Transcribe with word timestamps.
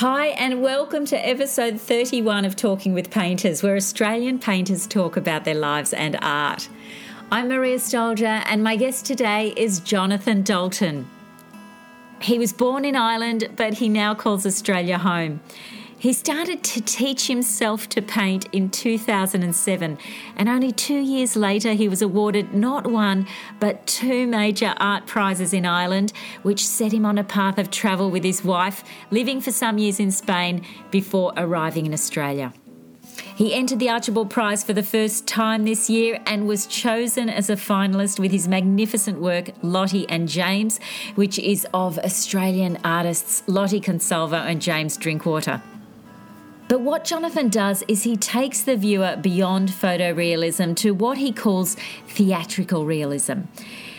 Hi, 0.00 0.26
and 0.26 0.60
welcome 0.60 1.06
to 1.06 1.16
episode 1.16 1.80
31 1.80 2.44
of 2.44 2.54
Talking 2.54 2.92
with 2.92 3.10
Painters, 3.10 3.62
where 3.62 3.76
Australian 3.76 4.38
painters 4.38 4.86
talk 4.86 5.16
about 5.16 5.46
their 5.46 5.54
lives 5.54 5.94
and 5.94 6.18
art. 6.20 6.68
I'm 7.32 7.48
Maria 7.48 7.78
Stoljar, 7.78 8.42
and 8.44 8.62
my 8.62 8.76
guest 8.76 9.06
today 9.06 9.54
is 9.56 9.80
Jonathan 9.80 10.42
Dalton. 10.42 11.08
He 12.20 12.38
was 12.38 12.52
born 12.52 12.84
in 12.84 12.94
Ireland, 12.94 13.48
but 13.56 13.72
he 13.72 13.88
now 13.88 14.14
calls 14.14 14.44
Australia 14.44 14.98
home. 14.98 15.40
He 15.98 16.12
started 16.12 16.62
to 16.62 16.82
teach 16.82 17.26
himself 17.26 17.88
to 17.90 18.02
paint 18.02 18.46
in 18.52 18.68
2007, 18.68 19.98
and 20.36 20.48
only 20.48 20.70
two 20.70 20.98
years 20.98 21.36
later, 21.36 21.72
he 21.72 21.88
was 21.88 22.02
awarded 22.02 22.52
not 22.52 22.86
one, 22.86 23.26
but 23.60 23.86
two 23.86 24.26
major 24.26 24.74
art 24.76 25.06
prizes 25.06 25.54
in 25.54 25.64
Ireland, 25.64 26.12
which 26.42 26.66
set 26.66 26.92
him 26.92 27.06
on 27.06 27.16
a 27.16 27.24
path 27.24 27.56
of 27.56 27.70
travel 27.70 28.10
with 28.10 28.24
his 28.24 28.44
wife, 28.44 28.84
living 29.10 29.40
for 29.40 29.52
some 29.52 29.78
years 29.78 29.98
in 29.98 30.10
Spain 30.10 30.62
before 30.90 31.32
arriving 31.34 31.86
in 31.86 31.94
Australia. 31.94 32.52
He 33.34 33.54
entered 33.54 33.78
the 33.78 33.88
Archibald 33.88 34.28
Prize 34.28 34.62
for 34.62 34.74
the 34.74 34.82
first 34.82 35.26
time 35.26 35.64
this 35.64 35.88
year 35.88 36.20
and 36.26 36.46
was 36.46 36.66
chosen 36.66 37.30
as 37.30 37.48
a 37.48 37.56
finalist 37.56 38.18
with 38.18 38.32
his 38.32 38.46
magnificent 38.46 39.18
work, 39.18 39.50
Lottie 39.62 40.08
and 40.10 40.28
James, 40.28 40.78
which 41.14 41.38
is 41.38 41.66
of 41.72 41.98
Australian 41.98 42.78
artists 42.84 43.42
Lottie 43.46 43.80
Consalvo 43.80 44.42
and 44.42 44.60
James 44.60 44.98
Drinkwater. 44.98 45.62
But 46.68 46.80
what 46.80 47.04
Jonathan 47.04 47.48
does 47.48 47.84
is 47.86 48.02
he 48.02 48.16
takes 48.16 48.62
the 48.62 48.76
viewer 48.76 49.16
beyond 49.16 49.68
photorealism 49.68 50.74
to 50.76 50.92
what 50.92 51.18
he 51.18 51.32
calls 51.32 51.76
theatrical 52.08 52.84
realism. 52.84 53.42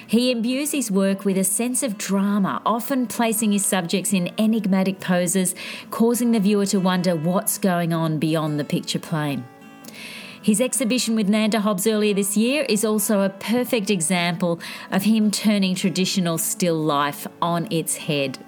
He 0.06 0.32
imbues 0.32 0.72
his 0.72 0.92
work 0.92 1.24
with 1.24 1.38
a 1.38 1.44
sense 1.44 1.82
of 1.84 1.98
drama, 1.98 2.62
often 2.66 3.08
placing 3.08 3.52
his 3.52 3.66
subjects 3.66 4.14
in 4.14 4.34
enigmatic 4.38 5.00
poses, 5.00 5.56
causing 5.92 6.32
the 6.32 6.40
viewer 6.40 6.66
to 6.68 6.80
wonder 6.80 7.16
what's 7.16 7.58
going 7.58 7.94
on 7.94 8.18
beyond 8.18 8.60
the 8.60 8.64
picture 8.66 9.00
plane. 9.00 9.46
His 10.42 10.62
exhibition 10.62 11.16
with 11.16 11.28
Nanda 11.28 11.60
Hobbs 11.60 11.88
earlier 11.88 12.14
this 12.14 12.38
year 12.38 12.66
is 12.70 12.86
also 12.86 13.22
a 13.22 13.30
perfect 13.30 13.90
example 13.90 14.62
of 14.92 15.04
him 15.04 15.30
turning 15.30 15.76
traditional 15.76 16.38
still 16.38 16.78
life 16.78 17.28
on 17.42 17.68
its 17.70 17.98
head. 17.98 18.40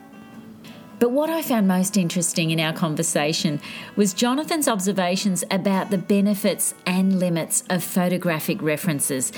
But 0.99 1.11
what 1.11 1.29
I 1.29 1.41
found 1.41 1.65
most 1.65 1.95
interesting 1.95 2.51
in 2.51 2.59
our 2.59 2.73
conversation 2.73 3.61
was 3.95 4.13
Jonathan's 4.13 4.67
observations 4.67 5.45
about 5.49 5.91
the 5.91 5.97
benefits 5.97 6.73
and 6.85 7.19
limits 7.19 7.63
of 7.69 7.83
photographic 7.85 8.61
references, 8.61 9.31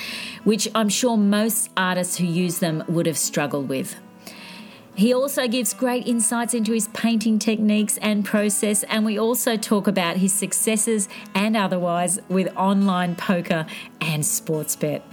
which 0.43 0.67
I'm 0.73 0.89
sure 0.89 1.17
most 1.17 1.69
artists 1.77 2.17
who 2.17 2.25
use 2.25 2.57
them 2.59 2.83
would 2.87 3.05
have 3.05 3.17
struggled 3.17 3.69
with. 3.69 3.95
He 4.95 5.13
also 5.13 5.47
gives 5.47 5.73
great 5.73 6.07
insights 6.07 6.55
into 6.55 6.73
his 6.73 6.87
painting 6.89 7.37
techniques 7.37 7.97
and 7.99 8.25
process, 8.25 8.83
and 8.83 9.05
we 9.05 9.19
also 9.19 9.55
talk 9.55 9.87
about 9.87 10.17
his 10.17 10.33
successes 10.33 11.07
and 11.35 11.55
otherwise 11.55 12.19
with 12.27 12.53
online 12.57 13.15
poker 13.15 13.67
and 14.01 14.25
sports 14.25 14.75
bet. 14.75 15.03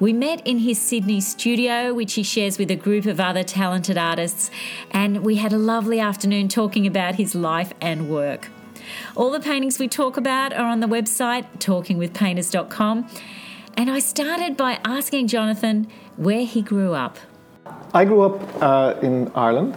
We 0.00 0.12
met 0.12 0.44
in 0.44 0.58
his 0.58 0.80
Sydney 0.80 1.20
studio, 1.20 1.94
which 1.94 2.14
he 2.14 2.24
shares 2.24 2.58
with 2.58 2.68
a 2.68 2.76
group 2.76 3.06
of 3.06 3.20
other 3.20 3.44
talented 3.44 3.96
artists, 3.96 4.50
and 4.90 5.22
we 5.24 5.36
had 5.36 5.52
a 5.52 5.56
lovely 5.56 6.00
afternoon 6.00 6.48
talking 6.48 6.84
about 6.84 7.14
his 7.14 7.36
life 7.36 7.72
and 7.80 8.10
work. 8.10 8.48
All 9.14 9.30
the 9.30 9.38
paintings 9.38 9.78
we 9.78 9.86
talk 9.86 10.16
about 10.16 10.52
are 10.52 10.66
on 10.66 10.80
the 10.80 10.88
website 10.88 11.46
talkingwithpainters.com. 11.58 13.08
And 13.76 13.90
I 13.90 14.00
started 14.00 14.56
by 14.56 14.80
asking 14.84 15.28
Jonathan 15.28 15.88
where 16.16 16.44
he 16.44 16.60
grew 16.60 16.92
up. 16.94 17.16
I 17.92 18.04
grew 18.04 18.22
up 18.22 18.62
uh, 18.62 18.98
in 19.00 19.30
Ireland, 19.34 19.76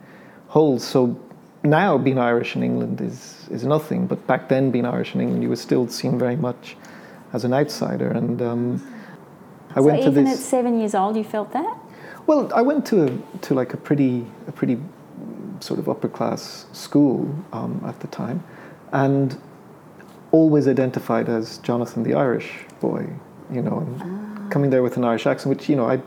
hold. 0.47 0.81
So 0.81 1.19
now 1.63 1.97
being 1.97 2.17
Irish 2.17 2.55
in 2.55 2.63
England 2.63 3.01
is 3.01 3.47
is 3.51 3.63
nothing, 3.63 4.07
but 4.07 4.25
back 4.27 4.49
then 4.49 4.71
being 4.71 4.85
Irish 4.85 5.15
in 5.15 5.21
England, 5.21 5.43
you 5.43 5.49
were 5.49 5.55
still 5.55 5.87
seen 5.87 6.17
very 6.17 6.35
much 6.35 6.75
as 7.33 7.43
an 7.43 7.53
outsider. 7.53 8.09
And 8.09 8.41
um, 8.41 8.81
I 9.71 9.75
so 9.75 9.83
went 9.83 10.03
to 10.03 10.11
this. 10.11 10.21
Even 10.21 10.27
at 10.27 10.37
seven 10.37 10.79
years 10.79 10.95
old, 10.95 11.17
you 11.17 11.23
felt 11.23 11.51
that. 11.53 11.77
Well, 12.27 12.51
I 12.53 12.61
went 12.61 12.85
to 12.87 13.05
a, 13.05 13.39
to 13.41 13.53
like 13.53 13.73
a 13.73 13.77
pretty 13.77 14.25
a 14.47 14.51
pretty 14.51 14.77
sort 15.59 15.79
of 15.79 15.87
upper 15.87 16.09
class 16.09 16.65
school 16.73 17.33
um, 17.53 17.81
at 17.85 17.99
the 17.99 18.07
time, 18.07 18.43
and 18.91 19.37
always 20.31 20.67
identified 20.67 21.29
as 21.29 21.59
Jonathan 21.59 22.03
the 22.03 22.13
Irish 22.13 22.51
boy 22.81 23.07
you 23.51 23.61
know, 23.61 23.79
and 23.79 24.51
coming 24.51 24.69
there 24.69 24.83
with 24.83 24.97
an 24.97 25.03
Irish 25.03 25.25
accent, 25.25 25.55
which, 25.55 25.69
you 25.69 25.75
know, 25.75 25.85
I, 25.85 26.01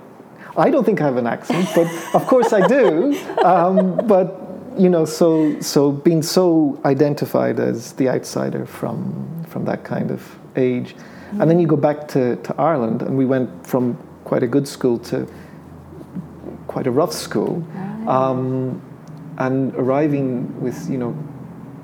I 0.56 0.71
don't 0.71 0.84
think 0.84 1.00
I 1.00 1.04
have 1.04 1.16
an 1.16 1.26
accent, 1.26 1.69
but 1.75 1.87
of 2.15 2.26
course 2.26 2.53
I 2.53 2.66
do. 2.66 3.19
Um, 3.44 4.06
but, 4.06 4.41
you 4.76 4.88
know, 4.88 5.04
so, 5.04 5.59
so 5.60 5.93
being 5.93 6.22
so 6.22 6.78
identified 6.84 7.60
as 7.60 7.93
the 7.93 8.09
outsider 8.09 8.66
from, 8.66 9.44
from 9.49 9.65
that 9.65 9.84
kind 9.84 10.10
of 10.10 10.38
age. 10.56 10.94
Mm. 11.31 11.43
And 11.43 11.50
then 11.50 11.59
you 11.59 11.66
go 11.66 11.76
back 11.76 12.09
to, 12.09 12.37
to 12.37 12.54
Ireland, 12.60 13.03
and 13.03 13.16
we 13.16 13.25
went 13.25 13.66
from 13.66 13.97
quite 14.25 14.43
a 14.43 14.47
good 14.47 14.66
school 14.66 14.99
to 15.10 15.26
quite 16.66 16.87
a 16.87 16.91
rough 16.91 17.12
school. 17.12 17.65
Um, 18.09 18.82
and 19.38 19.75
arriving 19.76 20.60
with, 20.60 20.91
you 20.91 20.99
know, 20.99 21.16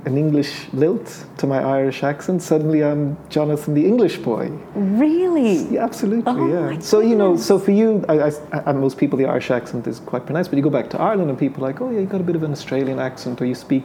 an 0.06 0.18
English 0.18 0.66
lilt 0.72 1.24
to 1.38 1.46
my 1.46 1.62
Irish 1.62 2.02
accent, 2.02 2.42
suddenly 2.42 2.84
I'm 2.84 3.16
Jonathan 3.30 3.74
the 3.74 3.86
English 3.86 4.18
boy. 4.18 4.50
Really? 4.74 5.64
Yeah, 5.72 5.84
absolutely, 5.84 6.24
oh 6.26 6.72
yeah. 6.72 6.78
So, 6.80 7.00
you 7.00 7.16
know, 7.16 7.36
so 7.36 7.58
for 7.58 7.70
you, 7.70 8.04
I, 8.08 8.30
I, 8.52 8.72
most 8.72 8.98
people, 8.98 9.18
the 9.18 9.26
Irish 9.26 9.50
accent 9.50 9.86
is 9.86 10.00
quite 10.00 10.26
pronounced, 10.26 10.50
but 10.50 10.56
you 10.56 10.62
go 10.62 10.70
back 10.70 10.90
to 10.90 11.00
Ireland 11.00 11.30
and 11.30 11.38
people 11.38 11.64
are 11.64 11.68
like, 11.68 11.80
oh, 11.80 11.90
yeah, 11.90 12.00
you 12.00 12.06
got 12.06 12.20
a 12.20 12.24
bit 12.24 12.36
of 12.36 12.42
an 12.42 12.52
Australian 12.52 12.98
accent, 12.98 13.40
or 13.40 13.46
you 13.46 13.54
speak 13.54 13.84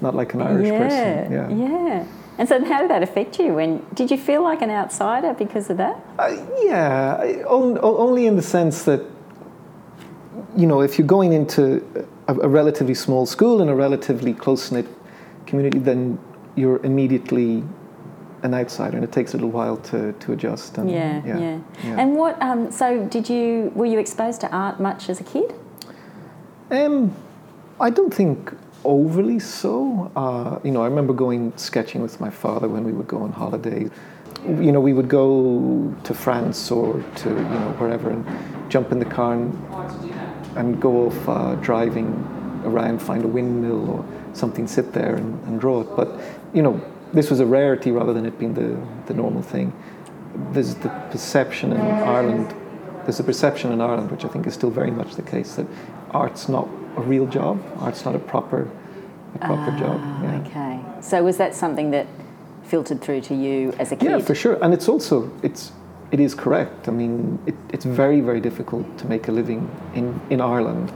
not 0.00 0.14
like 0.14 0.32
an 0.34 0.42
Irish 0.42 0.68
yeah, 0.68 0.78
person. 0.78 1.32
Yeah, 1.32 1.48
yeah. 1.50 2.06
And 2.38 2.48
so, 2.48 2.64
how 2.64 2.80
did 2.80 2.90
that 2.90 3.02
affect 3.02 3.38
you? 3.38 3.54
When 3.54 3.84
did 3.94 4.10
you 4.10 4.16
feel 4.16 4.42
like 4.42 4.62
an 4.62 4.70
outsider 4.70 5.34
because 5.34 5.70
of 5.70 5.76
that? 5.78 6.00
Uh, 6.18 6.36
yeah, 6.62 7.42
only 7.46 8.26
in 8.26 8.36
the 8.36 8.42
sense 8.42 8.84
that, 8.84 9.04
you 10.56 10.66
know, 10.66 10.80
if 10.80 10.98
you're 10.98 11.06
going 11.06 11.32
into 11.32 11.82
a, 12.28 12.34
a 12.34 12.48
relatively 12.48 12.94
small 12.94 13.26
school 13.26 13.60
in 13.60 13.68
a 13.68 13.74
relatively 13.74 14.32
close 14.32 14.70
knit 14.70 14.86
community, 15.48 15.78
then 15.78 16.18
you're 16.54 16.84
immediately 16.84 17.64
an 18.42 18.54
outsider, 18.54 18.96
and 18.96 19.04
it 19.04 19.12
takes 19.12 19.34
a 19.34 19.36
little 19.36 19.50
while 19.50 19.76
to, 19.76 20.12
to 20.12 20.32
adjust. 20.32 20.78
And, 20.78 20.90
yeah, 20.90 21.22
yeah, 21.24 21.38
yeah, 21.38 21.60
yeah. 21.82 22.00
And 22.00 22.16
what? 22.16 22.40
Um, 22.40 22.70
so, 22.70 23.04
did 23.06 23.28
you 23.28 23.72
were 23.74 23.86
you 23.86 23.98
exposed 23.98 24.40
to 24.42 24.50
art 24.50 24.78
much 24.78 25.08
as 25.08 25.20
a 25.20 25.24
kid? 25.24 25.54
Um, 26.70 27.14
I 27.80 27.90
don't 27.90 28.12
think 28.12 28.52
overly 28.84 29.38
so. 29.38 30.12
Uh, 30.14 30.58
you 30.62 30.70
know, 30.70 30.82
I 30.82 30.86
remember 30.86 31.12
going 31.12 31.52
sketching 31.56 32.00
with 32.02 32.20
my 32.20 32.30
father 32.30 32.68
when 32.68 32.84
we 32.84 32.92
would 32.92 33.08
go 33.08 33.18
on 33.18 33.32
holiday. 33.32 33.88
You 34.46 34.70
know, 34.70 34.80
we 34.80 34.92
would 34.92 35.08
go 35.08 35.92
to 36.04 36.14
France 36.14 36.70
or 36.70 37.02
to 37.16 37.28
you 37.28 37.34
know 37.34 37.74
wherever 37.78 38.10
and 38.10 38.24
jump 38.70 38.92
in 38.92 38.98
the 38.98 39.04
car 39.04 39.34
and, 39.34 39.52
and 40.56 40.80
go 40.80 41.06
off 41.06 41.28
uh, 41.28 41.54
driving 41.56 42.06
around, 42.64 43.00
find 43.00 43.24
a 43.24 43.28
windmill 43.28 43.90
or 43.90 44.04
something 44.36 44.66
sit 44.66 44.92
there 44.92 45.14
and, 45.14 45.42
and, 45.46 45.60
draw 45.60 45.80
it. 45.80 45.88
But 45.96 46.20
you 46.52 46.62
know, 46.62 46.80
this 47.12 47.30
was 47.30 47.40
a 47.40 47.46
rarity 47.46 47.90
rather 47.90 48.12
than 48.12 48.26
it 48.26 48.38
being 48.38 48.54
the, 48.54 48.78
the 49.06 49.14
normal 49.14 49.42
thing. 49.42 49.72
There's 50.52 50.74
the 50.76 50.88
perception 51.10 51.72
in 51.72 51.80
Ireland. 51.80 52.54
There's 53.04 53.20
a 53.20 53.24
perception 53.24 53.72
in 53.72 53.80
Ireland, 53.80 54.10
which 54.10 54.24
I 54.24 54.28
think 54.28 54.46
is 54.46 54.54
still 54.54 54.70
very 54.70 54.90
much 54.90 55.14
the 55.14 55.22
case, 55.22 55.56
that 55.56 55.66
art's 56.10 56.48
not 56.48 56.68
a 56.96 57.00
real 57.00 57.26
job. 57.26 57.62
Art's 57.78 58.04
not 58.04 58.14
a 58.14 58.18
proper 58.18 58.70
a 59.34 59.38
proper 59.38 59.70
uh, 59.70 59.78
job. 59.78 60.00
Yeah. 60.22 60.42
Okay. 60.46 61.02
So 61.02 61.22
was 61.22 61.36
that 61.38 61.54
something 61.54 61.90
that 61.90 62.06
filtered 62.64 63.00
through 63.00 63.22
to 63.22 63.34
you 63.34 63.72
as 63.78 63.92
a 63.92 63.96
kid? 63.96 64.10
Yeah, 64.10 64.18
for 64.18 64.34
sure. 64.34 64.62
And 64.62 64.74
it's 64.74 64.88
also 64.88 65.30
it's 65.42 65.72
it 66.10 66.20
is 66.20 66.34
correct. 66.34 66.88
I 66.88 66.92
mean, 66.92 67.38
it, 67.46 67.54
it's 67.70 67.84
very 67.84 68.20
very 68.20 68.40
difficult 68.40 68.98
to 68.98 69.06
make 69.06 69.28
a 69.28 69.32
living 69.32 69.70
in 69.94 70.20
in 70.30 70.40
Ireland 70.40 70.92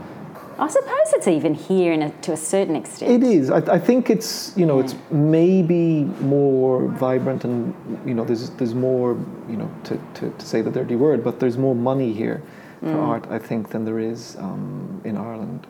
I 0.62 0.68
suppose 0.68 1.12
it's 1.14 1.28
even 1.28 1.54
here 1.54 1.92
in 1.92 2.02
a, 2.02 2.10
to 2.26 2.32
a 2.32 2.36
certain 2.36 2.76
extent. 2.76 3.10
It 3.10 3.22
is. 3.36 3.50
I, 3.50 3.58
I 3.76 3.78
think 3.78 4.10
it's 4.10 4.52
you 4.56 4.66
know 4.66 4.78
it's 4.78 4.94
maybe 5.10 6.04
more 6.38 6.86
vibrant 6.88 7.44
and 7.44 7.74
you 8.06 8.14
know 8.14 8.24
there's 8.24 8.50
there's 8.58 8.74
more 8.74 9.10
you 9.48 9.56
know 9.56 9.68
to, 9.84 9.94
to, 10.14 10.30
to 10.30 10.46
say 10.46 10.62
the 10.62 10.70
dirty 10.70 10.96
word, 10.96 11.24
but 11.24 11.40
there's 11.40 11.58
more 11.58 11.74
money 11.74 12.12
here 12.12 12.42
for 12.80 12.86
Mm. 12.88 13.08
art 13.12 13.24
I 13.30 13.38
think 13.38 13.70
than 13.70 13.84
there 13.84 14.00
is 14.12 14.36
um, 14.38 15.00
in 15.04 15.16
Ireland. 15.16 15.60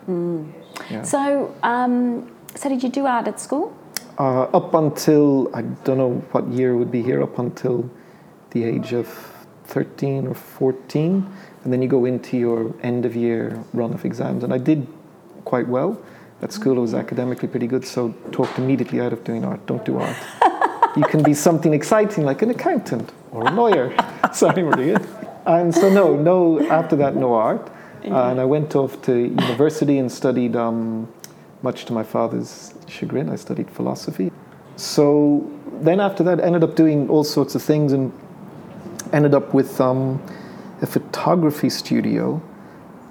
Yeah. 0.89 1.03
So, 1.03 1.53
um, 1.61 2.31
so 2.55 2.69
did 2.69 2.81
you 2.83 2.89
do 2.89 3.05
art 3.05 3.27
at 3.27 3.39
school? 3.39 3.71
Uh, 4.17 4.43
up 4.59 4.73
until 4.73 5.49
I 5.53 5.61
don't 5.85 5.97
know 5.97 6.13
what 6.33 6.47
year 6.59 6.75
would 6.75 6.91
be 6.91 7.03
here. 7.03 7.21
Up 7.21 7.37
until 7.39 7.77
the 8.51 8.63
age 8.63 8.93
of 8.93 9.07
thirteen 9.65 10.27
or 10.27 10.33
fourteen, 10.33 11.25
and 11.63 11.71
then 11.71 11.81
you 11.81 11.87
go 11.87 12.05
into 12.05 12.37
your 12.37 12.73
end 12.83 13.05
of 13.05 13.15
year 13.15 13.63
run 13.73 13.93
of 13.93 14.05
exams. 14.05 14.43
And 14.43 14.53
I 14.53 14.57
did 14.57 14.87
quite 15.45 15.67
well 15.67 16.01
at 16.41 16.51
school. 16.51 16.77
I 16.77 16.81
was 16.81 16.93
academically 16.93 17.47
pretty 17.47 17.67
good, 17.67 17.85
so 17.85 18.13
talked 18.31 18.57
immediately 18.57 18.99
out 18.99 19.13
of 19.13 19.23
doing 19.23 19.45
art. 19.45 19.65
Don't 19.65 19.83
do 19.85 19.97
art. 19.97 20.17
you 20.97 21.03
can 21.03 21.23
be 21.23 21.33
something 21.33 21.73
exciting 21.73 22.25
like 22.25 22.41
an 22.41 22.49
accountant 22.49 23.11
or 23.31 23.43
a 23.47 23.51
lawyer. 23.51 23.95
Sorry, 24.33 24.63
Maria. 24.63 25.01
And 25.45 25.73
so 25.73 25.89
no, 25.89 26.15
no. 26.15 26.59
After 26.69 26.95
that, 26.97 27.15
no 27.15 27.33
art. 27.33 27.69
Uh, 28.05 28.31
and 28.31 28.39
I 28.41 28.45
went 28.45 28.75
off 28.75 29.01
to 29.03 29.13
university 29.15 29.97
and 29.97 30.11
studied. 30.11 30.55
Um, 30.55 31.07
much 31.63 31.85
to 31.85 31.93
my 31.93 32.03
father's 32.03 32.73
chagrin, 32.87 33.29
I 33.29 33.37
studied 33.37 33.69
philosophy. 33.71 34.31
So 34.75 35.49
then 35.81 35.99
after 35.99 36.23
that, 36.23 36.39
ended 36.41 36.63
up 36.63 36.75
doing 36.75 37.09
all 37.09 37.23
sorts 37.23 37.55
of 37.55 37.61
things 37.63 37.93
and 37.93 38.11
ended 39.13 39.33
up 39.33 39.53
with 39.53 39.79
um, 39.79 40.21
a 40.83 40.85
photography 40.85 41.69
studio 41.69 42.41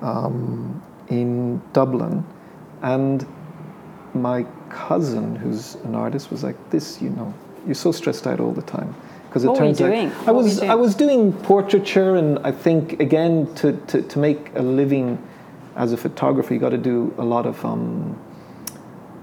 um, 0.02 0.80
in 1.08 1.60
Dublin. 1.72 2.24
And 2.82 3.26
my 4.14 4.44
cousin, 4.68 5.34
who's 5.34 5.76
an 5.76 5.94
artist, 5.94 6.30
was 6.30 6.44
like, 6.44 6.56
"This, 6.70 7.00
you 7.00 7.10
know, 7.10 7.32
you're 7.66 7.74
so 7.74 7.90
stressed 7.90 8.26
out 8.26 8.38
all 8.38 8.52
the 8.52 8.62
time." 8.62 8.94
Because 9.28 9.44
it 9.44 9.48
What 9.48 9.60
were 9.60 9.66
you 9.66 9.74
turns 9.74 9.80
out? 9.80 10.28
I 10.28 10.32
What 10.32 10.34
were 10.34 10.40
you 10.40 10.44
was 10.44 10.56
doing? 10.58 10.70
I 10.70 10.74
was 10.74 10.94
doing 10.94 11.32
portraiture, 11.32 12.16
and 12.16 12.38
I 12.40 12.52
think 12.52 13.00
again 13.00 13.52
to, 13.56 13.72
to, 13.88 14.02
to 14.02 14.18
make 14.18 14.50
a 14.54 14.62
living 14.62 15.18
as 15.74 15.92
a 15.92 15.96
photographer, 15.96 16.52
you 16.52 16.60
got 16.60 16.70
to 16.70 16.78
do 16.78 17.14
a 17.16 17.24
lot 17.24 17.46
of 17.46 17.64
um, 17.64 18.20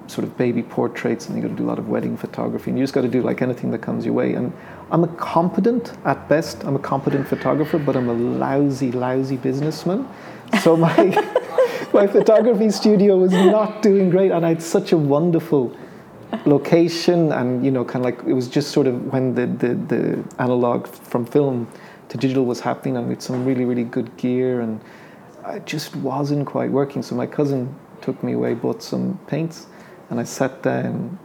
sort 0.07 0.25
of 0.25 0.36
baby 0.38 0.63
portraits, 0.63 1.28
and 1.28 1.36
you 1.36 1.44
got 1.44 1.50
to 1.50 1.56
do 1.56 1.63
a 1.66 1.69
lot 1.69 1.78
of 1.78 1.90
wedding 1.90 2.18
photography, 2.18 2.72
and 2.72 2.80
you 2.80 2.84
just 2.84 2.95
got 2.95 3.02
to 3.02 3.07
do 3.07 3.22
like 3.22 3.44
anything 3.44 3.69
that 3.72 3.80
comes 3.80 4.06
your 4.06 4.16
way. 4.16 4.34
And 4.34 4.52
I'm 4.91 5.03
a 5.03 5.07
competent, 5.07 5.94
at 6.06 6.27
best, 6.27 6.63
I'm 6.63 6.75
a 6.75 6.80
competent 6.80 7.27
photographer, 7.27 7.77
but 7.77 7.95
I'm 7.95 8.09
a 8.09 8.13
lousy, 8.13 8.91
lousy 8.91 9.38
businessman. 9.38 10.07
So 10.62 10.75
my 10.75 10.95
my 11.94 12.07
photography 12.07 12.71
studio 12.71 13.18
was 13.18 13.31
not 13.31 13.83
doing 13.83 14.09
great, 14.09 14.31
and 14.31 14.44
I 14.45 14.50
had 14.50 14.63
such 14.63 14.91
a 14.91 14.97
wonderful 14.97 15.75
location, 16.45 17.31
and 17.31 17.63
you 17.63 17.69
know, 17.69 17.86
kind 17.86 18.03
of 18.03 18.12
like 18.12 18.27
it 18.27 18.33
was 18.33 18.47
just 18.47 18.71
sort 18.71 18.88
of 18.88 19.13
when 19.13 19.36
the 19.36 19.45
the, 19.45 19.75
the 19.75 20.24
analog 20.39 20.88
from 20.88 21.24
film 21.25 21.68
to 22.09 22.18
digital 22.18 22.45
was 22.45 22.59
happening, 22.59 22.97
and 22.97 23.07
with 23.07 23.21
some 23.21 23.45
really 23.45 23.65
really 23.65 23.83
good 23.83 24.15
gear, 24.18 24.62
and 24.62 24.81
it 25.50 25.68
just 25.68 25.95
wasn't 25.97 26.47
quite 26.47 26.71
working. 26.71 27.03
So 27.03 27.13
my 27.15 27.27
cousin 27.27 27.75
took 28.01 28.24
me 28.24 28.33
away, 28.33 28.56
bought 28.56 28.81
some 28.81 29.19
paints, 29.27 29.68
and 30.09 30.19
I 30.19 30.24
sat 30.24 30.63
down. 30.63 31.19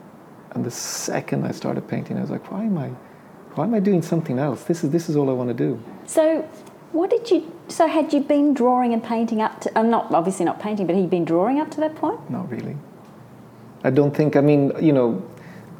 And 0.50 0.64
the 0.64 0.70
second 0.70 1.44
I 1.44 1.50
started 1.50 1.88
painting, 1.88 2.16
I 2.16 2.20
was 2.20 2.30
like, 2.30 2.52
"Why 2.52 2.62
am 2.62 2.78
I, 2.78 2.90
why 3.54 3.64
am 3.64 3.74
I 3.74 3.80
doing 3.80 4.02
something 4.02 4.38
else? 4.38 4.64
This 4.64 4.84
is 4.84 4.90
this 4.90 5.08
is 5.08 5.16
all 5.16 5.30
I 5.30 5.32
want 5.32 5.48
to 5.48 5.54
do." 5.54 5.80
So, 6.06 6.42
what 6.92 7.10
did 7.10 7.30
you? 7.30 7.52
So, 7.68 7.86
had 7.86 8.12
you 8.12 8.20
been 8.20 8.54
drawing 8.54 8.92
and 8.92 9.02
painting 9.02 9.40
up 9.40 9.60
to? 9.62 9.78
I'm 9.78 9.90
not 9.90 10.12
obviously 10.12 10.44
not 10.44 10.60
painting, 10.60 10.86
but 10.86 10.94
had 10.94 11.02
you 11.02 11.08
been 11.08 11.24
drawing 11.24 11.60
up 11.60 11.70
to 11.72 11.80
that 11.80 11.94
point? 11.96 12.30
Not 12.30 12.50
really. 12.50 12.76
I 13.84 13.90
don't 13.90 14.14
think. 14.16 14.36
I 14.36 14.40
mean, 14.40 14.72
you 14.80 14.92
know, 14.92 15.22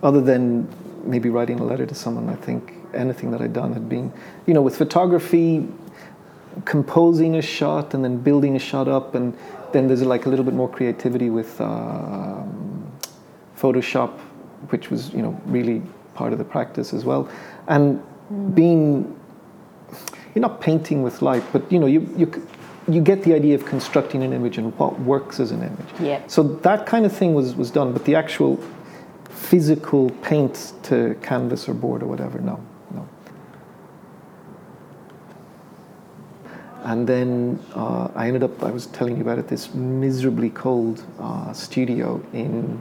other 0.02 0.20
than 0.20 0.68
maybe 1.04 1.30
writing 1.30 1.60
a 1.60 1.64
letter 1.64 1.86
to 1.86 1.94
someone, 1.94 2.28
I 2.28 2.36
think 2.36 2.74
anything 2.94 3.30
that 3.32 3.40
I'd 3.40 3.52
done 3.52 3.72
had 3.72 3.88
been, 3.88 4.12
you 4.46 4.54
know, 4.54 4.62
with 4.62 4.76
photography, 4.76 5.68
composing 6.64 7.36
a 7.36 7.42
shot 7.42 7.94
and 7.94 8.04
then 8.04 8.18
building 8.18 8.56
a 8.56 8.58
shot 8.58 8.88
up, 8.88 9.14
and 9.14 9.36
then 9.72 9.88
there's 9.88 10.02
like 10.02 10.26
a 10.26 10.28
little 10.28 10.44
bit 10.44 10.54
more 10.54 10.68
creativity 10.68 11.30
with 11.30 11.60
um, 11.60 12.92
Photoshop, 13.58 14.18
which 14.70 14.90
was 14.90 15.12
you 15.12 15.22
know 15.22 15.40
really 15.46 15.82
part 16.14 16.32
of 16.32 16.38
the 16.38 16.44
practice 16.44 16.92
as 16.94 17.04
well, 17.04 17.28
and 17.68 18.02
being 18.54 19.18
you're 20.34 20.42
not 20.42 20.60
painting 20.60 21.02
with 21.02 21.22
light, 21.22 21.44
but 21.52 21.70
you 21.70 21.78
know 21.78 21.86
you 21.86 22.00
you 22.16 22.30
you 22.88 23.00
get 23.00 23.22
the 23.22 23.32
idea 23.32 23.54
of 23.54 23.64
constructing 23.64 24.22
an 24.22 24.32
image 24.32 24.58
and 24.58 24.76
what 24.78 24.98
works 25.00 25.40
as 25.40 25.50
an 25.52 25.62
image. 25.62 25.88
Yeah. 26.00 26.20
So 26.26 26.42
that 26.42 26.86
kind 26.86 27.06
of 27.06 27.12
thing 27.12 27.34
was 27.34 27.54
was 27.54 27.70
done, 27.70 27.92
but 27.92 28.04
the 28.04 28.14
actual 28.14 28.58
physical 29.30 30.10
paint 30.22 30.72
to 30.82 31.14
canvas 31.22 31.68
or 31.68 31.74
board 31.74 32.02
or 32.02 32.06
whatever, 32.06 32.40
no, 32.40 32.58
no. 32.94 33.06
And 36.82 37.06
then 37.06 37.58
uh, 37.74 38.08
I 38.14 38.26
ended 38.26 38.42
up, 38.42 38.62
I 38.62 38.70
was 38.70 38.86
telling 38.86 39.16
you 39.16 39.22
about 39.22 39.38
it, 39.38 39.48
this 39.48 39.74
miserably 39.74 40.50
cold 40.50 41.02
uh, 41.18 41.52
studio 41.52 42.22
in 42.32 42.80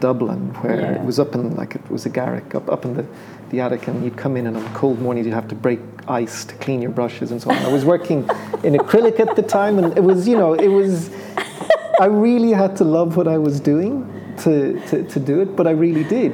Dublin 0.00 0.52
where 0.62 0.80
Yeah. 0.80 0.92
it 0.94 1.04
was 1.04 1.18
up 1.18 1.34
in, 1.34 1.56
like 1.56 1.74
it 1.74 1.88
was 1.90 2.06
a 2.06 2.10
garrick, 2.10 2.54
up, 2.54 2.68
up 2.70 2.84
in 2.84 2.94
the, 2.94 3.06
the 3.52 3.60
attic, 3.60 3.86
and 3.86 4.02
you'd 4.02 4.16
come 4.16 4.36
in 4.36 4.48
and 4.48 4.56
on 4.56 4.74
cold 4.74 4.98
mornings 5.00 5.26
you'd 5.26 5.34
have 5.34 5.46
to 5.48 5.54
break 5.54 5.78
ice 6.08 6.44
to 6.46 6.54
clean 6.56 6.82
your 6.82 6.90
brushes 6.90 7.30
and 7.30 7.40
so 7.40 7.50
on. 7.50 7.56
I 7.58 7.72
was 7.72 7.84
working 7.84 8.20
in 8.64 8.74
acrylic 8.74 9.20
at 9.20 9.36
the 9.36 9.42
time, 9.42 9.78
and 9.78 9.96
it 9.96 10.02
was, 10.02 10.26
you 10.26 10.36
know, 10.36 10.54
it 10.54 10.68
was, 10.68 11.10
I 12.00 12.06
really 12.06 12.50
had 12.50 12.74
to 12.78 12.84
love 12.84 13.16
what 13.16 13.28
I 13.28 13.38
was 13.38 13.60
doing 13.60 14.08
to, 14.38 14.80
to, 14.88 15.04
to 15.08 15.20
do 15.20 15.40
it, 15.40 15.54
but 15.54 15.68
I 15.68 15.70
really 15.70 16.02
did. 16.02 16.32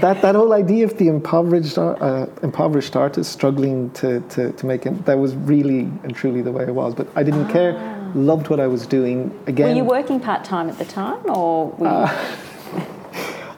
That, 0.00 0.20
that 0.22 0.34
whole 0.34 0.52
idea 0.52 0.84
of 0.84 0.96
the 0.98 1.06
impoverished, 1.06 1.78
uh, 1.78 2.26
impoverished 2.42 2.96
artist 2.96 3.30
struggling 3.30 3.90
to, 3.90 4.20
to, 4.30 4.50
to 4.52 4.66
make 4.66 4.84
it, 4.86 5.04
that 5.04 5.18
was 5.18 5.36
really 5.36 5.80
and 6.02 6.12
truly 6.16 6.42
the 6.42 6.50
way 6.50 6.66
I 6.66 6.70
was. 6.72 6.94
But 6.94 7.06
I 7.14 7.22
didn't 7.22 7.48
care, 7.48 7.74
loved 8.14 8.48
what 8.48 8.58
I 8.58 8.66
was 8.66 8.86
doing. 8.86 9.38
Again, 9.46 9.68
Were 9.68 9.76
you 9.76 9.84
working 9.84 10.18
part 10.18 10.44
time 10.44 10.68
at 10.68 10.78
the 10.78 10.86
time, 10.86 11.20
or 11.26 11.68
were 11.72 11.86
you, 11.86 11.92
Uh, 11.92 12.36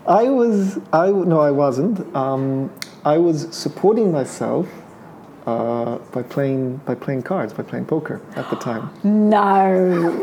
I 0.06 0.24
was, 0.28 0.78
I 0.92 1.10
no, 1.10 1.40
I 1.40 1.50
wasn't. 1.50 2.14
Um, 2.14 2.70
I 3.04 3.18
was 3.18 3.54
supporting 3.54 4.12
myself 4.12 4.66
uh, 5.46 5.98
by 6.12 6.22
playing 6.22 6.78
by 6.78 6.94
playing 6.94 7.22
cards, 7.22 7.52
by 7.52 7.62
playing 7.62 7.86
poker 7.86 8.20
at 8.36 8.48
the 8.50 8.56
time. 8.56 8.90
no, 9.02 9.70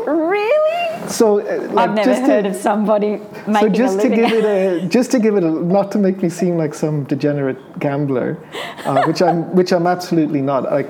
really? 0.06 1.08
So, 1.08 1.40
uh, 1.40 1.68
like, 1.72 1.88
I've 1.90 1.94
never 1.96 2.10
just 2.10 2.22
heard 2.22 2.42
to, 2.44 2.50
of 2.50 2.56
somebody 2.56 3.20
So 3.60 3.68
just 3.68 3.98
a 3.98 4.02
to 4.02 4.08
living. 4.08 4.18
give 4.28 4.32
it 4.32 4.44
a, 4.44 4.86
just 4.88 5.10
to 5.10 5.18
give 5.18 5.36
it 5.36 5.42
a, 5.42 5.50
not 5.50 5.90
to 5.92 5.98
make 5.98 6.22
me 6.22 6.28
seem 6.28 6.56
like 6.56 6.74
some 6.74 7.04
degenerate 7.04 7.58
gambler, 7.80 8.38
uh, 8.84 9.04
which 9.06 9.20
I'm, 9.20 9.52
which 9.54 9.72
I'm 9.72 9.86
absolutely 9.88 10.40
not. 10.40 10.62
Like, 10.64 10.88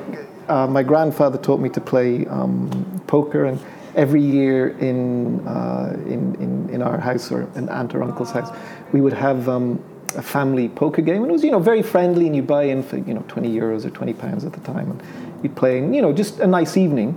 uh, 0.49 0.67
my 0.67 0.83
grandfather 0.83 1.39
taught 1.39 1.61
me 1.61 1.71
to 1.71 1.81
play 1.81 2.27
um, 2.27 3.03
poker, 3.07 3.47
and 3.47 3.59
every 3.95 4.23
year 4.23 4.71
in, 4.79 5.47
uh, 5.47 5.95
in 6.07 6.35
in 6.37 6.71
in 6.71 6.83
our 6.83 6.99
house 6.99 7.31
or 7.31 7.43
an 7.55 7.69
aunt 7.69 7.95
or 7.95 8.03
uncle's 8.03 8.31
house, 8.31 8.51
we 8.93 9.01
would 9.01 9.13
have 9.13 9.49
um, 9.49 9.83
a 10.17 10.23
family 10.23 10.69
poker 10.69 11.03
game, 11.03 11.23
and 11.23 11.31
it 11.31 11.33
was 11.33 11.45
you 11.45 11.51
know 11.51 11.59
very 11.59 11.83
friendly, 11.83 12.27
and 12.27 12.37
you'd 12.37 12.47
buy 12.47 12.65
in 12.65 12.83
for 12.83 12.97
you 12.97 13.15
know 13.15 13.25
20 13.29 13.49
euros 13.55 13.85
or 13.85 13.91
20 13.91 14.13
pounds 14.15 14.45
at 14.45 14.53
the 14.53 14.61
time, 14.61 14.91
and 14.91 15.03
you'd 15.43 15.55
play, 15.57 15.79
and 15.79 15.95
you 15.95 16.03
know 16.03 16.13
just 16.13 16.41
a 16.41 16.47
nice 16.47 16.77
evening. 16.77 17.15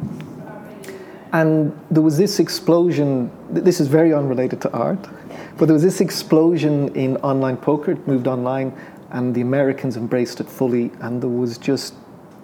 And 1.34 1.77
there 1.91 2.03
was 2.03 2.17
this 2.17 2.39
explosion, 2.39 3.29
this 3.50 3.82
is 3.82 3.89
very 3.89 4.13
unrelated 4.13 4.62
to 4.62 4.72
art, 4.72 5.10
but 5.58 5.65
there 5.65 5.74
was 5.74 5.84
this 5.84 6.00
explosion 6.00 6.96
in 6.96 7.17
online 7.17 7.58
poker. 7.58 7.91
It 7.91 8.08
moved 8.08 8.27
online, 8.27 8.72
and 9.12 9.36
the 9.36 9.41
Americans 9.41 9.98
embraced 9.98 10.39
it 10.39 10.48
fully, 10.48 10.91
and 11.01 11.22
there 11.22 11.29
was 11.29 11.58
just 11.58 11.94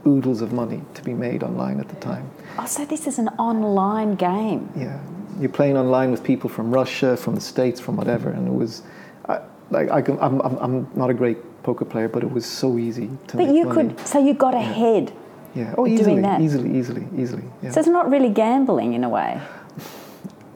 oodles 0.05 0.41
of 0.41 0.51
money 0.53 0.81
to 0.95 1.03
be 1.03 1.13
made 1.13 1.43
online 1.43 1.79
at 1.79 1.87
the 1.89 1.95
time. 1.97 2.29
Oh, 2.57 2.65
so 2.65 2.85
this 2.85 3.07
is 3.07 3.19
an 3.19 3.29
online 3.37 4.15
game. 4.15 4.69
Yeah, 4.75 4.99
you're 5.39 5.49
playing 5.49 5.77
online 5.77 6.11
with 6.11 6.23
people 6.23 6.49
from 6.49 6.71
Russia, 6.73 7.15
from 7.17 7.35
the 7.35 7.41
States, 7.41 7.79
from 7.79 7.95
whatever, 7.97 8.29
and 8.29 8.47
it 8.47 8.53
was, 8.53 8.83
I, 9.27 9.39
like, 9.69 9.89
I 9.91 10.01
can, 10.01 10.17
I'm, 10.19 10.41
I'm, 10.41 10.57
I'm 10.57 10.87
not 10.95 11.09
a 11.09 11.13
great 11.13 11.37
poker 11.63 11.85
player, 11.85 12.07
but 12.07 12.23
it 12.23 12.31
was 12.31 12.45
so 12.45 12.77
easy 12.77 13.09
to 13.27 13.37
But 13.37 13.47
you 13.53 13.65
money. 13.65 13.89
could, 13.93 14.07
so 14.07 14.19
you 14.23 14.33
got 14.33 14.53
ahead. 14.55 15.13
yeah, 15.55 15.75
oh, 15.77 15.85
doing 15.85 15.99
easily, 15.99 16.21
that. 16.21 16.41
easily, 16.41 16.77
easily, 16.77 17.07
easily. 17.17 17.43
Yeah. 17.61 17.71
So 17.71 17.79
it's 17.79 17.89
not 17.89 18.09
really 18.09 18.29
gambling 18.29 18.93
in 18.93 19.03
a 19.03 19.09
way. 19.09 19.39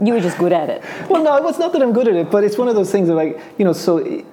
You 0.04 0.14
were 0.14 0.20
just 0.20 0.38
good 0.38 0.52
at 0.52 0.70
it. 0.70 0.84
Well, 1.10 1.24
no, 1.24 1.48
it's 1.48 1.60
not 1.60 1.72
that 1.74 1.82
I'm 1.82 1.94
good 1.94 2.08
at 2.08 2.16
it, 2.16 2.30
but 2.32 2.44
it's 2.44 2.58
one 2.58 2.68
of 2.68 2.76
those 2.76 2.92
things 2.92 3.08
that, 3.08 3.16
like, 3.16 3.40
you 3.58 3.64
know, 3.64 3.74
so 3.74 4.24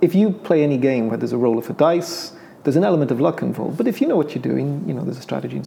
if 0.00 0.14
you 0.14 0.30
play 0.30 0.62
any 0.62 0.78
game 0.78 1.08
where 1.08 1.18
there's 1.18 1.32
a 1.32 1.36
roll 1.38 1.58
of 1.58 1.68
a 1.68 1.72
dice, 1.72 2.32
there's 2.66 2.74
an 2.76 2.82
element 2.84 3.12
of 3.12 3.20
luck 3.20 3.42
involved. 3.42 3.76
But 3.76 3.86
if 3.86 4.00
you 4.00 4.08
know 4.08 4.16
what 4.16 4.34
you're 4.34 4.42
doing, 4.42 4.82
you 4.88 4.92
know, 4.92 5.04
there's 5.04 5.18
a 5.18 5.22
strategy. 5.22 5.62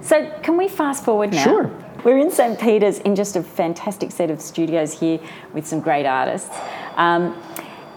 So 0.00 0.26
can 0.42 0.56
we 0.56 0.68
fast 0.68 1.04
forward 1.04 1.32
now? 1.32 1.44
Sure. 1.44 1.70
We're 2.02 2.16
in 2.16 2.30
St. 2.30 2.58
Peter's 2.58 2.98
in 3.00 3.14
just 3.14 3.36
a 3.36 3.42
fantastic 3.42 4.10
set 4.10 4.30
of 4.30 4.40
studios 4.40 4.98
here 4.98 5.20
with 5.52 5.66
some 5.66 5.80
great 5.80 6.06
artists. 6.06 6.48
Um, 6.96 7.36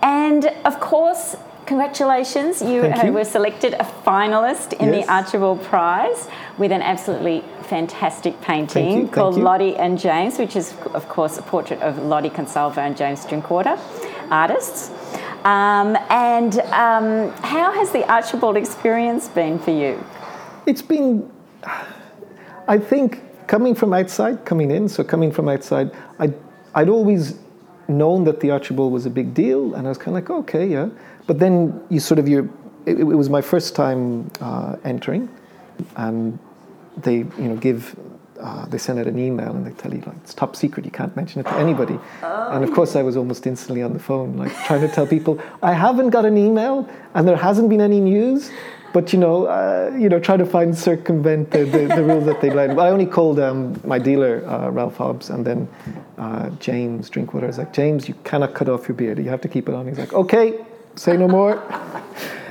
and 0.04 0.48
of 0.66 0.82
course, 0.82 1.38
congratulations! 1.66 2.62
You, 2.62 2.94
you. 3.04 3.14
were 3.14 3.24
selected 3.24 3.76
a 3.76 3.86
finalist 4.06 4.74
in 4.74 4.94
Yes. 4.94 5.06
the 5.06 5.12
Archibald 5.12 5.64
Prize 5.64 6.28
with 6.58 6.74
an 6.74 6.82
absolutely 6.82 7.46
fantastic 7.64 8.40
painting 8.42 8.90
Thank 9.04 9.14
called 9.14 9.38
you. 9.38 9.44
Lottie 9.44 9.78
and 9.78 9.98
James, 9.98 10.38
which 10.38 10.58
is, 10.58 10.74
of 10.94 11.08
course, 11.08 11.38
a 11.38 11.42
portrait 11.42 11.82
of 11.82 11.98
Lottie 12.04 12.30
Consalvo 12.30 12.80
and 12.80 12.98
James 12.98 13.26
Drinkwater, 13.26 13.80
artists. 14.30 14.92
Um, 15.46 15.96
and 16.10 16.58
um, 16.74 17.30
how 17.44 17.72
has 17.72 17.92
the 17.92 18.04
Archibald 18.12 18.58
experience 18.58 19.28
been 19.28 19.60
for 19.60 19.70
you? 19.70 20.04
It's 20.66 20.82
been, 20.82 21.32
I 22.68 22.80
think, 22.80 23.22
coming 23.46 23.76
from 23.76 23.94
outside, 23.94 24.44
coming 24.44 24.72
in, 24.72 24.90
so 24.90 25.04
coming 25.04 25.32
from 25.32 25.48
outside, 25.48 25.92
I'd, 26.18 26.34
I'd 26.74 26.90
always 26.90 27.38
known 27.88 28.24
that 28.24 28.40
the 28.40 28.50
Archibald 28.50 28.92
was 28.92 29.06
a 29.06 29.10
big 29.12 29.36
deal, 29.36 29.76
and 29.76 29.86
I 29.86 29.90
was 29.90 30.00
kind 30.00 30.18
of 30.18 30.24
like, 30.24 30.32
okay, 30.32 30.66
yeah. 30.66 30.90
But 31.28 31.38
then 31.38 31.80
you 31.90 32.00
sort 32.00 32.18
of, 32.18 32.28
you're, 32.28 32.50
it, 32.88 33.00
it 33.00 33.04
was 33.04 33.30
my 33.30 33.42
first 33.42 33.76
time 33.76 34.32
uh, 34.42 34.78
entering, 34.84 35.30
and 35.96 36.40
they, 36.98 37.18
you 37.18 37.36
know, 37.38 37.56
give, 37.56 37.96
uh, 38.40 38.66
they 38.66 38.78
send 38.78 39.00
out 39.00 39.08
an 39.08 39.18
email 39.18 39.52
and 39.52 39.66
they 39.66 39.72
tell 39.72 39.94
you, 39.94 40.02
like, 40.06 40.16
it's 40.24 40.34
top 40.34 40.56
secret, 40.56 40.86
you 40.86 40.92
can't 40.92 41.16
mention 41.16 41.42
it 41.42 41.44
to 41.44 41.56
anybody. 41.56 42.00
And 42.22 42.64
of 42.64 42.74
course, 42.74 42.96
I 42.96 43.02
was 43.02 43.18
almost 43.18 43.48
instantly 43.48 43.82
on 43.82 43.94
the 43.94 44.00
phone, 44.00 44.38
like, 44.38 44.54
trying 44.66 44.82
to 44.82 44.88
tell 44.88 45.08
people, 45.08 45.42
I 45.62 45.74
haven't 45.74 46.10
got 46.10 46.26
an 46.26 46.38
email, 46.38 46.88
and 47.14 47.28
there 47.28 47.38
hasn't 47.38 47.70
been 47.70 47.82
any 47.82 48.00
news. 48.00 48.52
But 48.94 49.12
you 49.12 49.20
know, 49.20 49.46
uh, 49.48 49.94
you 50.00 50.08
know, 50.08 50.22
try 50.22 50.38
to 50.38 50.46
find 50.46 50.78
circumvent 50.78 51.52
the, 51.52 51.66
the, 51.66 51.88
the 51.98 52.02
rules 52.02 52.26
that 52.28 52.40
they 52.40 52.50
like. 52.50 52.70
I 52.78 52.88
only 52.88 53.06
called 53.06 53.42
um, 53.42 53.78
my 53.84 54.00
dealer, 54.00 54.42
uh, 54.48 54.70
Ralph 54.70 54.96
Hobbs, 54.96 55.30
and 55.30 55.46
then 55.46 55.68
uh, 56.18 56.50
James 56.62 57.10
Drinkwater. 57.10 57.46
I 57.46 57.50
was 57.50 57.58
like, 57.58 57.74
James, 57.74 58.08
you 58.08 58.14
cannot 58.24 58.54
cut 58.54 58.70
off 58.70 58.88
your 58.88 58.96
beard. 58.96 59.18
You 59.18 59.28
have 59.28 59.42
to 59.42 59.50
keep 59.50 59.68
it 59.68 59.76
on. 59.76 59.86
He's 59.86 60.00
like, 60.00 60.14
okay, 60.14 60.64
say 60.96 61.18
no 61.18 61.28
more. 61.28 61.62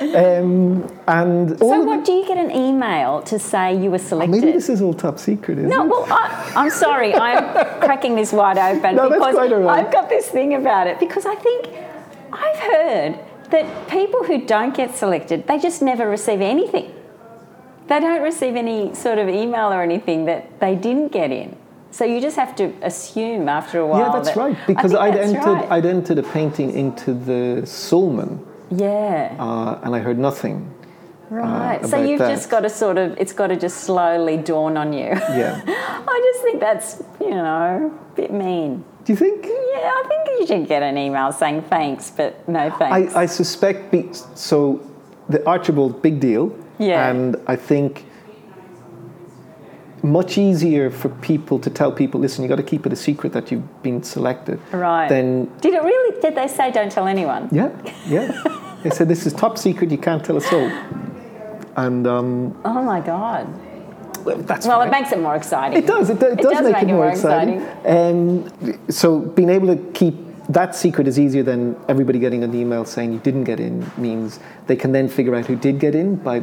Um, 0.00 0.88
and 1.06 1.58
So, 1.58 1.82
what 1.82 2.04
do 2.04 2.12
you 2.12 2.26
get 2.26 2.38
an 2.38 2.50
email 2.50 3.22
to 3.22 3.38
say 3.38 3.76
you 3.76 3.90
were 3.90 3.96
it- 3.96 4.00
selected? 4.02 4.30
maybe 4.40 4.52
this 4.52 4.68
is 4.68 4.82
all 4.82 4.94
top 4.94 5.18
secret, 5.18 5.58
is 5.58 5.64
No, 5.66 5.82
it? 5.84 5.86
No, 5.86 5.90
well, 5.90 6.06
I, 6.12 6.52
I'm 6.56 6.70
sorry. 6.70 7.14
I'm 7.14 7.44
cracking 7.80 8.14
this 8.16 8.32
wide 8.32 8.58
open 8.58 8.96
No, 8.96 9.08
because. 9.08 9.36
I've 9.36 9.92
got 9.92 10.08
this 10.08 10.28
thing 10.28 10.54
about 10.54 10.86
it. 10.86 10.98
Because 10.98 11.26
I 11.26 11.34
think 11.36 11.68
I've 12.32 12.58
heard 12.58 13.18
that 13.50 13.88
people 13.88 14.24
who 14.24 14.44
don't 14.46 14.74
get 14.74 14.94
selected, 14.96 15.46
they 15.46 15.58
just 15.58 15.82
never 15.82 16.08
receive 16.08 16.40
anything. 16.40 16.92
They 17.86 18.00
don't 18.00 18.22
receive 18.22 18.56
any 18.56 18.94
sort 18.94 19.18
of 19.18 19.28
email 19.28 19.72
or 19.72 19.82
anything 19.82 20.24
that 20.24 20.58
they 20.60 20.74
didn't 20.74 21.12
get 21.12 21.30
in. 21.30 21.56
So 21.90 22.04
you 22.04 22.20
just 22.20 22.34
have 22.36 22.56
to 22.56 22.72
assume 22.82 23.48
after 23.48 23.78
a 23.78 23.86
while. 23.86 24.00
yeah, 24.00 24.10
that's 24.12 24.28
that- 24.30 24.36
right. 24.36 24.56
Because 24.66 24.94
I'd 24.94 25.14
entered, 25.16 25.44
right. 25.44 25.70
I'd 25.70 25.86
entered 25.86 26.18
a 26.18 26.22
painting 26.24 26.72
into 26.72 27.14
the 27.14 27.62
Sulman, 27.66 28.44
yeah. 28.70 29.36
uh, 29.38 29.80
and 29.82 29.94
I 29.94 29.98
heard 30.00 30.18
nothing. 30.18 30.72
Right. 31.30 31.80
so 31.82 31.96
about 31.96 32.08
you've 32.08 32.18
that. 32.18 32.30
just 32.30 32.50
got 32.50 32.60
to 32.60 32.70
sort 32.70 32.98
of, 32.98 33.16
it's 33.18 33.32
got 33.32 33.48
to 33.48 33.56
just 33.56 33.78
slowly 33.78 34.36
dawn 34.36 34.76
on 34.76 34.92
you. 34.92 35.08
Yeah. 35.08 35.62
I 35.66 36.32
just 36.32 36.44
think 36.44 36.60
that's, 36.60 37.02
you 37.20 37.30
know, 37.30 37.92
a 38.12 38.16
bit 38.16 38.32
mean. 38.32 38.84
Do 39.04 39.12
you 39.12 39.16
think? 39.16 39.44
Yeah, 39.44 39.50
I 39.50 40.04
think 40.08 40.40
you 40.40 40.46
should 40.46 40.68
get 40.68 40.82
an 40.82 40.96
email 40.96 41.32
saying 41.32 41.62
thanks, 41.62 42.10
but 42.10 42.46
no 42.48 42.60
I, 42.60 42.70
thanks. 42.70 43.14
I 43.14 43.26
suspect 43.26 43.90
be, 43.90 44.08
so. 44.34 44.80
The 45.26 45.44
Archibald, 45.46 46.02
big 46.02 46.20
deal. 46.20 46.54
Yeah. 46.78 47.08
And 47.08 47.36
I 47.46 47.56
think 47.56 48.04
much 50.04 50.36
easier 50.38 50.90
for 50.90 51.08
people 51.08 51.58
to 51.58 51.70
tell 51.70 51.90
people, 51.90 52.20
listen, 52.20 52.42
you 52.42 52.48
got 52.48 52.56
to 52.56 52.62
keep 52.62 52.84
it 52.86 52.92
a 52.92 52.96
secret 52.96 53.32
that 53.32 53.50
you've 53.50 53.82
been 53.82 54.02
selected. 54.02 54.60
right. 54.72 55.08
Then, 55.08 55.46
did 55.60 55.74
it 55.74 55.82
really? 55.82 56.20
Did 56.20 56.34
they 56.36 56.46
say 56.46 56.70
don't 56.70 56.92
tell 56.92 57.06
anyone? 57.06 57.48
yeah, 57.50 57.70
yeah. 58.06 58.30
they 58.82 58.90
said 58.90 59.08
this 59.08 59.26
is 59.26 59.32
top 59.32 59.56
secret. 59.58 59.90
You 59.90 59.98
can't 59.98 60.24
tell 60.24 60.36
a 60.36 60.40
soul. 60.40 60.70
And 61.76 62.06
um, 62.06 62.60
Oh 62.64 62.82
my 62.82 63.00
god. 63.00 63.48
well, 64.24 64.36
that's 64.38 64.66
Well, 64.66 64.82
it 64.82 64.90
makes 64.90 65.10
it 65.10 65.18
more 65.20 65.34
exciting. 65.36 65.78
It 65.82 65.86
does. 65.86 66.10
It, 66.10 66.20
do- 66.20 66.26
it 66.26 66.38
does, 66.38 66.70
make, 66.70 66.82
it 66.82 66.86
more 66.86 67.08
exciting. 67.08 67.66
Um, 67.84 68.80
so 68.90 69.18
being 69.20 69.48
able 69.50 69.74
to 69.74 69.82
keep 69.92 70.14
that 70.50 70.74
secret 70.74 71.08
is 71.08 71.18
easier 71.18 71.42
than 71.42 71.74
everybody 71.88 72.18
getting 72.18 72.44
an 72.44 72.54
email 72.54 72.84
saying 72.84 73.12
you 73.12 73.18
didn't 73.20 73.44
get 73.44 73.58
in. 73.58 73.90
Means 73.96 74.38
they 74.66 74.76
can 74.76 74.92
then 74.92 75.08
figure 75.08 75.34
out 75.34 75.46
who 75.46 75.56
did 75.56 75.80
get 75.80 75.94
in 75.94 76.16
by 76.16 76.42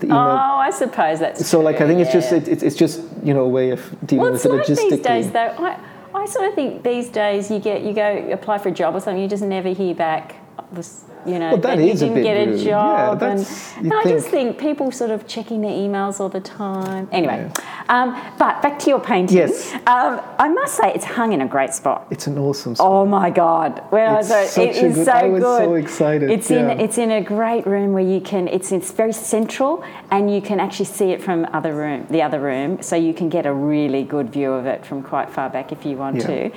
the 0.00 0.06
email. 0.06 0.18
Oh, 0.18 0.58
I 0.58 0.70
suppose 0.70 1.18
that's. 1.20 1.46
so 1.46 1.60
like 1.60 1.76
I 1.76 1.78
true, 1.78 1.88
think 1.88 2.00
it's 2.00 2.12
just 2.12 2.30
yeah. 2.32 2.38
it, 2.38 2.48
it's 2.48 2.62
it's 2.62 2.76
just 2.76 3.02
you 3.22 3.34
know 3.34 3.42
a 3.44 3.48
way 3.48 3.70
of 3.70 3.80
dealing 4.06 4.22
Well, 4.22 4.32
with 4.32 4.44
it's 4.44 4.46
it 4.46 4.78
like 4.80 4.90
these 4.90 5.00
days, 5.00 5.30
though. 5.30 5.54
I, 5.58 5.78
I 6.14 6.26
sort 6.26 6.48
of 6.48 6.54
think 6.54 6.82
these 6.82 7.08
days 7.08 7.50
you 7.50 7.58
get 7.58 7.82
you 7.82 7.92
go 7.92 8.30
apply 8.32 8.58
for 8.58 8.68
a 8.70 8.72
job 8.72 8.94
or 8.94 9.00
something, 9.00 9.22
you 9.22 9.28
just 9.28 9.42
never 9.42 9.68
hear 9.70 9.94
back. 9.94 10.36
Was 10.72 11.04
you 11.26 11.38
know 11.38 11.48
Well, 11.52 11.56
that 11.58 11.76
that 11.78 11.84
you 11.84 11.94
didn't 11.94 12.22
get 12.22 12.36
a 12.46 12.50
rude. 12.50 12.60
Job, 12.60 13.20
that's- 13.20 13.74
and, 13.76 13.86
and 13.86 13.94
I 13.94 14.02
just 14.04 14.28
think- 14.28 14.58
people 14.58 14.90
sort 14.90 15.10
of 15.10 15.26
checking 15.26 15.60
their 15.62 15.70
emails 15.72 16.20
all 16.20 16.28
the 16.28 16.40
time. 16.40 17.08
Anyway, 17.12 17.50
um, 17.88 18.16
but 18.38 18.60
back 18.62 18.78
to 18.80 18.90
your 18.90 19.00
painting. 19.00 19.36
Yes. 19.38 19.72
um, 19.86 20.20
I 20.38 20.48
must 20.48 20.74
say 20.76 20.92
it's 20.94 21.04
hung 21.04 21.32
in 21.32 21.40
a 21.40 21.46
great 21.46 21.72
spot. 21.74 22.06
It's 22.10 22.26
an 22.26 22.38
awesome. 22.38 22.74
spot. 22.74 22.86
Oh 22.86 23.06
my 23.06 23.30
God! 23.30 23.82
I 23.92 24.18
It's 24.18 24.28
saw 24.28 24.40
it, 24.40 24.48
such 24.48 24.66
it 24.68 24.82
a 24.82 24.86
is 24.86 24.94
good- 24.96 25.04
so 25.06 25.12
I 25.12 25.24
was 25.28 25.42
good. 25.42 25.58
so 25.64 25.74
excited, 25.74 26.30
It's 26.30 26.50
yeah. 26.50 26.70
in 26.70 26.80
it's 26.80 26.98
in 26.98 27.10
a 27.10 27.20
great 27.22 27.66
room 27.66 27.92
where 27.92 28.04
you 28.14 28.20
can. 28.20 28.46
It's 28.48 28.70
it's 28.72 28.90
very 28.92 29.12
central, 29.12 29.82
and 30.10 30.32
you 30.32 30.40
can 30.40 30.60
actually 30.60 30.86
see 30.86 31.10
it 31.12 31.22
from 31.22 31.46
other 31.52 31.72
room, 31.74 32.06
the 32.10 32.22
other 32.22 32.40
room, 32.40 32.82
so 32.82 32.94
you 32.96 33.14
can 33.14 33.28
get 33.28 33.46
a 33.46 33.52
really 33.52 34.02
good 34.02 34.30
view 34.30 34.52
of 34.52 34.66
it 34.66 34.84
from 34.84 35.02
quite 35.02 35.30
far 35.30 35.48
back 35.50 35.72
if 35.72 35.84
you 35.86 35.96
want 35.96 36.16
Yeah. 36.16 36.26
to. 36.26 36.50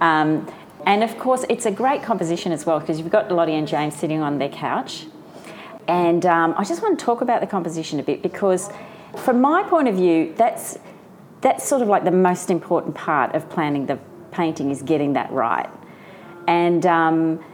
Um, 0.00 0.46
and 0.86 1.02
of 1.02 1.18
course, 1.18 1.44
it's 1.50 1.66
a 1.66 1.70
great 1.70 2.02
composition 2.02 2.52
as 2.52 2.64
well 2.64 2.78
because 2.78 2.98
you've 2.98 3.10
got 3.10 3.30
Lottie 3.30 3.54
and 3.54 3.66
James 3.66 3.94
sitting 3.96 4.22
on 4.22 4.38
their 4.38 4.48
couch. 4.48 5.06
And 5.88 6.24
um, 6.24 6.54
I 6.56 6.64
just 6.64 6.80
want 6.80 6.98
to 6.98 7.04
talk 7.04 7.20
about 7.20 7.40
the 7.40 7.46
composition 7.46 7.98
a 8.00 8.02
bit 8.04 8.22
because, 8.22 8.70
from 9.16 9.40
my 9.40 9.64
point 9.64 9.88
of 9.88 9.96
view, 9.96 10.32
that's 10.36 10.78
that's 11.40 11.68
sort 11.68 11.82
of 11.82 11.88
like 11.88 12.04
the 12.04 12.10
most 12.10 12.50
important 12.50 12.94
part 12.94 13.34
of 13.34 13.48
planning 13.50 13.86
the 13.86 13.98
painting 14.30 14.70
is 14.70 14.82
getting 14.82 15.12
that 15.14 15.30
right. 15.32 15.68
And 16.48 16.86
um, 16.86 17.44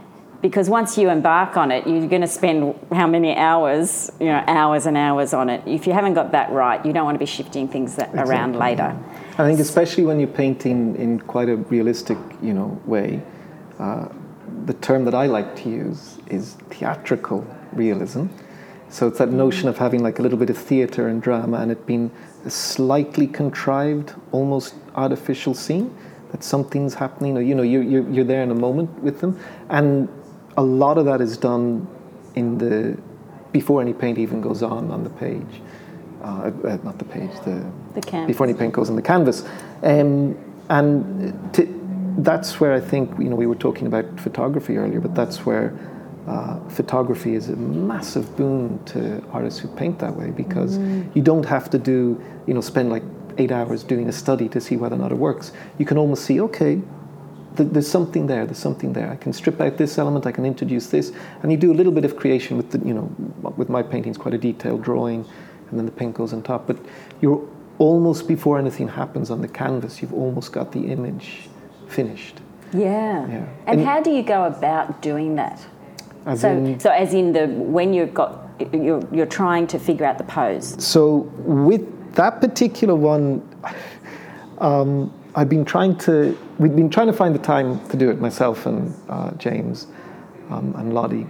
because 0.42 0.68
once 0.68 0.98
you 0.98 1.08
embark 1.08 1.56
on 1.56 1.70
it, 1.70 1.86
you're 1.86 2.08
going 2.08 2.22
to 2.22 2.28
spend 2.28 2.74
how 2.92 3.06
many 3.06 3.34
hours, 3.34 4.10
you 4.20 4.26
know, 4.26 4.42
hours 4.46 4.86
and 4.86 4.96
hours 4.96 5.32
on 5.32 5.48
it. 5.48 5.62
If 5.66 5.86
you 5.86 5.92
haven't 5.92 6.14
got 6.14 6.32
that 6.32 6.50
right, 6.50 6.84
you 6.84 6.92
don't 6.92 7.04
want 7.04 7.14
to 7.14 7.18
be 7.18 7.26
shifting 7.26 7.68
things 7.68 7.96
that 7.96 8.14
around 8.14 8.56
later. 8.56 8.98
I 9.42 9.46
think 9.46 9.58
especially 9.58 10.04
when 10.04 10.20
you're 10.20 10.28
painting 10.28 10.94
in 10.94 11.18
quite 11.18 11.48
a 11.48 11.56
realistic, 11.56 12.16
you 12.40 12.54
know, 12.54 12.80
way, 12.86 13.20
uh, 13.80 14.06
the 14.66 14.74
term 14.74 15.04
that 15.04 15.16
I 15.16 15.26
like 15.26 15.56
to 15.64 15.68
use 15.68 16.18
is 16.28 16.54
theatrical 16.70 17.44
realism. 17.72 18.26
So 18.88 19.08
it's 19.08 19.18
that 19.18 19.30
notion 19.30 19.68
of 19.68 19.78
having 19.78 20.00
like 20.00 20.20
a 20.20 20.22
little 20.22 20.38
bit 20.38 20.48
of 20.48 20.56
theatre 20.56 21.08
and 21.08 21.20
drama 21.20 21.56
and 21.56 21.72
it 21.72 21.86
being 21.86 22.12
a 22.44 22.50
slightly 22.50 23.26
contrived, 23.26 24.14
almost 24.30 24.76
artificial 24.94 25.54
scene. 25.54 25.92
That 26.30 26.44
something's 26.44 26.94
happening, 26.94 27.36
or 27.36 27.42
you 27.42 27.56
know, 27.56 27.64
you're, 27.64 27.82
you're, 27.82 28.08
you're 28.10 28.24
there 28.24 28.44
in 28.44 28.52
a 28.52 28.54
moment 28.54 29.02
with 29.02 29.20
them, 29.20 29.38
and 29.68 30.08
a 30.56 30.62
lot 30.62 30.98
of 30.98 31.04
that 31.06 31.20
is 31.20 31.36
done 31.36 31.88
in 32.36 32.58
the 32.58 32.96
before 33.50 33.82
any 33.82 33.92
paint 33.92 34.18
even 34.18 34.40
goes 34.40 34.62
on 34.62 34.90
on 34.92 35.02
the 35.04 35.10
page. 35.10 35.60
Uh, 36.22 36.52
uh, 36.64 36.78
not 36.84 36.98
the 36.98 37.04
page, 37.04 37.30
the 37.44 37.64
The 37.94 38.00
canvas. 38.00 38.28
before 38.28 38.46
any 38.46 38.54
paint 38.56 38.72
goes 38.72 38.88
on 38.88 38.96
the 38.96 39.02
canvas. 39.02 39.44
Um, 39.82 40.36
and 40.68 41.52
to, 41.54 41.66
that's 42.18 42.60
where 42.60 42.72
I 42.72 42.80
think, 42.80 43.10
you 43.18 43.28
know, 43.28 43.36
we 43.36 43.46
were 43.46 43.56
talking 43.56 43.86
about 43.86 44.04
photography 44.20 44.76
earlier, 44.76 45.00
but 45.00 45.14
that's 45.14 45.44
where 45.44 45.76
uh, 46.28 46.60
photography 46.68 47.34
is 47.34 47.48
a 47.48 47.56
massive 47.56 48.36
boon 48.36 48.78
to 48.84 49.22
artists 49.32 49.58
who 49.58 49.68
paint 49.68 49.98
that 49.98 50.14
way 50.14 50.30
because 50.30 50.78
you 51.14 51.22
don't 51.22 51.44
have 51.44 51.68
to 51.70 51.78
do, 51.78 52.22
you 52.46 52.54
know, 52.54 52.60
spend 52.60 52.90
like 52.90 53.02
eight 53.38 53.50
hours 53.50 53.82
doing 53.82 54.08
a 54.08 54.12
study 54.12 54.48
to 54.48 54.60
see 54.60 54.76
whether 54.76 54.94
or 54.94 54.98
not 54.98 55.10
it 55.10 55.18
works. 55.18 55.50
You 55.78 55.86
can 55.86 55.96
almost 55.98 56.24
see, 56.24 56.40
okay, 56.42 56.80
th- 57.56 57.70
there's 57.72 57.90
something 57.90 58.28
there, 58.28 58.44
there's 58.46 58.58
something 58.58 58.92
there. 58.92 59.10
I 59.10 59.16
can 59.16 59.32
strip 59.32 59.60
out 59.60 59.76
this 59.76 59.98
element, 59.98 60.26
I 60.26 60.32
can 60.32 60.46
introduce 60.46 60.86
this, 60.88 61.12
and 61.42 61.50
you 61.50 61.58
do 61.58 61.72
a 61.72 61.74
little 61.74 61.92
bit 61.92 62.04
of 62.04 62.16
creation 62.16 62.56
with 62.56 62.70
the, 62.70 62.78
you 62.86 62.94
know, 62.94 63.10
with 63.56 63.68
my 63.68 63.82
paintings, 63.82 64.16
quite 64.18 64.34
a 64.34 64.38
detailed 64.38 64.82
drawing, 64.82 65.24
and 65.72 65.78
then 65.78 65.86
the 65.86 65.92
paint 65.92 66.14
goes 66.14 66.32
on 66.32 66.42
top. 66.42 66.66
But 66.68 66.78
you're 67.20 67.44
almost 67.78 68.28
before 68.28 68.58
anything 68.58 68.86
happens 68.86 69.30
on 69.30 69.40
the 69.40 69.48
canvas, 69.48 70.00
you've 70.00 70.12
almost 70.12 70.52
got 70.52 70.70
the 70.70 70.86
image 70.86 71.48
finished. 71.88 72.40
Yeah. 72.72 73.26
Yeah. 73.26 73.46
And, 73.66 73.80
And- 73.80 73.84
how 73.84 74.00
do 74.00 74.10
you 74.10 74.22
go 74.22 74.44
about 74.44 75.02
doing 75.02 75.34
that? 75.36 75.60
So, 76.36 76.50
in, 76.50 76.78
so 76.78 76.90
as 76.90 77.14
in 77.14 77.32
the 77.32 77.48
when 77.48 77.92
you've 77.92 78.14
got 78.14 78.48
you're, 78.72 79.02
you're 79.12 79.26
trying 79.26 79.66
to 79.68 79.78
figure 79.78 80.06
out 80.06 80.18
the 80.18 80.24
pose. 80.24 80.82
So 80.84 81.28
with 81.38 82.14
that 82.14 82.40
particular 82.40 82.94
one, 82.94 83.42
um, 84.58 85.12
I've 85.34 85.48
been 85.48 85.64
trying 85.64 85.96
to. 85.98 86.38
We've 86.58 86.76
been 86.76 86.90
trying 86.90 87.08
to 87.08 87.12
find 87.12 87.34
the 87.34 87.40
time 87.40 87.84
to 87.88 87.96
do 87.96 88.10
it 88.10 88.20
myself 88.20 88.66
and 88.66 88.94
uh, 89.08 89.32
James 89.32 89.88
um, 90.50 90.74
and 90.76 90.92
Lottie, 90.92 91.26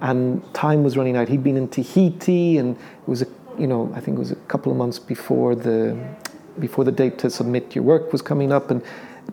and 0.00 0.42
time 0.52 0.82
was 0.82 0.96
running 0.96 1.16
out. 1.16 1.28
He'd 1.28 1.44
been 1.44 1.56
in 1.56 1.68
Tahiti, 1.68 2.58
and 2.58 2.76
it 2.76 3.08
was 3.08 3.22
a 3.22 3.26
you 3.58 3.66
know 3.66 3.92
I 3.94 4.00
think 4.00 4.16
it 4.16 4.20
was 4.20 4.32
a 4.32 4.36
couple 4.52 4.72
of 4.72 4.78
months 4.78 4.98
before 4.98 5.54
the 5.54 5.96
before 6.58 6.84
the 6.84 6.92
date 6.92 7.18
to 7.18 7.30
submit 7.30 7.74
your 7.74 7.84
work 7.84 8.12
was 8.12 8.22
coming 8.22 8.52
up, 8.52 8.70
and 8.70 8.82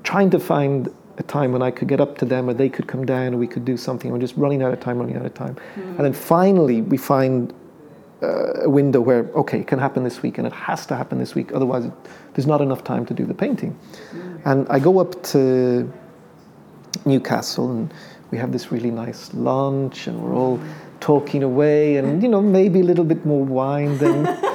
trying 0.03 0.29
to 0.31 0.39
find 0.39 0.89
a 1.17 1.23
time 1.23 1.51
when 1.51 1.61
I 1.61 1.71
could 1.71 1.87
get 1.87 2.01
up 2.01 2.17
to 2.19 2.25
them 2.25 2.49
or 2.49 2.53
they 2.53 2.69
could 2.69 2.87
come 2.87 3.05
down 3.05 3.27
and 3.27 3.39
we 3.39 3.47
could 3.47 3.65
do 3.65 3.77
something. 3.77 4.11
We're 4.11 4.19
just 4.19 4.37
running 4.37 4.61
out 4.63 4.73
of 4.73 4.79
time, 4.79 4.97
running 4.97 5.17
out 5.17 5.25
of 5.25 5.33
time. 5.33 5.57
And 5.75 5.99
then 5.99 6.13
finally, 6.13 6.81
we 6.81 6.97
find 6.97 7.53
uh, 8.23 8.63
a 8.63 8.69
window 8.69 9.01
where, 9.01 9.29
okay, 9.35 9.59
it 9.59 9.67
can 9.67 9.79
happen 9.79 10.03
this 10.03 10.21
week 10.21 10.37
and 10.37 10.47
it 10.47 10.53
has 10.53 10.85
to 10.87 10.95
happen 10.95 11.19
this 11.19 11.35
week. 11.35 11.53
Otherwise, 11.53 11.85
it, 11.85 11.93
there's 12.33 12.47
not 12.47 12.61
enough 12.61 12.83
time 12.83 13.05
to 13.07 13.13
do 13.13 13.25
the 13.25 13.33
painting. 13.33 13.77
And 14.45 14.67
I 14.69 14.79
go 14.79 14.99
up 14.99 15.21
to 15.23 15.91
Newcastle 17.05 17.71
and 17.71 17.93
we 18.31 18.37
have 18.37 18.51
this 18.51 18.71
really 18.71 18.91
nice 18.91 19.33
lunch 19.33 20.07
and 20.07 20.21
we're 20.21 20.33
all 20.33 20.59
talking 20.99 21.43
away 21.43 21.97
and, 21.97 22.23
you 22.23 22.29
know, 22.29 22.41
maybe 22.41 22.79
a 22.79 22.83
little 22.83 23.05
bit 23.05 23.25
more 23.25 23.43
wine 23.43 23.97
than. 23.97 24.23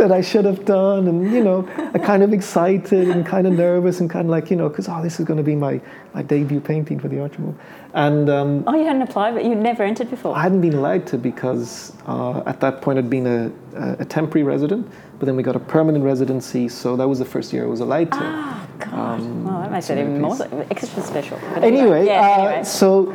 that 0.00 0.10
I 0.10 0.22
should 0.22 0.46
have 0.46 0.64
done, 0.64 1.08
and 1.08 1.30
you 1.30 1.44
know, 1.44 1.68
I 1.92 1.98
kind 1.98 2.22
of 2.22 2.32
excited 2.32 3.10
and 3.10 3.24
kind 3.26 3.46
of 3.46 3.52
nervous 3.52 4.00
and 4.00 4.08
kind 4.08 4.24
of 4.26 4.30
like 4.30 4.50
you 4.50 4.56
know, 4.56 4.70
because 4.70 4.88
oh, 4.88 5.02
this 5.02 5.20
is 5.20 5.26
going 5.26 5.36
to 5.36 5.42
be 5.42 5.54
my, 5.54 5.78
my 6.14 6.22
debut 6.22 6.58
painting 6.58 6.98
for 6.98 7.08
the 7.08 7.20
Archibald, 7.20 7.54
and 7.92 8.30
um, 8.30 8.64
Oh, 8.66 8.74
you 8.74 8.86
hadn't 8.86 9.02
applied, 9.02 9.34
but 9.34 9.44
you'd 9.44 9.58
never 9.58 9.82
entered 9.82 10.08
before. 10.08 10.34
I 10.34 10.40
hadn't 10.40 10.62
been 10.62 10.72
allowed 10.72 11.06
to 11.08 11.18
because 11.18 11.92
uh, 12.06 12.42
at 12.46 12.60
that 12.60 12.80
point 12.80 12.98
I'd 12.98 13.10
been 13.10 13.26
a, 13.26 13.52
a, 13.76 13.96
a 14.00 14.04
temporary 14.06 14.42
resident, 14.42 14.90
but 15.18 15.26
then 15.26 15.36
we 15.36 15.42
got 15.42 15.54
a 15.54 15.60
permanent 15.60 16.02
residency, 16.02 16.66
so 16.66 16.96
that 16.96 17.06
was 17.06 17.18
the 17.18 17.26
first 17.26 17.52
year 17.52 17.64
I 17.64 17.68
was 17.68 17.80
allowed 17.80 18.10
to. 18.12 18.18
Ah, 18.22 18.66
God. 18.78 18.94
Um, 18.94 19.46
that 19.70 19.76
makes 19.76 19.90
even 19.90 20.20
more 20.20 20.36
extra 20.70 21.02
special. 21.02 21.38
Anyway, 21.56 22.06
yeah, 22.06 22.20
uh, 22.20 22.42
anyway. 22.48 22.64
so 22.64 23.12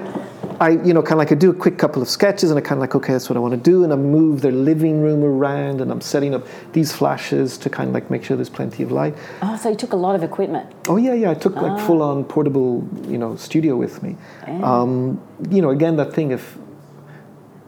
I, 0.60 0.70
you 0.70 0.94
know, 0.94 1.02
kind 1.02 1.14
of 1.14 1.18
like 1.20 1.32
I 1.32 1.36
do 1.36 1.50
a 1.50 1.54
quick 1.54 1.78
couple 1.78 2.02
of 2.02 2.08
sketches, 2.10 2.50
and 2.50 2.58
I 2.58 2.62
kind 2.62 2.74
of 2.78 2.82
like, 2.82 2.96
okay, 2.96 3.14
that's 3.14 3.30
what 3.30 3.36
I 3.36 3.40
want 3.40 3.54
to 3.54 3.60
do, 3.60 3.84
and 3.84 3.92
I 3.92 3.96
move 3.98 4.42
their 4.42 4.52
living 4.54 5.02
room 5.02 5.24
around, 5.24 5.82
and 5.82 5.92
I'm 5.92 6.02
setting 6.02 6.34
up 6.34 6.48
these 6.72 6.94
flashes 6.94 7.58
to 7.60 7.70
kind 7.70 7.90
of 7.90 7.94
like 7.94 8.10
make 8.10 8.24
sure 8.24 8.38
there's 8.38 8.50
plenty 8.50 8.82
of 8.84 8.92
light. 8.92 9.16
Oh, 9.42 9.58
so 9.58 9.70
you 9.70 9.76
took 9.76 9.94
a 9.94 9.98
lot 9.98 10.16
of 10.16 10.24
equipment. 10.24 10.72
Oh 10.88 10.98
yeah, 10.98 11.14
yeah. 11.14 11.32
I 11.32 11.34
took 11.34 11.56
like 11.56 11.74
Ah. 11.74 11.86
full-on 11.88 12.24
portable, 12.24 12.88
you 13.08 13.18
know, 13.18 13.36
studio 13.36 13.76
with 13.76 14.02
me. 14.02 14.16
Um, 14.64 15.20
you 15.50 15.62
know, 15.62 15.72
again, 15.72 15.98
that 15.98 16.14
thing 16.14 16.32
if 16.32 16.58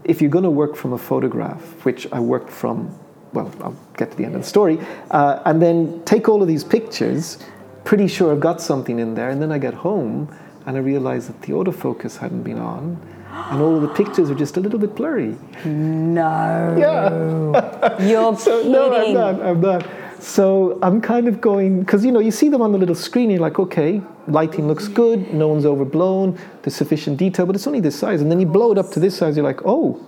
if 0.05 0.21
you're 0.21 0.31
going 0.31 0.45
to 0.45 0.49
work 0.49 0.77
from 0.77 0.93
a 0.93 0.97
photograph, 0.97 1.61
which 1.83 2.07
I 2.13 2.21
worked 2.21 2.49
from, 2.49 2.97
well, 3.33 3.51
I'll 3.61 3.75
get 3.97 4.11
to 4.11 4.17
the 4.17 4.23
end 4.23 4.35
of 4.35 4.41
the 4.41 4.47
story, 4.47 4.79
uh, 5.11 5.41
and 5.43 5.61
then 5.61 6.01
take 6.05 6.29
all 6.29 6.41
of 6.41 6.47
these 6.47 6.63
pictures. 6.63 7.37
Pretty 7.87 8.07
sure 8.09 8.33
I've 8.33 8.41
got 8.41 8.59
something 8.59 8.99
in 8.99 9.15
there, 9.15 9.29
and 9.29 9.41
then 9.41 9.49
I 9.49 9.59
get 9.59 9.73
home 9.73 10.27
and 10.65 10.75
I 10.75 10.81
realize 10.81 11.27
that 11.27 11.41
the 11.43 11.53
autofocus 11.53 12.17
hadn't 12.17 12.43
been 12.43 12.57
on, 12.57 12.99
and 13.49 13.61
all 13.61 13.77
of 13.77 13.81
the 13.81 13.87
pictures 13.87 14.29
are 14.29 14.35
just 14.35 14.57
a 14.57 14.59
little 14.59 14.77
bit 14.77 14.93
blurry. 14.93 15.37
No. 15.63 16.75
Yeah. 16.77 18.05
You're 18.05 18.35
So 18.45 18.57
kidding. 18.57 18.73
no, 18.73 18.93
I'm 18.93 19.13
not. 19.13 19.41
I'm 19.41 19.61
not. 19.61 19.87
So 20.19 20.77
I'm 20.81 20.99
kind 20.99 21.29
of 21.29 21.39
going 21.39 21.79
because 21.79 22.03
you 22.03 22.11
know 22.11 22.19
you 22.19 22.31
see 22.31 22.49
them 22.49 22.61
on 22.61 22.73
the 22.73 22.77
little 22.77 22.99
screen. 23.07 23.29
You're 23.29 23.39
like, 23.39 23.57
okay, 23.57 24.01
lighting 24.27 24.67
looks 24.67 24.89
good. 24.89 25.33
No 25.33 25.47
one's 25.47 25.65
overblown. 25.65 26.37
There's 26.63 26.75
sufficient 26.75 27.15
detail, 27.17 27.45
but 27.45 27.55
it's 27.55 27.67
only 27.67 27.79
this 27.79 27.97
size. 27.97 28.21
And 28.21 28.29
then 28.29 28.41
you 28.41 28.47
blow 28.47 28.73
it 28.73 28.77
up 28.77 28.91
to 28.91 28.99
this 28.99 29.15
size. 29.15 29.37
You're 29.37 29.45
like, 29.45 29.61
oh, 29.63 30.05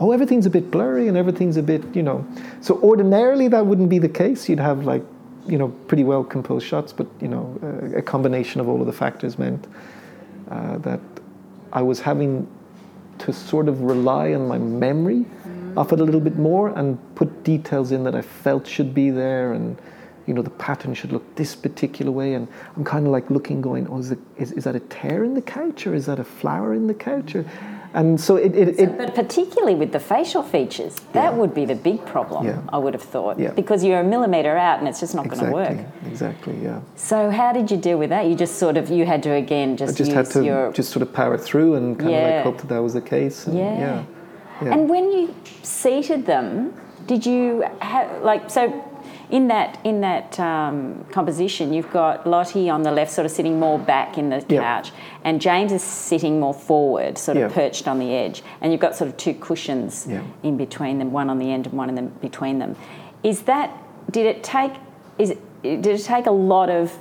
oh, 0.00 0.10
everything's 0.10 0.46
a 0.46 0.50
bit 0.50 0.68
blurry 0.72 1.06
and 1.06 1.16
everything's 1.16 1.56
a 1.58 1.62
bit, 1.62 1.94
you 1.94 2.02
know. 2.02 2.26
So 2.60 2.80
ordinarily 2.80 3.46
that 3.54 3.64
wouldn't 3.66 3.88
be 3.88 4.00
the 4.00 4.08
case. 4.08 4.48
You'd 4.48 4.58
have 4.58 4.84
like, 4.84 5.04
you 5.46 5.58
know, 5.58 5.68
pretty 5.88 6.04
well 6.04 6.24
composed 6.24 6.66
shots, 6.66 6.92
but 6.92 7.06
you 7.20 7.28
know, 7.28 7.58
uh, 7.62 7.98
a 7.98 8.02
combination 8.02 8.60
of 8.60 8.68
all 8.68 8.80
of 8.80 8.86
the 8.86 8.92
factors 8.92 9.38
meant 9.38 9.66
uh, 10.50 10.78
that 10.78 11.00
I 11.72 11.82
was 11.82 12.00
having 12.00 12.46
to 13.18 13.32
sort 13.32 13.68
of 13.68 13.80
rely 13.82 14.34
on 14.34 14.48
my 14.48 14.58
memory 14.58 15.24
of 15.76 15.92
it 15.92 16.00
a 16.00 16.04
little 16.04 16.20
bit 16.20 16.36
more 16.36 16.68
and 16.70 16.98
put 17.14 17.44
details 17.44 17.92
in 17.92 18.04
that 18.04 18.14
I 18.14 18.22
felt 18.22 18.66
should 18.66 18.94
be 18.94 19.10
there 19.10 19.52
and 19.52 19.76
you 20.26 20.32
know 20.32 20.42
the 20.42 20.50
pattern 20.50 20.94
should 20.94 21.12
look 21.12 21.34
this 21.34 21.54
particular 21.54 22.12
way. 22.12 22.34
And 22.34 22.48
I'm 22.76 22.84
kind 22.84 23.06
of 23.06 23.12
like 23.12 23.30
looking 23.30 23.60
going 23.60 23.86
oh 23.88 23.98
is, 23.98 24.10
it, 24.10 24.18
is, 24.36 24.52
is 24.52 24.64
that 24.64 24.76
a 24.76 24.80
tear 24.80 25.24
in 25.24 25.34
the 25.34 25.42
couch 25.42 25.86
or 25.86 25.94
is 25.94 26.06
that 26.06 26.18
a 26.18 26.24
flower 26.24 26.74
in 26.74 26.86
the 26.86 26.94
couch? 26.94 27.34
Or, 27.34 27.44
and 27.94 28.20
so 28.20 28.36
it, 28.36 28.54
it, 28.56 28.78
it 28.78 28.98
But 28.98 29.14
particularly 29.14 29.76
with 29.76 29.92
the 29.92 30.00
facial 30.00 30.42
features, 30.42 30.96
that 31.12 31.34
would 31.36 31.54
be 31.54 31.64
the 31.64 31.76
big 31.76 32.04
problem, 32.04 32.44
Yeah. 32.46 32.60
I 32.72 32.78
would 32.78 32.92
have 32.92 33.02
thought. 33.02 33.38
Yeah. 33.38 33.52
Because 33.52 33.84
you're 33.84 34.00
a 34.00 34.04
millimetre 34.04 34.56
out 34.56 34.80
and 34.80 34.88
it's 34.88 35.00
just 35.00 35.14
not 35.14 35.28
going 35.28 35.44
to 35.44 35.50
work. 35.50 35.78
exactly 36.06 36.56
yeah 36.62 36.80
So 36.96 37.30
how 37.30 37.52
did 37.52 37.70
you 37.70 37.76
deal 37.76 37.98
with 37.98 38.10
that? 38.10 38.26
You 38.26 38.34
just 38.34 38.56
sort 38.58 38.76
of, 38.76 38.90
you 38.90 39.06
had 39.06 39.22
to 39.22 39.30
again 39.32 39.72
I 39.74 39.76
just, 39.76 39.96
just 39.96 40.08
use 40.10 40.14
had 40.16 40.26
to 40.32 40.44
your... 40.44 40.72
just 40.72 40.90
sort 40.90 41.02
of 41.02 41.12
power 41.12 41.38
through 41.38 41.76
and 41.76 41.98
kind 41.98 42.14
of 42.14 42.22
like 42.22 42.42
hope 42.42 42.58
that 42.58 42.68
that 42.68 42.82
was 42.82 42.94
the 42.94 43.00
case 43.00 43.46
and 43.46 43.56
Yeah. 43.56 43.78
yeah 43.78 44.04
yeah, 44.62 44.72
And 44.72 44.88
when 44.88 45.10
you 45.10 45.34
seated 45.62 46.26
them, 46.26 46.74
did 47.06 47.26
you 47.26 47.64
have 47.80 48.22
like 48.22 48.50
so? 48.50 48.83
In 49.30 49.48
that 49.48 49.78
in 49.84 50.00
that 50.02 50.38
um, 50.38 51.04
composition, 51.10 51.72
you've 51.72 51.90
got 51.90 52.26
Lottie 52.26 52.68
on 52.68 52.82
the 52.82 52.92
left, 52.92 53.10
sort 53.10 53.24
of 53.24 53.32
sitting 53.32 53.58
more 53.58 53.78
back 53.78 54.18
in 54.18 54.28
the 54.30 54.44
Yeah. 54.48 54.60
couch, 54.60 54.92
and 55.24 55.40
James 55.40 55.72
is 55.72 55.82
sitting 55.82 56.38
more 56.38 56.54
forward, 56.54 57.16
sort 57.16 57.38
of 57.38 57.52
perched 57.52 57.88
on 57.88 57.98
the 57.98 58.14
edge, 58.14 58.42
and 58.60 58.70
you've 58.70 58.80
got 58.82 58.94
sort 58.94 59.08
of 59.08 59.16
two 59.16 59.34
cushions 59.34 60.06
Yeah. 60.08 60.20
in 60.42 60.56
between 60.56 60.98
them, 60.98 61.10
one 61.12 61.30
on 61.30 61.38
the 61.38 61.50
end 61.50 61.66
and 61.66 61.74
one 61.74 61.88
in 61.88 61.94
the 61.94 62.02
between 62.02 62.58
them. 62.58 62.76
Is 63.22 63.42
that 63.42 63.70
did 64.10 64.26
it 64.26 64.42
take? 64.42 64.72
Is 65.18 65.30
it, 65.30 65.38
did 65.62 65.86
it 65.86 66.04
take 66.04 66.26
a 66.26 66.30
lot 66.30 66.68
of 66.68 66.92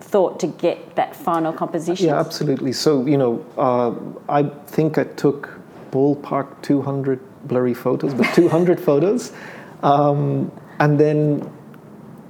thought 0.00 0.40
to 0.40 0.46
get 0.46 0.96
that 0.96 1.14
final 1.14 1.52
composition? 1.52 2.06
Yeah, 2.08 2.18
absolutely. 2.18 2.72
So, 2.72 3.04
you 3.06 3.16
know, 3.16 3.44
uh, 3.56 3.92
I 4.28 4.44
think 4.66 4.98
I 4.98 5.04
took 5.04 5.50
ballpark 5.92 6.46
200 6.62 7.20
blurry 7.46 7.74
photos, 7.74 8.14
but 8.14 8.26
200 8.34 8.80
photos. 8.80 9.32
Um, 9.82 10.50
and 10.80 10.98
then 10.98 11.48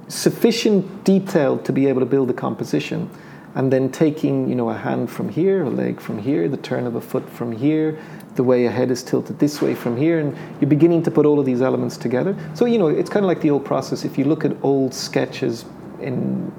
sufficient 0.09 1.03
detail 1.05 1.57
to 1.59 1.71
be 1.71 1.87
able 1.87 2.01
to 2.01 2.05
build 2.05 2.29
a 2.29 2.33
composition. 2.33 3.09
And 3.55 3.73
then 3.73 3.91
taking, 3.91 4.47
you 4.47 4.55
know, 4.55 4.69
a 4.69 4.77
hand 4.77 5.09
from 5.09 5.27
here, 5.27 5.63
a 5.63 5.69
leg 5.69 5.99
from 5.99 6.19
here, 6.19 6.47
the 6.47 6.57
turn 6.57 6.85
of 6.85 6.95
a 6.95 7.01
foot 7.01 7.27
from 7.27 7.51
here, 7.51 7.97
the 8.35 8.43
way 8.43 8.65
a 8.65 8.71
head 8.71 8.91
is 8.91 9.01
tilted 9.01 9.39
this 9.39 9.59
way 9.59 9.73
from 9.73 9.97
here, 9.97 10.19
and 10.19 10.37
you're 10.61 10.69
beginning 10.69 11.01
to 11.03 11.11
put 11.11 11.25
all 11.25 11.39
of 11.39 11.45
these 11.47 11.61
elements 11.61 11.97
together. 11.97 12.35
So, 12.53 12.65
you 12.65 12.77
know, 12.77 12.87
it's 12.87 13.09
kind 13.09 13.25
of 13.25 13.27
like 13.27 13.41
the 13.41 13.49
old 13.49 13.65
process. 13.65 14.05
If 14.05 14.17
you 14.19 14.25
look 14.25 14.45
at 14.45 14.55
old 14.63 14.93
sketches 14.93 15.65
in 15.99 16.51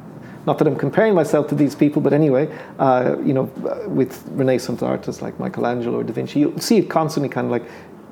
not 0.47 0.59
that 0.59 0.67
I'm 0.67 0.77
comparing 0.77 1.15
myself 1.15 1.49
to 1.49 1.55
these 1.55 1.75
people, 1.75 2.01
but 2.01 2.13
anyway, 2.13 2.51
uh, 2.79 3.17
you 3.23 3.35
know, 3.35 3.45
with 3.87 4.25
Renaissance 4.31 4.83
artists 4.83 5.21
like 5.21 5.39
Michelangelo 5.39 6.01
or 6.01 6.05
Da 6.05 6.13
Vinci, 6.13 6.41
you'll 6.41 6.59
see 6.59 6.79
it 6.79 6.89
constantly 6.89 7.29
kind 7.29 7.45
of 7.47 7.51
like 7.51 7.65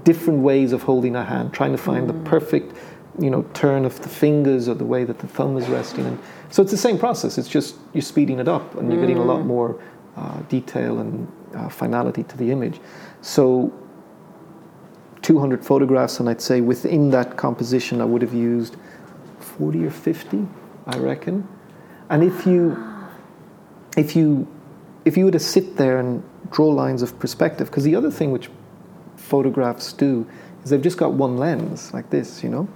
different 0.04 0.40
ways 0.40 0.72
of 0.72 0.82
holding 0.82 1.16
a 1.16 1.24
hand, 1.24 1.52
trying 1.52 1.72
to 1.72 1.78
find 1.78 2.08
the 2.08 2.14
perfect, 2.28 2.76
you 3.18 3.30
know, 3.30 3.42
turn 3.54 3.84
of 3.84 4.00
the 4.02 4.08
fingers 4.08 4.68
or 4.68 4.74
the 4.74 4.84
way 4.84 5.04
that 5.04 5.18
the 5.18 5.26
thumb 5.26 5.56
is 5.56 5.68
resting. 5.68 6.06
And 6.06 6.18
so 6.50 6.62
it's 6.62 6.70
the 6.70 6.78
same 6.78 6.98
process. 6.98 7.38
It's 7.38 7.48
just 7.48 7.76
you're 7.92 8.02
speeding 8.02 8.38
it 8.38 8.48
up 8.48 8.76
and 8.76 8.90
you're 8.90 9.00
getting 9.00 9.18
a 9.18 9.24
lot 9.24 9.44
more 9.44 9.80
uh, 10.16 10.40
detail 10.48 10.98
and 11.00 11.30
uh, 11.54 11.68
finality 11.68 12.22
to 12.24 12.36
the 12.36 12.50
image. 12.50 12.80
So 13.20 13.72
200 15.22 15.64
photographs, 15.64 16.20
and 16.20 16.28
I'd 16.28 16.40
say 16.40 16.60
within 16.60 17.10
that 17.10 17.36
composition, 17.36 18.00
I 18.00 18.04
would 18.04 18.22
have 18.22 18.34
used 18.34 18.76
40 19.40 19.86
or 19.86 19.90
50, 19.90 20.46
I 20.86 20.98
reckon. 20.98 21.46
And 22.10 22.22
if 22.22 22.46
you, 22.46 22.82
if 23.96 24.16
you, 24.16 24.46
if 25.04 25.16
you 25.16 25.26
were 25.26 25.30
to 25.32 25.40
sit 25.40 25.76
there 25.76 25.98
and 25.98 26.22
draw 26.50 26.68
lines 26.68 27.02
of 27.02 27.18
perspective, 27.18 27.68
because 27.68 27.84
the 27.84 27.94
other 27.94 28.10
thing 28.10 28.30
which 28.30 28.48
photographs 29.16 29.92
do 29.92 30.26
is 30.64 30.70
they've 30.70 30.82
just 30.82 30.96
got 30.96 31.12
one 31.12 31.36
lens 31.36 31.92
like 31.92 32.08
this, 32.10 32.42
you 32.42 32.48
know. 32.48 32.68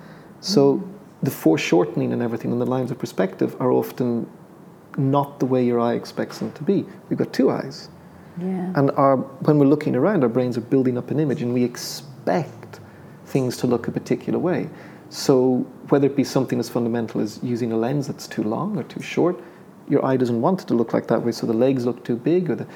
So 0.43 0.87
the 1.23 1.31
foreshortening 1.31 2.13
and 2.13 2.21
everything 2.21 2.53
and 2.53 2.61
the 2.61 2.67
lines 2.67 2.91
of 2.91 2.99
perspective 2.99 3.57
are 3.61 3.71
often 3.71 4.29
not 4.99 5.41
the 5.41 5.47
way 5.47 5.65
your 5.65 5.81
eye 5.81 5.95
expects 5.95 6.39
them 6.39 6.53
to 6.53 6.63
be. 6.63 6.85
We've 7.09 7.19
got 7.19 7.33
two 7.33 7.51
eyes. 7.51 7.89
Yeah. 8.39 8.73
And 8.75 8.91
our, 8.93 9.17
when 9.17 9.59
we're 9.59 9.67
looking 9.67 9.95
around, 9.95 10.23
our 10.25 10.29
brains 10.29 10.59
are 10.59 10.63
building 10.63 10.99
up 10.99 11.11
an 11.11 11.21
image 11.21 11.43
and 11.43 11.55
we 11.55 11.65
expect 11.65 12.81
things 13.27 13.57
to 13.59 13.67
look 13.67 13.89
a 13.89 13.93
particular 13.93 14.39
way. 14.39 14.69
So, 15.11 15.59
whether 15.91 16.07
it 16.07 16.17
be 16.17 16.25
something 16.25 16.59
as 16.59 16.69
fundamental 16.69 17.21
as 17.21 17.39
using 17.43 17.71
a 17.73 17.77
lens 17.77 18.07
that's 18.07 18.27
too 18.27 18.43
long 18.43 18.79
or 18.79 18.83
too 18.83 19.03
short, 19.03 19.39
your 19.89 20.05
eye 20.05 20.17
doesn't 20.17 20.41
want 20.41 20.63
it 20.63 20.69
to 20.69 20.75
look 20.75 20.93
like 20.93 21.07
that 21.09 21.23
way, 21.23 21.33
so 21.33 21.47
the 21.47 21.53
legs 21.53 21.85
look 21.85 22.03
too 22.03 22.17
big 22.17 22.51
or 22.51 22.55
the 22.55 22.67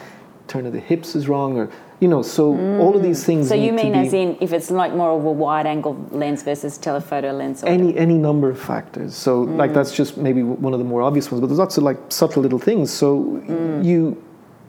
turn 0.48 0.66
of 0.66 0.72
the 0.72 0.80
hips 0.80 1.14
is 1.14 1.28
wrong, 1.28 1.59
or, 1.59 1.70
you 2.00 2.09
know, 2.09 2.22
so 2.22 2.56
all 2.80 2.96
of 2.96 3.02
these 3.02 3.24
things. 3.24 3.48
So 3.48 3.54
you 3.54 3.72
mean 3.72 3.94
as 3.94 4.12
in 4.12 4.37
if 4.40 4.52
it's 4.52 4.70
like 4.70 4.92
more 4.92 5.11
of 5.11 5.24
a 5.24 5.32
wide 5.32 5.66
angle 5.66 5.94
lens 6.11 6.42
versus 6.42 6.78
telephoto 6.78 7.32
lens? 7.32 7.64
Or 7.64 7.68
any 7.68 7.96
any 7.96 8.18
number 8.18 8.50
of 8.50 8.61
factors. 8.61 9.14
So 9.14 9.42
like 9.42 9.70
mm. 9.70 9.74
that's 9.74 9.94
just 9.94 10.16
maybe 10.16 10.42
one 10.42 10.72
of 10.72 10.78
the 10.78 10.85
more 10.85 11.02
obvious 11.02 11.30
ones, 11.30 11.40
but 11.40 11.48
there's 11.48 11.59
lots 11.59 11.78
of 11.78 11.85
like 11.85 11.98
subtle 12.09 12.42
little 12.42 12.59
things. 12.59 12.92
So 12.92 13.40
mm. 13.46 13.85
you 13.85 14.22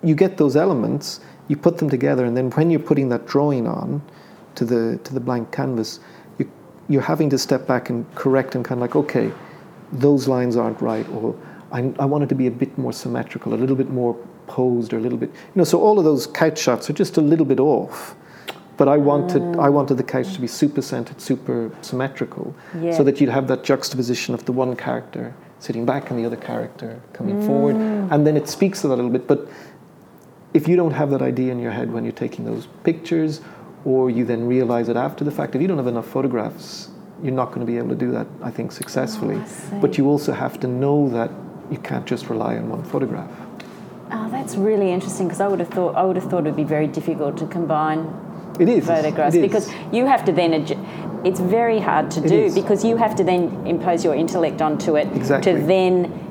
you 0.03 0.15
get 0.15 0.37
those 0.37 0.55
elements, 0.55 1.19
you 1.47 1.57
put 1.57 1.77
them 1.77 1.89
together, 1.89 2.25
and 2.25 2.35
then 2.35 2.49
when 2.51 2.69
you're 2.71 2.79
putting 2.79 3.09
that 3.09 3.25
drawing 3.27 3.67
on 3.67 4.01
to 4.55 4.65
the 4.65 4.97
to 5.03 5.13
the 5.13 5.19
blank 5.19 5.51
canvas, 5.51 5.99
you 6.37 6.49
you're 6.87 7.01
having 7.01 7.29
to 7.29 7.37
step 7.37 7.67
back 7.67 7.89
and 7.89 8.05
correct 8.15 8.55
and 8.55 8.63
kind 8.63 8.79
of 8.79 8.81
like 8.81 8.95
okay, 8.95 9.31
those 9.91 10.27
lines 10.27 10.55
aren't 10.55 10.81
right, 10.81 11.07
or 11.09 11.35
I, 11.71 11.93
I 11.99 12.05
want 12.05 12.23
it 12.23 12.29
to 12.29 12.35
be 12.35 12.47
a 12.47 12.51
bit 12.51 12.77
more 12.77 12.93
symmetrical, 12.93 13.53
a 13.53 13.55
little 13.55 13.75
bit 13.75 13.89
more 13.89 14.15
posed, 14.47 14.93
or 14.93 14.97
a 14.97 15.01
little 15.01 15.17
bit 15.17 15.29
you 15.29 15.55
know. 15.55 15.63
So 15.63 15.79
all 15.81 15.99
of 15.99 16.05
those 16.05 16.27
couch 16.27 16.59
shots 16.59 16.89
are 16.89 16.93
just 16.93 17.17
a 17.17 17.21
little 17.21 17.45
bit 17.45 17.59
off. 17.59 18.15
But 18.77 18.87
I 18.87 18.97
wanted, 18.97 19.41
mm. 19.41 19.59
I 19.59 19.69
wanted 19.69 19.97
the 19.97 20.03
couch 20.03 20.33
to 20.35 20.41
be 20.41 20.45
super 20.45 20.83
centered, 20.83 21.19
super 21.19 21.71
symmetrical, 21.81 22.53
Yeah. 22.79 22.95
so 22.95 23.03
that 23.03 23.19
you'd 23.19 23.31
have 23.31 23.47
that 23.47 23.63
juxtaposition 23.63 24.35
of 24.35 24.45
the 24.45 24.51
one 24.51 24.75
character 24.75 25.33
sitting 25.59 25.83
back 25.83 26.11
and 26.11 26.19
the 26.19 26.25
other 26.25 26.35
character 26.35 26.99
coming 27.13 27.43
forward, 27.43 27.75
mm. 27.75 28.11
and 28.11 28.27
then 28.27 28.37
it 28.37 28.47
speaks 28.47 28.81
to 28.81 28.87
that 28.87 28.93
a 28.93 28.97
little 28.97 29.09
bit. 29.09 29.27
But 29.27 29.47
if 30.53 30.67
you 30.67 30.75
don't 30.75 30.91
have 30.91 31.09
that 31.09 31.23
idea 31.23 31.51
in 31.51 31.59
your 31.59 31.71
head 31.71 31.91
when 31.91 32.03
you're 32.03 32.13
taking 32.13 32.45
those 32.45 32.67
pictures, 32.83 33.41
or 33.85 34.09
you 34.09 34.25
then 34.25 34.45
realize 34.47 34.89
it 34.89 34.97
after 34.97 35.23
the 35.23 35.31
fact, 35.31 35.55
if 35.55 35.61
you 35.61 35.67
don't 35.67 35.77
have 35.77 35.87
enough 35.87 36.07
photographs, 36.07 36.89
you're 37.23 37.33
not 37.33 37.47
going 37.47 37.61
to 37.61 37.65
be 37.65 37.77
able 37.77 37.89
to 37.89 37.95
do 37.95 38.11
that, 38.11 38.27
I 38.43 38.51
think, 38.51 38.71
successfully. 38.71 39.37
Oh, 39.37 39.45
see. 39.47 39.79
but 39.79 39.97
you 39.97 40.07
also 40.07 40.33
have 40.33 40.59
to 40.59 40.67
know 40.67 41.09
that 41.09 41.31
you 41.71 41.77
can't 41.79 42.05
just 42.05 42.29
rely 42.29 42.57
on 42.57 42.69
one 42.69 42.83
photograph. 42.83 43.31
Oh, 44.11 44.29
that's 44.29 44.55
really 44.55 44.91
interesting 44.91 45.27
because 45.27 45.41
I 45.41 45.47
would 45.47 45.59
have 45.59 45.69
thought 45.69 45.95
I 45.95 46.03
would 46.03 46.15
have 46.15 46.29
thought 46.29 46.39
it 46.39 46.43
would 46.45 46.55
be 46.55 46.63
very 46.63 46.87
difficult 46.87 47.37
to 47.37 47.45
combine 47.47 48.07
It 48.59 48.69
is 48.69 48.85
photographs 48.85 49.35
it 49.35 49.43
is. 49.43 49.51
because 49.51 49.69
you 49.91 50.05
have 50.05 50.23
to 50.25 50.31
then 50.31 50.51
adju- 50.51 51.25
it's 51.25 51.39
very 51.41 51.79
hard 51.79 52.09
to 52.11 52.21
It 52.23 52.27
do 52.29 52.39
is. 52.43 52.55
because 52.55 52.85
you 52.85 52.95
have 52.97 53.15
to 53.17 53.23
then 53.23 53.65
impose 53.67 54.05
your 54.05 54.15
intellect 54.15 54.61
onto 54.61 54.95
it 54.95 55.07
Exactly. 55.13 55.53
to 55.53 55.59
then 55.65 56.23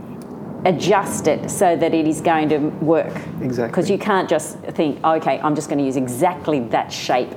adjust 0.64 1.26
it 1.28 1.50
so 1.50 1.76
that 1.76 1.92
it 1.94 2.06
is 2.08 2.20
going 2.22 2.48
to 2.48 2.58
work 2.58 3.12
Exactly. 3.42 3.68
because 3.70 3.90
you 3.90 3.98
can't 3.98 4.28
just 4.28 4.58
think 4.60 5.02
okay 5.04 5.38
I'm 5.40 5.54
just 5.54 5.68
going 5.68 5.78
to 5.78 5.84
use 5.84 5.96
exactly 5.96 6.60
that 6.70 6.90
shape 6.90 7.32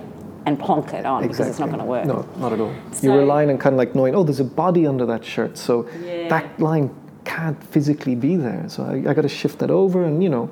and 0.45 0.58
plonk 0.58 0.93
it 0.93 1.06
on 1.06 1.23
because 1.28 1.41
it's 1.47 1.60
not 1.60 1.67
going 1.67 1.80
to 1.80 1.86
work 1.86 2.06
No, 2.06 2.25
not 2.38 2.54
at 2.54 2.62
all. 2.62 2.73
So- 2.91 3.08
You're 3.08 3.17
relying 3.19 3.49
on 3.49 3.58
kind 3.58 3.73
of 3.73 3.78
like 3.78 3.93
knowing, 3.93 4.15
oh, 4.15 4.23
there's 4.23 4.39
a 4.39 4.45
body 4.45 4.88
under 4.88 5.06
that 5.06 5.25
shirt, 5.25 5.58
so 5.58 5.86
Yeah. 6.04 6.30
that 6.30 6.60
line 6.62 6.89
can't 7.35 7.59
physically 7.73 8.15
be 8.15 8.33
there. 8.47 8.63
So 8.67 8.79
I, 8.83 8.95
I 9.09 9.13
got 9.17 9.21
to 9.29 9.29
shift 9.41 9.57
that 9.59 9.71
over, 9.81 9.99
and 10.07 10.23
you 10.25 10.29
know, 10.35 10.45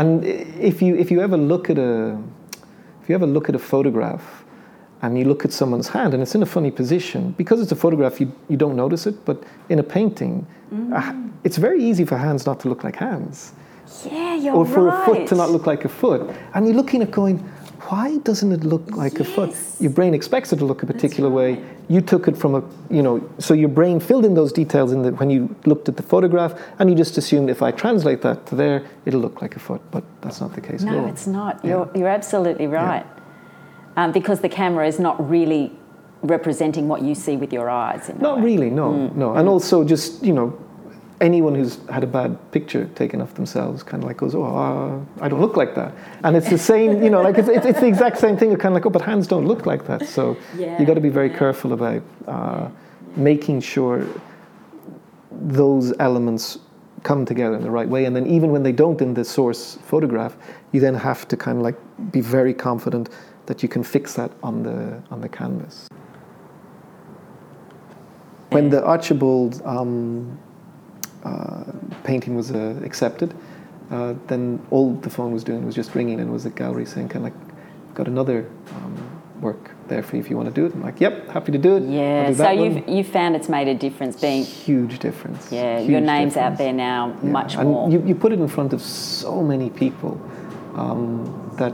and 0.00 0.24
if 0.70 0.76
you 0.82 0.92
if 0.96 1.10
you 1.12 1.20
ever 1.26 1.36
look 1.52 1.70
at 1.70 1.78
a 1.78 1.94
if 3.02 3.08
you 3.08 3.14
ever 3.14 3.26
look 3.26 3.48
at 3.48 3.54
a 3.54 3.58
photograph 3.72 4.24
and 5.02 5.18
you 5.18 5.24
look 5.24 5.44
at 5.44 5.52
someone's 5.52 5.88
hand 5.88 6.14
and 6.14 6.22
it's 6.22 6.34
in 6.34 6.42
a 6.42 6.46
funny 6.56 6.70
position 6.70 7.34
because 7.38 7.58
it's 7.62 7.72
a 7.72 7.80
photograph, 7.84 8.20
you 8.20 8.26
you 8.50 8.56
don't 8.56 8.76
notice 8.76 9.06
it, 9.10 9.16
but 9.24 9.36
in 9.68 9.78
a 9.78 9.82
painting, 9.96 10.46
Mm. 10.72 10.92
a 10.98 11.02
it's 11.46 11.58
very 11.58 11.82
easy 11.90 12.04
for 12.04 12.16
hands 12.18 12.46
not 12.46 12.60
to 12.60 12.68
look 12.68 12.84
like 12.84 12.96
hands 13.08 13.52
yeah 14.04 14.34
you're 14.42 14.54
or 14.58 14.64
for 14.74 14.84
right 14.84 15.02
a 15.02 15.04
foot 15.06 15.20
to 15.30 15.34
not 15.34 15.50
look 15.50 15.66
like 15.66 15.84
a 15.84 15.88
foot. 15.88 16.20
And 16.54 16.60
you're 16.66 16.76
looking 16.82 17.02
at 17.02 17.10
going, 17.10 17.36
why 17.90 18.18
doesn't 18.18 18.52
it 18.52 18.62
look 18.62 18.88
like 18.92 19.18
a 19.18 19.24
foot? 19.24 19.54
Your 19.80 19.90
brain 19.90 20.14
expects 20.14 20.52
it 20.52 20.56
to 20.56 20.64
look 20.64 20.82
a 20.82 20.86
particular 20.86 21.28
way. 21.28 21.62
You 21.88 22.00
took 22.00 22.28
it 22.28 22.36
from 22.36 22.54
a, 22.54 22.62
you 22.88 23.02
know, 23.02 23.28
so 23.38 23.52
your 23.52 23.68
brain 23.68 23.98
filled 23.98 24.24
in 24.24 24.34
those 24.34 24.52
details 24.52 24.92
in 24.92 25.02
the, 25.02 25.10
when 25.12 25.28
you 25.28 25.54
looked 25.66 25.88
at 25.88 25.96
the 25.96 26.02
photograph, 26.04 26.52
and 26.78 26.88
you 26.88 26.94
just 26.94 27.18
assumed 27.18 27.50
if 27.50 27.62
I 27.62 27.72
translate 27.72 28.22
that 28.22 28.46
to 28.46 28.54
there, 28.54 28.86
it'll 29.06 29.20
look 29.20 29.42
like 29.42 29.56
a 29.56 29.58
foot. 29.58 29.80
But 29.90 30.04
that's 30.20 30.40
not 30.40 30.54
the 30.54 30.60
case 30.60 30.82
at 30.82 30.92
No, 30.92 31.06
it's 31.06 31.26
not. 31.26 31.60
Yeah. 31.64 31.70
You're, 31.70 31.90
you're 31.96 32.08
absolutely 32.08 32.68
right. 32.68 33.04
Um, 33.96 34.12
because 34.12 34.40
the 34.40 34.48
camera 34.48 34.86
is 34.86 35.00
not 35.00 35.28
really 35.28 35.72
representing 36.22 36.86
what 36.86 37.02
you 37.02 37.14
see 37.14 37.36
with 37.36 37.52
your 37.52 37.68
eyes. 37.68 38.08
In 38.08 38.18
Not 38.18 38.40
really, 38.42 38.70
no, 38.70 38.92
Mm. 38.92 39.16
no. 39.16 39.34
And 39.34 39.48
also, 39.48 39.82
just 39.84 40.22
you 40.22 40.32
know, 40.32 40.56
anyone 41.20 41.54
who's 41.54 41.78
had 41.88 42.02
a 42.02 42.06
bad 42.06 42.36
picture 42.50 42.86
taken 42.94 43.20
of 43.20 43.34
themselves 43.34 43.82
kind 43.82 44.02
of 44.02 44.08
like 44.08 44.16
goes, 44.16 44.34
"Oh, 44.34 44.44
uh, 44.44 45.24
I 45.24 45.28
don't 45.28 45.40
look 45.40 45.56
like 45.56 45.74
that," 45.74 45.94
and 46.24 46.36
it's 46.36 46.48
the 46.48 46.58
same, 46.58 47.02
you 47.02 47.10
know, 47.10 47.22
like 47.22 47.38
it's, 47.38 47.48
it's, 47.48 47.66
it's 47.66 47.80
the 47.80 47.86
exact 47.86 48.18
same 48.18 48.36
thing. 48.36 48.48
You're 48.50 48.58
kind 48.58 48.72
of 48.72 48.76
like, 48.76 48.86
"Oh, 48.86 48.90
but 48.90 49.02
hands 49.02 49.26
don't 49.26 49.46
look 49.46 49.66
like 49.66 49.86
that." 49.86 50.06
So 50.06 50.36
Yeah, 50.56 50.78
you 50.80 50.86
got 50.86 50.94
to 50.94 51.00
be 51.00 51.10
very 51.10 51.30
yeah. 51.30 51.38
careful 51.38 51.72
about 51.72 52.02
uh, 52.26 52.68
making 53.16 53.60
sure 53.60 54.06
those 55.30 55.92
elements 55.98 56.58
come 57.02 57.24
together 57.24 57.56
in 57.56 57.62
the 57.62 57.70
right 57.70 57.88
way, 57.88 58.04
and 58.06 58.14
then 58.16 58.26
even 58.26 58.50
when 58.50 58.62
they 58.62 58.72
don't 58.72 59.00
in 59.00 59.14
the 59.14 59.24
source 59.24 59.78
photograph, 59.82 60.36
you 60.72 60.80
then 60.80 60.94
have 60.94 61.28
to 61.28 61.36
kind 61.36 61.58
of 61.58 61.64
like 61.64 61.78
be 62.12 62.20
very 62.20 62.54
confident 62.54 63.10
that 63.46 63.62
you 63.62 63.68
can 63.68 63.82
fix 63.82 64.14
that 64.14 64.30
on 64.42 64.62
the 64.62 65.02
on 65.10 65.20
the 65.20 65.28
canvas. 65.28 65.88
When 68.50 68.68
the 68.68 68.82
Archibald 68.84 69.62
um, 69.64 70.36
painting 72.04 72.34
was 72.34 72.50
uh, 72.50 72.80
accepted, 72.84 73.34
uh, 73.90 74.14
then 74.26 74.64
all 74.70 74.94
the 74.94 75.10
phone 75.10 75.32
was 75.32 75.44
doing 75.44 75.64
was 75.66 75.74
just 75.74 75.94
ringing, 75.94 76.20
and 76.20 76.32
was 76.32 76.44
the 76.44 76.50
gallery 76.50 76.86
saying, 76.86 77.08
"Kind 77.08 77.26
of 77.26 77.32
like, 77.32 77.94
got 77.94 78.06
another 78.08 78.46
um, 78.76 78.94
work 79.40 79.70
there 79.88 80.02
for 80.02 80.16
you 80.16 80.22
if 80.22 80.30
you 80.30 80.36
want 80.36 80.48
to 80.48 80.54
do 80.54 80.66
it." 80.66 80.72
I'm 80.74 80.82
like, 80.82 81.00
"Yep, 81.00 81.28
happy 81.28 81.52
to 81.52 81.58
do 81.58 81.76
it." 81.76 81.82
Yeah, 81.82 82.28
do 82.28 82.34
so 82.34 82.50
you've, 82.50 82.74
one." 82.86 82.96
you've 82.96 83.08
found 83.08 83.36
it's 83.36 83.48
made 83.48 83.68
a 83.68 83.74
difference 83.74 84.20
being, 84.20 84.44
huge 84.44 84.98
difference. 84.98 85.50
yeah, 85.52 85.78
Huge 85.80 85.90
your 85.90 86.00
name's 86.00 86.34
difference. 86.34 86.52
out 86.52 86.58
there 86.58 86.72
now 86.72 87.16
Yeah. 87.22 87.30
much 87.30 87.56
and 87.56 87.68
more. 87.68 87.90
You, 87.90 88.02
you 88.06 88.14
put 88.14 88.32
it 88.32 88.38
in 88.40 88.48
front 88.48 88.72
of 88.72 88.80
so 88.80 89.42
many 89.42 89.70
people 89.70 90.20
um, 90.76 91.52
that 91.58 91.72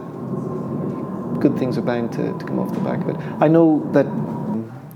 good 1.40 1.56
things 1.58 1.76
are 1.76 1.82
bound 1.82 2.12
to, 2.12 2.36
to 2.38 2.44
come 2.46 2.58
off 2.58 2.72
the 2.72 2.80
back 2.80 3.00
of 3.02 3.08
it. 3.10 3.16
I 3.40 3.46
know 3.48 3.86
that 3.92 4.06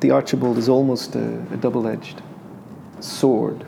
the 0.01 0.11
Archibald 0.11 0.57
is 0.57 0.69
almost 0.71 1.15
a, 1.15 1.39
a 1.53 1.57
double 1.59 1.87
edged 1.87 2.23
sword 3.01 3.67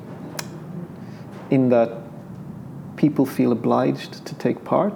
in 1.52 1.68
that 1.68 1.90
people 2.96 3.26
feel 3.26 3.52
obliged 3.52 4.24
to 4.24 4.34
take 4.36 4.64
part, 4.64 4.94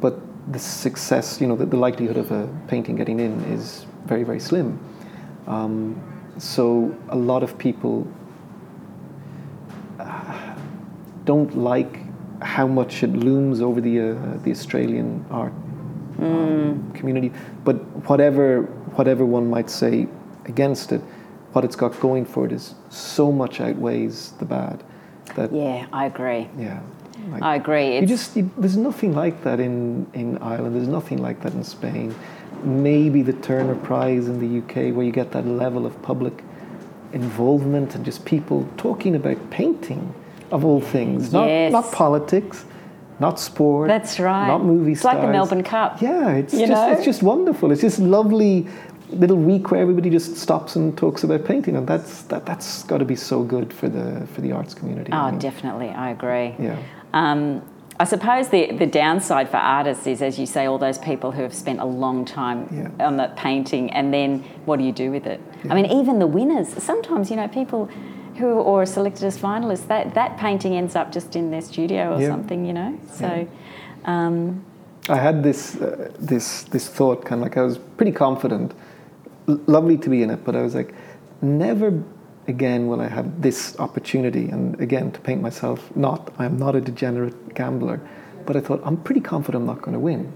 but 0.00 0.14
the 0.52 0.58
success, 0.58 1.40
you 1.40 1.48
know, 1.48 1.56
the, 1.56 1.66
the 1.66 1.76
likelihood 1.76 2.16
of 2.16 2.30
a 2.30 2.48
painting 2.68 2.94
getting 2.94 3.18
in 3.18 3.40
is 3.52 3.86
very, 4.04 4.22
very 4.22 4.38
slim. 4.38 4.78
Um, 5.48 6.00
so 6.38 6.96
a 7.08 7.16
lot 7.16 7.42
of 7.42 7.58
people 7.58 8.06
uh, 9.98 10.54
don't 11.24 11.56
like 11.56 11.98
how 12.40 12.68
much 12.68 13.02
it 13.02 13.12
looms 13.12 13.60
over 13.60 13.80
the 13.80 14.00
uh, 14.00 14.36
the 14.44 14.50
Australian 14.52 15.24
art 15.30 15.52
um, 16.20 16.92
community. 16.94 17.32
But 17.64 17.76
whatever 18.08 18.62
whatever 18.96 19.24
one 19.24 19.50
might 19.50 19.70
say 19.70 20.06
against 20.44 20.92
it, 20.92 21.00
what 21.52 21.64
it's 21.64 21.76
got 21.76 21.98
going 21.98 22.26
for 22.26 22.44
it 22.46 22.52
is 22.52 22.74
so 22.90 23.32
much 23.32 23.60
outweighs 23.60 24.32
the 24.38 24.44
bad. 24.44 24.84
That 25.34 25.52
yeah, 25.52 25.86
I 25.92 26.06
agree. 26.06 26.48
yeah, 26.58 26.80
like, 27.30 27.42
I 27.42 27.56
agree. 27.56 27.98
you 27.98 28.06
just 28.06 28.36
you, 28.36 28.50
there's 28.56 28.76
nothing 28.76 29.14
like 29.14 29.42
that 29.44 29.60
in 29.60 30.06
in 30.14 30.38
Ireland. 30.38 30.74
There's 30.76 30.88
nothing 30.88 31.18
like 31.18 31.42
that 31.42 31.52
in 31.52 31.64
Spain. 31.64 32.14
Maybe 32.64 33.22
the 33.22 33.34
Turner 33.34 33.74
Prize 33.74 34.28
in 34.28 34.38
the 34.40 34.58
UK, 34.60 34.94
where 34.96 35.04
you 35.04 35.12
get 35.12 35.32
that 35.32 35.46
level 35.46 35.84
of 35.84 36.00
public 36.02 36.42
involvement 37.12 37.94
and 37.94 38.04
just 38.04 38.24
people 38.24 38.66
talking 38.76 39.14
about 39.14 39.38
painting 39.50 40.14
of 40.50 40.64
all 40.64 40.80
things, 40.80 41.32
not 41.32 41.46
Yes. 41.48 41.72
not 41.72 41.90
politics, 41.92 42.64
not 43.20 43.38
sport. 43.40 43.88
That's 43.88 44.18
right. 44.20 44.46
Not 44.46 44.64
movie 44.64 44.92
It's 44.92 45.04
like 45.04 45.20
the. 45.20 45.28
Melbourne 45.28 45.62
Cup. 45.62 46.00
Yeah, 46.00 46.30
it's 46.32 46.54
You 46.54 46.66
just 46.66 46.72
know? 46.72 46.92
it's 46.92 47.04
just 47.04 47.22
wonderful. 47.22 47.72
It's 47.72 47.80
just 47.82 47.98
lovely 47.98 48.66
little 49.10 49.36
week 49.36 49.70
where 49.70 49.80
everybody 49.80 50.10
just 50.10 50.36
stops 50.36 50.76
and 50.76 50.96
talks 50.96 51.24
about 51.24 51.44
painting, 51.44 51.76
and 51.76 51.86
that's 51.86 52.22
that 52.22 52.44
that's 52.46 52.82
got 52.84 52.98
to 52.98 53.04
be 53.04 53.16
so 53.16 53.42
good 53.42 53.72
for 53.72 53.88
the 53.88 54.26
for 54.34 54.40
the 54.40 54.52
arts 54.52 54.74
community. 54.74 55.12
I 55.12 55.30
Oh, 55.30 55.38
definitely, 55.38 55.88
I 55.90 56.10
agree. 56.10 56.54
Yeah. 56.58 56.78
Um, 57.12 57.62
I 57.98 58.04
suppose 58.04 58.50
the, 58.50 58.72
the 58.72 58.84
downside 58.84 59.48
for 59.48 59.56
artists 59.56 60.06
is, 60.06 60.20
as 60.20 60.38
you 60.38 60.44
say, 60.44 60.66
all 60.66 60.76
those 60.76 60.98
people 60.98 61.32
who 61.32 61.40
have 61.42 61.54
spent 61.54 61.80
a 61.80 61.86
long 61.86 62.26
time 62.26 62.68
Yeah. 62.70 63.06
on 63.06 63.16
that 63.16 63.36
painting, 63.36 63.90
and 63.90 64.12
then 64.12 64.40
what 64.66 64.78
do 64.78 64.84
you 64.84 64.92
do 64.92 65.10
with 65.10 65.26
it? 65.26 65.40
I 65.70 65.74
mean, 65.74 65.86
even 65.86 66.18
the 66.18 66.26
winners, 66.26 66.68
sometimes, 66.82 67.30
you 67.30 67.36
know, 67.36 67.48
people 67.48 67.86
who 68.36 68.60
are 68.60 68.84
selected 68.84 69.24
as 69.24 69.38
finalists, 69.38 69.86
that, 69.88 70.12
that 70.12 70.36
painting 70.36 70.74
ends 70.76 70.94
up 70.94 71.10
just 71.10 71.36
in 71.36 71.50
their 71.50 71.62
studio 71.62 72.14
or 72.16 72.20
Yeah. 72.20 72.28
something, 72.28 72.66
you 72.66 72.74
know? 72.74 72.98
So, 73.14 73.48
um, 74.04 74.62
I 75.08 75.16
had 75.16 75.42
this 75.42 75.76
uh, 75.80 76.10
this 76.18 76.64
this 76.64 76.88
thought, 76.88 77.24
kind 77.24 77.40
of 77.40 77.44
like 77.44 77.56
I 77.56 77.62
was 77.62 77.78
pretty 77.78 78.12
confident. 78.12 78.72
Lovely 79.46 79.96
to 79.98 80.10
be 80.10 80.22
in 80.22 80.30
it, 80.30 80.44
but 80.44 80.56
I 80.56 80.62
was 80.62 80.74
like, 80.74 80.94
never 81.40 82.02
again 82.48 82.86
will 82.86 83.00
I 83.00 83.08
have 83.08 83.42
this 83.42 83.78
opportunity. 83.78 84.48
And 84.48 84.80
again, 84.80 85.12
to 85.12 85.20
paint 85.20 85.42
myself, 85.42 85.94
not 85.96 86.32
I'm 86.38 86.58
not 86.58 86.74
a 86.74 86.80
degenerate 86.80 87.54
gambler, 87.54 88.00
but 88.44 88.56
I 88.56 88.60
thought 88.60 88.80
I'm 88.84 88.96
pretty 88.96 89.20
confident 89.20 89.62
I'm 89.62 89.66
not 89.66 89.82
going 89.82 89.94
to 89.94 90.00
win. 90.00 90.32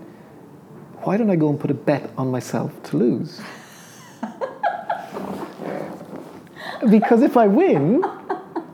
Why 1.03 1.17
don't 1.17 1.31
I 1.31 1.37
go 1.37 1.49
and 1.49 1.59
put 1.59 1.71
a 1.71 1.75
bet 1.75 2.11
on 2.19 2.31
myself 2.31 2.83
to 2.85 2.97
lose? 2.97 3.41
because 6.91 7.23
if 7.23 7.37
I 7.37 7.47
win, 7.47 8.05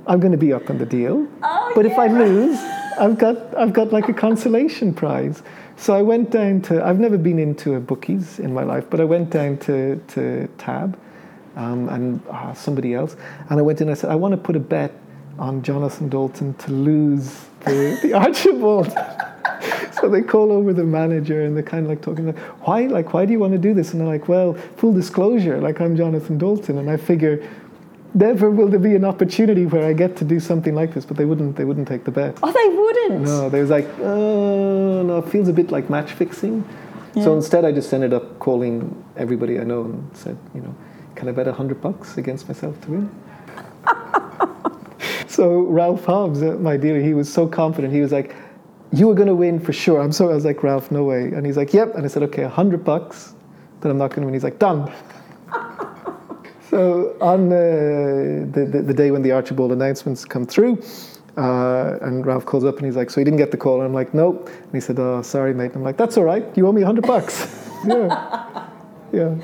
I'm 0.07 0.21
going 0.21 0.33
to 0.33 0.39
be 0.39 0.53
up 0.53 0.71
on 0.71 0.79
the 0.79 0.87
deal. 0.87 1.27
Oh, 1.43 1.73
but 1.75 1.87
if 1.87 1.99
I 1.99 2.09
lose, 2.09 2.59
I've 2.99 3.19
got 3.19 3.57
I've 3.57 3.73
got 3.73 3.93
like 3.93 4.09
a 4.09 4.15
consolation 4.15 4.95
prize. 4.95 5.43
So 5.77 5.95
I 5.95 6.03
went 6.03 6.31
down 6.31 6.63
to 6.63 6.85
I've 6.85 6.99
never 6.99 7.19
been 7.19 7.39
into 7.39 7.75
a 7.75 7.81
bookies 7.81 8.39
in 8.39 8.53
my 8.55 8.63
life, 8.63 8.87
but 8.89 9.01
I 9.01 9.05
went 9.05 9.31
down 9.31 9.59
to 9.59 9.97
to 10.09 10.49
TAB 10.59 10.99
um, 11.57 11.89
and 11.89 12.21
uh, 12.31 12.55
somebody 12.55 12.95
else, 12.95 13.17
and 13.51 13.59
I 13.59 13.63
went 13.63 13.81
in. 13.81 13.89
and 13.89 13.97
I 13.97 14.01
said 14.01 14.11
I 14.11 14.17
want 14.17 14.33
to 14.33 14.39
put 14.39 14.57
a 14.57 14.61
bet 14.61 14.93
on 15.39 15.63
Jonathan 15.63 16.09
Dalton 16.09 16.55
to 16.55 16.73
lose 16.73 17.45
the, 17.61 17.99
the 18.03 18.13
Archibald. 18.25 18.93
so 19.93 20.09
they 20.09 20.23
call 20.23 20.53
over 20.53 20.73
the 20.73 20.85
manager 20.85 21.45
and 21.45 21.57
they're 21.57 21.63
kind 21.63 21.85
of 21.85 21.91
like 21.91 22.03
talking 22.03 22.27
like 22.27 22.39
why 22.67 22.83
like 22.87 23.13
why 23.13 23.25
do 23.25 23.33
you 23.33 23.39
want 23.39 23.53
to 23.53 23.59
do 23.59 23.73
this 23.73 23.93
and 23.93 24.01
they're 24.01 24.09
like 24.09 24.29
well 24.29 24.55
full 24.77 24.93
disclosure 24.93 25.59
like 25.61 25.81
i'm 25.81 25.97
jonathan 25.97 26.37
dalton 26.37 26.79
and 26.79 26.91
i 26.91 26.97
figure 26.97 27.43
never 28.17 28.51
will 28.51 28.69
there 28.69 28.81
be 28.81 28.95
an 28.95 29.05
opportunity 29.05 29.67
where 29.67 29.87
i 29.87 29.93
get 29.93 30.17
to 30.17 30.25
do 30.25 30.41
something 30.41 30.75
like 30.75 30.95
this 30.95 31.05
but 31.05 31.17
they 31.17 31.25
wouldn't 31.25 31.55
they 31.55 31.65
wouldn't 31.65 31.87
take 31.87 32.05
the 32.05 32.11
bet 32.11 32.37
oh, 32.43 32.51
they 32.51 32.69
wouldn't. 32.77 33.25
no 33.25 33.49
they 33.51 33.61
was 33.61 33.71
like 33.71 33.87
oh 34.01 35.03
no 35.03 35.19
it 35.19 35.29
feels 35.29 35.49
a 35.49 35.53
bit 35.53 35.71
like 35.71 35.89
match 35.91 36.13
fixing 36.13 36.65
so 37.15 37.35
instead 37.35 37.65
i 37.65 37.73
just 37.73 37.93
ended 37.95 38.13
up 38.13 38.39
calling 38.39 39.05
everybody 39.17 39.59
i 39.59 39.65
know 39.65 39.85
and 39.85 40.17
said 40.17 40.37
you 40.55 40.61
know 40.61 40.75
can 41.15 41.29
i 41.29 41.33
bet 41.33 41.47
a 41.47 41.53
hundred 41.53 41.81
bucks 41.81 42.19
against 42.19 42.49
myself 42.49 42.79
to 42.83 42.91
win 42.91 43.11
so 45.27 45.61
Ralph 45.63 46.05
Hobbs, 46.05 46.43
uh, 46.43 46.53
my 46.55 46.77
dealer, 46.77 47.01
he 47.01 47.15
was 47.15 47.33
so 47.33 47.47
confident. 47.47 47.93
He 47.93 48.01
was 48.01 48.13
like, 48.13 48.35
"You 48.93 49.09
were 49.09 49.15
going 49.15 49.29
to 49.29 49.35
win 49.35 49.61
for 49.61 49.73
sure." 49.73 50.01
I'm 50.01 50.13
sorry. 50.13 50.33
I 50.33 50.35
was 50.35 50.45
like, 50.45 50.63
"Ralph, 50.63 50.91
no 50.91 51.05
way." 51.05 51.33
And 51.33 51.47
he's 51.47 51.57
like, 51.57 51.73
"Yep." 51.73 51.95
And 51.95 52.05
I 52.05 52.09
said, 52.09 52.23
"Okay, 52.25 52.43
a 52.43 52.49
hundred 52.49 52.85
bucks, 52.85 53.35
that 53.81 53.91
I'm 53.91 53.99
not 53.99 54.11
going 54.11 54.23
to 54.23 54.27
win." 54.27 54.35
He's 54.35 54.45
like, 54.45 54.59
"Done." 54.59 54.93
So 56.77 57.17
on 57.23 57.47
uh, 57.47 57.57
the, 58.53 58.69
the 58.71 58.83
the 58.83 58.95
day 58.95 59.11
when 59.11 59.23
the 59.23 59.33
Archibald 59.33 59.73
announcements 59.73 60.25
come 60.25 60.45
through. 60.45 60.83
Uh, 61.37 61.99
and 62.01 62.25
Ralph 62.25 62.47
calls 62.47 62.65
up 62.65 62.77
and 62.77 62.87
he's 62.87 62.97
like, 62.97 63.11
"So 63.11 63.21
he 63.21 63.25
didn't 63.25 63.39
get 63.39 63.51
the 63.51 63.57
call?" 63.57 63.77
And 63.77 63.85
I'm 63.85 63.95
like, 63.95 64.13
"Nope." 64.15 64.49
And 64.49 64.73
he 64.73 64.81
said, 64.81 64.99
"Oh, 64.99 65.23
sorry, 65.23 65.55
mate." 65.55 65.67
And 65.67 65.77
I'm 65.77 65.83
like, 65.83 65.97
"That's 65.97 66.17
all 66.19 66.25
right. 66.25 66.45
You 66.57 66.67
owe 66.67 66.73
me 66.73 66.83
a 66.83 66.87
hundred 66.87 67.07
bucks." 67.07 67.35
yeah, 67.87 68.69
yeah. 69.13 69.35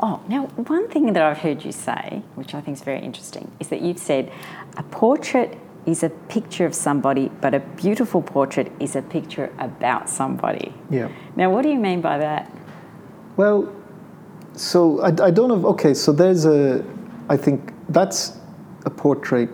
Oh, 0.00 0.20
now 0.28 0.46
one 0.74 0.88
thing 0.88 1.12
that 1.12 1.22
I've 1.22 1.38
heard 1.38 1.64
you 1.64 1.72
say, 1.72 2.22
which 2.36 2.54
I 2.54 2.60
think 2.60 2.76
is 2.76 2.84
very 2.84 3.00
interesting, 3.00 3.50
is 3.60 3.68
that 3.68 3.80
you've 3.80 3.98
said 3.98 4.32
a 4.76 4.82
portrait 4.84 5.58
is 5.86 6.02
a 6.02 6.10
picture 6.10 6.66
of 6.66 6.74
somebody, 6.74 7.30
but 7.40 7.54
a 7.54 7.60
beautiful 7.60 8.22
portrait 8.22 8.70
is 8.78 8.94
a 8.94 9.02
picture 9.02 9.52
about 9.58 10.08
somebody. 10.08 10.74
Yeah. 10.90 11.08
Now, 11.34 11.50
what 11.50 11.62
do 11.62 11.70
you 11.70 11.78
mean 11.78 12.00
by 12.00 12.18
that? 12.18 12.52
Well, 13.36 13.72
so 14.60 15.00
I, 15.00 15.08
I 15.08 15.30
don't 15.30 15.48
know. 15.48 15.68
Okay, 15.70 15.94
so 15.94 16.12
there's 16.12 16.44
a, 16.44 16.84
I 17.28 17.36
think 17.36 17.72
that's 17.88 18.36
a 18.84 18.90
portrait 18.90 19.50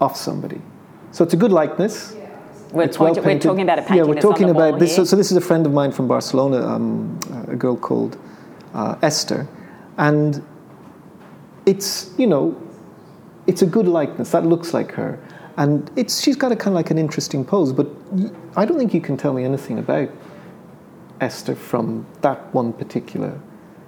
of 0.00 0.16
somebody. 0.16 0.60
So 1.12 1.24
it's 1.24 1.34
a 1.34 1.36
good 1.36 1.52
likeness. 1.52 2.14
We're, 2.72 2.82
It's 2.82 2.96
point- 2.96 3.16
well 3.16 3.24
we're 3.24 3.38
talking 3.38 3.62
about 3.62 3.78
a 3.78 3.82
painting. 3.82 3.96
Yeah, 3.96 4.02
we're 4.04 4.20
talking 4.20 4.50
about 4.50 4.78
this. 4.78 4.94
So, 4.94 5.04
so 5.04 5.16
this 5.16 5.30
is 5.30 5.36
a 5.36 5.40
friend 5.40 5.64
of 5.66 5.72
mine 5.72 5.92
from 5.92 6.08
Barcelona, 6.08 6.66
um, 6.66 7.18
a 7.48 7.56
girl 7.56 7.76
called 7.76 8.18
uh, 8.74 8.96
Esther, 9.02 9.46
and 9.96 10.44
it's 11.64 12.10
you 12.18 12.26
know, 12.26 12.60
it's 13.46 13.62
a 13.62 13.66
good 13.66 13.88
likeness 13.88 14.32
that 14.32 14.44
looks 14.44 14.74
like 14.74 14.92
her, 14.92 15.18
and 15.56 15.90
it's 15.96 16.20
she's 16.20 16.36
got 16.36 16.52
a 16.52 16.56
kind 16.56 16.68
of 16.68 16.74
like 16.74 16.90
an 16.90 16.98
interesting 16.98 17.44
pose. 17.44 17.72
But 17.72 17.86
I 18.56 18.66
don't 18.66 18.78
think 18.78 18.92
you 18.92 19.00
can 19.00 19.16
tell 19.16 19.32
me 19.32 19.44
anything 19.44 19.78
about 19.78 20.10
Esther 21.20 21.54
from 21.54 22.04
that 22.20 22.52
one 22.52 22.72
particular 22.72 23.40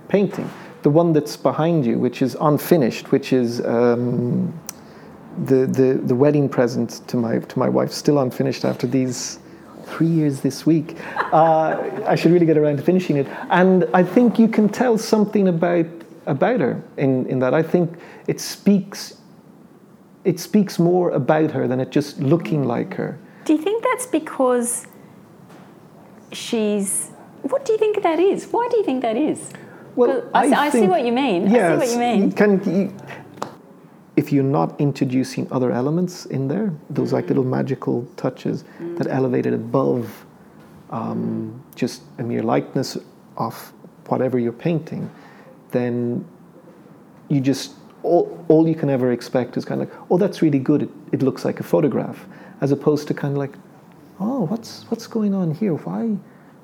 painting. 0.09 0.51
The 0.83 0.91
one 0.91 1.13
that's 1.13 1.37
behind 1.37 1.85
you, 1.85 1.99
which 1.99 2.23
is 2.23 2.37
unfinished, 2.41 3.11
which 3.13 3.33
is. 3.33 3.65
Um, 3.65 4.59
the, 5.45 5.67
the, 5.67 6.01
the 6.05 6.15
wedding 6.17 6.49
present 6.49 7.07
to 7.07 7.17
my 7.17 7.39
to 7.39 7.59
my 7.61 7.69
wife 7.69 7.93
still 7.93 8.19
unfinished 8.19 8.65
after 8.65 8.89
these 8.89 9.39
three 9.85 10.07
years 10.07 10.41
this 10.41 10.67
week. 10.67 10.97
Uh, 11.33 11.91
I 12.07 12.15
should 12.15 12.33
really 12.33 12.47
get 12.47 12.57
around 12.57 12.77
to 12.79 12.83
finishing 12.83 13.17
it. 13.17 13.27
And 13.51 13.89
I 13.95 14.03
think 14.03 14.39
you 14.39 14.49
can 14.49 14.69
tell 14.69 14.99
something 14.99 15.49
about 15.49 15.87
about 16.27 16.61
her 16.61 16.83
in, 16.97 17.27
in 17.27 17.39
that. 17.39 17.55
I 17.55 17.63
think 17.63 17.99
it 18.27 18.41
speaks 18.41 19.19
it 20.25 20.39
speaks 20.39 20.79
more 20.79 21.11
about 21.11 21.53
her 21.53 21.67
than 21.67 21.81
it 21.81 21.91
just 21.91 22.19
looking 22.19 22.65
like 22.65 22.95
her. 22.95 23.19
Do 23.45 23.55
you 23.55 23.63
think 23.63 23.83
that's 23.83 24.07
because 24.07 24.87
she's. 26.33 27.11
What 27.43 27.65
do 27.65 27.73
you 27.73 27.79
think 27.79 28.03
that 28.03 28.19
is? 28.19 28.47
Why 28.47 28.69
do 28.71 28.77
you 28.77 28.85
think 28.85 29.01
that 29.03 29.17
is? 29.17 29.53
Well, 29.99 30.31
I, 30.33 30.49
see- 30.49 30.55
I 30.55 30.71
see 30.71 30.87
what 30.87 31.05
you 31.05 31.13
mean. 31.13 31.49
I 31.49 31.51
see 31.51 31.77
what 31.77 31.89
you 31.91 31.99
mean. 31.99 32.33
Can 32.33 32.63
you, 32.65 32.95
if 34.17 34.33
you're 34.33 34.45
not 34.45 34.81
introducing 34.81 35.51
other 35.53 35.73
elements 35.73 36.27
in 36.27 36.47
there, 36.47 36.73
those 36.89 37.13
like 37.13 37.27
little 37.29 37.45
magical 37.45 38.07
touches 38.17 38.65
that 38.97 39.09
elevate 39.09 39.47
it 39.47 39.55
above 39.55 40.25
um, 40.91 41.63
just 41.75 42.03
a 42.19 42.23
mere 42.23 42.43
likeness 42.43 42.97
of 43.37 43.73
whatever 44.07 44.39
you're 44.39 44.53
painting, 44.53 45.11
then 45.73 46.25
you 47.29 47.41
just 47.41 47.75
all, 48.05 48.45
all 48.49 48.67
you 48.69 48.75
can 48.77 48.89
ever 48.89 49.11
expect 49.13 49.57
is 49.57 49.65
kind 49.65 49.83
of 49.83 49.89
like, 49.91 49.99
oh, 50.11 50.17
that's 50.17 50.41
really 50.43 50.61
good. 50.61 50.83
It, 50.85 50.91
it 51.13 51.23
looks 51.23 51.45
like 51.45 51.59
a 51.61 51.65
photograph, 51.65 52.25
as 52.61 52.71
opposed 52.73 53.09
to 53.09 53.15
kind 53.15 53.33
of 53.33 53.39
like, 53.39 53.55
oh, 54.21 54.47
what's 54.47 54.85
what's 54.91 55.07
going 55.09 55.35
on 55.35 55.53
here? 55.55 55.75
Why 55.75 56.17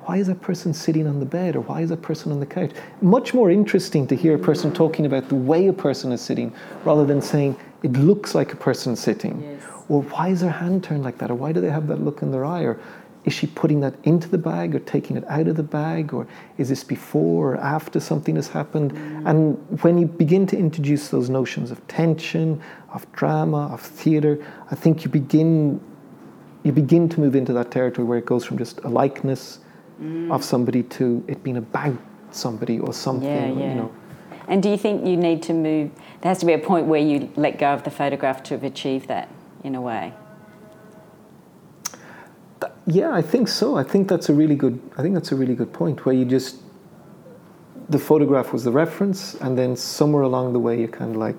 why 0.07 0.19
is 0.19 0.27
that 0.27 0.41
person 0.41 0.75
sitting 0.75 1.07
on 1.07 1.19
the 1.19 1.27
bed 1.27 1.57
or 1.57 1.61
why 1.61 1.81
is 1.81 1.91
that 1.91 2.03
person 2.03 2.31
on 2.31 2.41
the 2.41 2.47
couch? 2.47 2.71
Much 3.01 3.33
more 3.33 3.51
interesting 3.51 4.07
to 4.09 4.15
hear 4.15 4.35
a 4.35 4.39
person 4.39 4.73
talking 4.73 5.07
about 5.07 5.29
the 5.29 5.35
way 5.35 5.69
a 5.69 5.73
person 5.73 6.13
is 6.13 6.21
sitting 6.21 6.53
rather 6.85 7.05
than 7.05 7.23
saying 7.23 7.57
it 7.83 7.93
looks 7.93 8.35
like 8.35 8.53
a 8.53 8.57
person 8.57 8.97
sitting. 8.97 9.43
Yes. 9.43 9.63
Or 9.89 10.03
why 10.03 10.29
is 10.29 10.41
their 10.41 10.51
hand 10.51 10.85
turned 10.85 11.05
like 11.05 11.19
that? 11.19 11.31
Or 11.31 11.35
why 11.35 11.53
do 11.53 11.61
they 11.61 11.71
have 11.71 11.87
that 11.89 12.01
look 12.03 12.23
in 12.23 12.31
their 12.33 12.45
eye? 12.45 12.63
Or 12.63 12.79
is 13.25 13.33
she 13.33 13.47
putting 13.47 13.81
that 13.81 13.95
into 14.05 14.29
the 14.29 14.39
bag 14.39 14.75
or 14.75 14.79
taking 14.81 15.17
it 15.17 15.25
out 15.29 15.49
of 15.49 15.57
the 15.57 15.63
bag? 15.63 16.13
Or 16.13 16.27
is 16.59 16.69
this 16.69 16.85
before 16.85 17.55
or 17.55 17.57
after 17.59 18.01
something 18.01 18.37
has 18.37 18.49
happened? 18.49 18.93
Mm. 18.93 19.29
And 19.29 19.83
when 19.83 19.99
you 19.99 20.07
begin 20.07 20.47
to 20.49 20.57
introduce 20.57 21.09
those 21.09 21.31
notions 21.31 21.71
of 21.71 21.87
tension, 21.89 22.63
of 22.93 23.11
drama, 23.13 23.69
of 23.69 23.81
theatre, 23.81 24.45
I 24.71 24.75
think 24.75 25.05
you 25.05 25.11
begin 25.11 25.81
you 26.63 26.73
begin 26.73 27.11
to 27.11 27.21
move 27.21 27.37
into 27.37 27.53
that 27.53 27.71
territory 27.71 28.07
where 28.07 28.17
it 28.17 28.25
goes 28.25 28.43
from 28.43 28.57
just 28.57 28.79
a 28.85 28.89
likeness 28.89 29.59
of 30.31 30.45
somebody 30.45 30.83
to 30.83 31.25
it 31.29 31.43
being 31.43 31.57
about 31.57 31.97
somebody 32.31 32.79
or 32.79 32.93
something. 32.93 33.29
Yeah, 33.29 33.47
yeah. 33.47 33.69
You 33.69 33.75
know. 33.75 33.95
And 34.49 34.63
do 34.63 34.69
you 34.69 34.77
think 34.77 35.07
you 35.07 35.17
need 35.17 35.43
to 35.45 35.53
move? 35.53 35.91
There 36.21 36.31
has 36.31 36.39
to 36.41 36.47
be 36.47 36.53
a 36.53 36.59
point 36.59 36.87
where 36.87 37.01
you 37.01 37.31
let 37.37 37.59
go 37.59 37.73
of 37.73 37.85
the 37.85 37.91
photograph 37.91 38.43
to 38.45 38.55
have 38.55 38.65
achieved 38.65 39.09
that 39.09 39.29
in 39.63 39.75
a 39.75 39.81
way. 39.81 40.13
Yeah, 42.87 43.13
I 43.13 43.23
think 43.23 43.49
so. 43.49 43.77
I 43.77 43.83
think 43.83 44.09
that's 44.09 44.29
a 44.29 44.35
really 44.35 44.57
good. 44.57 44.79
I 44.99 45.03
think 45.03 45.15
that's 45.15 45.33
a 45.33 45.37
really 45.37 45.55
good 45.55 45.73
point 45.73 46.05
where 46.05 46.15
you 46.15 46.25
just 46.25 46.57
the 47.89 47.99
photograph 47.99 48.53
was 48.53 48.65
the 48.65 48.73
reference, 48.73 49.35
and 49.37 49.57
then 49.57 49.77
somewhere 49.77 50.23
along 50.23 50.53
the 50.53 50.61
way 50.61 50.81
you 50.81 50.89
kind 50.89 51.11
of 51.11 51.17
like 51.17 51.37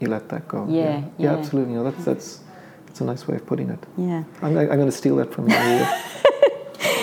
you 0.00 0.08
let 0.08 0.28
that 0.28 0.46
go. 0.46 0.66
Yeah, 0.68 0.82
yeah, 0.82 1.04
yeah. 1.18 1.36
absolutely. 1.36 1.72
You 1.72 1.78
know, 1.78 1.90
that's 1.90 2.04
that's 2.04 2.40
that's 2.86 3.00
a 3.00 3.04
nice 3.04 3.28
way 3.28 3.36
of 3.36 3.46
putting 3.46 3.70
it. 3.70 3.78
Yeah. 3.96 4.24
I'm, 4.42 4.58
I'm 4.58 4.66
going 4.66 4.86
to 4.86 4.92
steal 4.92 5.16
that 5.16 5.32
from 5.32 5.48
you. 5.48 5.56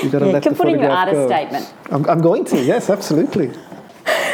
you 0.04 0.10
got 0.10 0.20
to 0.20 0.26
Yeah, 0.28 0.32
let 0.34 0.44
can 0.44 0.54
the 0.54 0.58
put 0.58 0.68
in 0.70 0.80
your 0.80 0.92
artist 0.92 1.16
go. 1.16 1.28
statement. 1.28 1.74
I'm, 1.90 2.06
I'm 2.10 2.22
going 2.22 2.46
to. 2.46 2.62
Yes, 2.62 2.90
absolutely. 2.90 3.52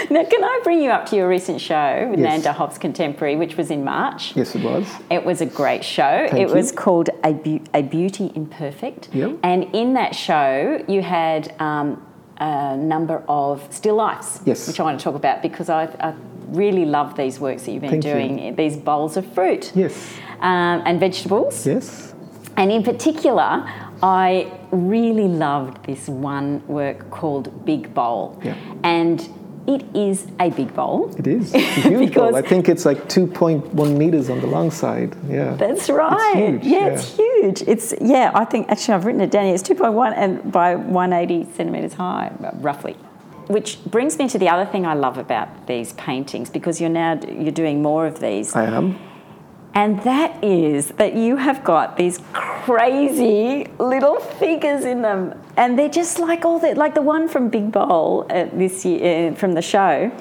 Now, 0.09 0.23
can 0.25 0.43
I 0.43 0.59
bring 0.63 0.83
you 0.83 0.91
up 0.91 1.07
to 1.07 1.15
your 1.15 1.27
recent 1.27 1.59
show 1.61 2.07
with 2.11 2.19
Yes. 2.19 2.29
Nanda 2.29 2.53
Hobbs 2.53 2.77
Contemporary, 2.77 3.35
which 3.37 3.55
was 3.57 3.71
in 3.71 3.83
March? 3.83 4.35
Yes, 4.35 4.53
it 4.53 4.61
was. 4.61 4.85
It 5.09 5.23
was 5.25 5.39
a 5.41 5.45
great 5.47 5.83
show. 5.83 6.27
Thank 6.29 6.41
it 6.49 6.53
was 6.53 6.71
called 6.71 7.09
a, 7.23 7.33
Beau- 7.33 7.63
a 7.73 7.81
Beauty 7.81 8.31
Imperfect. 8.35 9.09
Yep. 9.13 9.39
And 9.43 9.63
in 9.73 9.93
that 9.93 10.13
show, 10.13 10.83
you 10.87 11.01
had 11.01 11.55
um, 11.59 12.05
a 12.37 12.75
number 12.77 13.23
of 13.27 13.65
still 13.73 13.95
lifes, 13.95 14.41
Yes. 14.45 14.67
which 14.67 14.79
I 14.79 14.83
want 14.83 14.99
to 14.99 15.03
talk 15.03 15.15
about 15.15 15.41
because 15.41 15.69
I, 15.69 15.85
I 15.85 16.13
really 16.49 16.85
love 16.85 17.15
these 17.15 17.39
works 17.39 17.63
that 17.63 17.71
you've 17.71 17.81
been 17.81 17.89
Thank 18.01 18.05
you. 18.05 18.13
doing. 18.13 18.55
These 18.55 18.77
bowls 18.77 19.17
of 19.17 19.25
fruit 19.33 19.71
Yes. 19.73 20.13
um, 20.41 20.83
and 20.85 20.99
vegetables. 20.99 21.65
Yes. 21.65 22.13
And 22.57 22.71
in 22.71 22.83
particular, 22.83 23.67
I 24.03 24.51
really 24.71 25.29
loved 25.29 25.85
this 25.85 26.09
one 26.09 26.61
work 26.67 27.09
called 27.09 27.65
Big 27.65 27.93
Bowl. 27.93 28.37
Yeah. 28.43 28.57
And 28.83 29.21
it 29.65 29.85
is 29.95 30.27
a 30.41 30.49
big 30.49 30.73
bowl. 30.73 31.15
It 31.17 31.25
is. 31.25 31.53
It's 31.55 31.77
a 31.77 31.89
huge 31.89 32.13
bowl. 32.13 32.35
I 32.35 32.41
think 32.41 32.67
it's 32.67 32.83
like 32.83 33.07
2.1 33.07 33.97
meters 33.97 34.29
on 34.29 34.41
the 34.41 34.47
long 34.47 34.71
side. 34.71 35.15
Yeah. 35.29 35.55
That's 35.55 35.89
right. 35.89 36.35
huge, 36.35 36.65
yeah, 36.65 36.79
yeah. 36.79 36.87
it's 36.87 37.15
huge. 37.15 37.61
It's 37.61 37.93
yeah. 38.01 38.31
I 38.35 38.43
think 38.43 38.69
actually 38.69 38.95
I've 38.95 39.05
written 39.05 39.21
it 39.21 39.31
down. 39.31 39.45
here. 39.45 39.53
It's 39.53 39.63
two 39.63 39.75
point 39.75 39.93
one 39.93 40.11
and 40.13 40.51
by 40.51 40.75
one 40.75 41.13
eighty 41.13 41.45
centimeters 41.53 41.93
high, 41.93 42.33
roughly. 42.55 42.97
Which 43.47 43.83
brings 43.85 44.17
me 44.17 44.27
to 44.29 44.37
the 44.37 44.49
other 44.49 44.69
thing 44.69 44.85
I 44.85 44.95
love 44.95 45.17
about 45.17 45.67
these 45.67 45.93
paintings 45.93 46.49
because 46.49 46.81
you're 46.81 46.89
now 46.89 47.19
you're 47.27 47.51
doing 47.51 47.81
more 47.81 48.05
of 48.05 48.19
these, 48.19 48.53
I 48.53 48.65
am. 48.65 48.99
And 49.75 50.01
that 50.03 50.43
is 50.43 50.89
that 50.91 51.13
you 51.15 51.37
have 51.37 51.63
got 51.63 51.97
these 51.97 52.19
crazy 52.33 53.67
little 53.79 54.19
figures 54.19 54.85
in 54.85 55.01
them, 55.01 55.33
and 55.57 55.77
they're 55.77 55.89
just 55.89 56.19
like 56.19 56.45
all 56.45 56.59
the 56.59 56.75
like 56.75 56.93
the 56.93 57.01
one 57.01 57.27
from 57.27 57.49
Big 57.49 57.71
Bowl 57.71 58.25
uh, 58.29 58.45
this 58.53 58.85
year 58.85 59.31
uh, 59.31 59.35
from 59.35 59.53
the 59.53 59.61
show. 59.61 60.11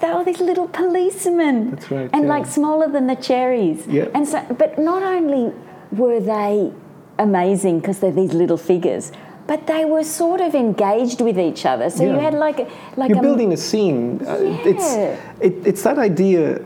They're 0.00 0.14
all 0.14 0.24
these 0.24 0.40
little 0.40 0.66
policemen. 0.68 1.72
That's 1.72 1.90
right, 1.90 2.08
And 2.14 2.22
yeah. 2.24 2.28
like 2.30 2.46
smaller 2.46 2.88
than 2.88 3.06
the 3.06 3.16
cherries. 3.16 3.86
Yeah. 3.86 4.08
And 4.14 4.26
so, 4.26 4.42
but 4.58 4.78
not 4.78 5.02
only 5.02 5.52
were 5.92 6.20
they 6.20 6.72
amazing 7.18 7.80
because 7.80 8.00
they're 8.00 8.10
these 8.10 8.32
little 8.32 8.56
figures, 8.56 9.12
but 9.46 9.66
they 9.66 9.84
were 9.84 10.04
sort 10.04 10.40
of 10.40 10.54
engaged 10.54 11.20
with 11.20 11.38
each 11.38 11.66
other. 11.66 11.90
So 11.90 12.04
you 12.04 12.18
had 12.18 12.32
like 12.32 12.60
a, 12.60 12.68
like 12.96 13.10
You're 13.10 13.18
a 13.18 13.22
building 13.22 13.52
a 13.52 13.56
scene. 13.56 14.22
Uh, 14.26 14.38
It's 14.64 14.94
it, 15.40 15.66
it's 15.66 15.82
that 15.82 15.98
idea, 15.98 16.62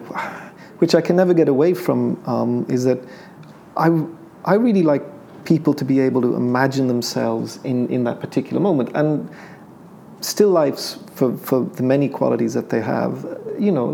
which 0.84 0.94
I 0.94 1.00
can 1.00 1.16
never 1.16 1.32
get 1.32 1.48
away 1.48 1.72
from, 1.72 2.22
um, 2.26 2.66
is 2.68 2.84
that 2.84 2.98
I 3.74 3.88
I 4.44 4.54
really 4.66 4.82
like 4.82 5.02
people 5.46 5.72
to 5.80 5.84
be 5.92 5.98
able 5.98 6.20
to 6.20 6.34
imagine 6.34 6.88
themselves 6.88 7.58
in 7.64 7.88
in 7.88 8.04
that 8.04 8.20
particular 8.20 8.60
moment 8.60 8.90
and 8.94 9.30
still 10.20 10.50
lifes 10.50 10.98
for 11.14 11.28
for 11.38 11.64
the 11.78 11.82
many 11.82 12.06
qualities 12.18 12.52
that 12.52 12.68
they 12.68 12.82
have. 12.82 13.24
You 13.58 13.72
know, 13.72 13.88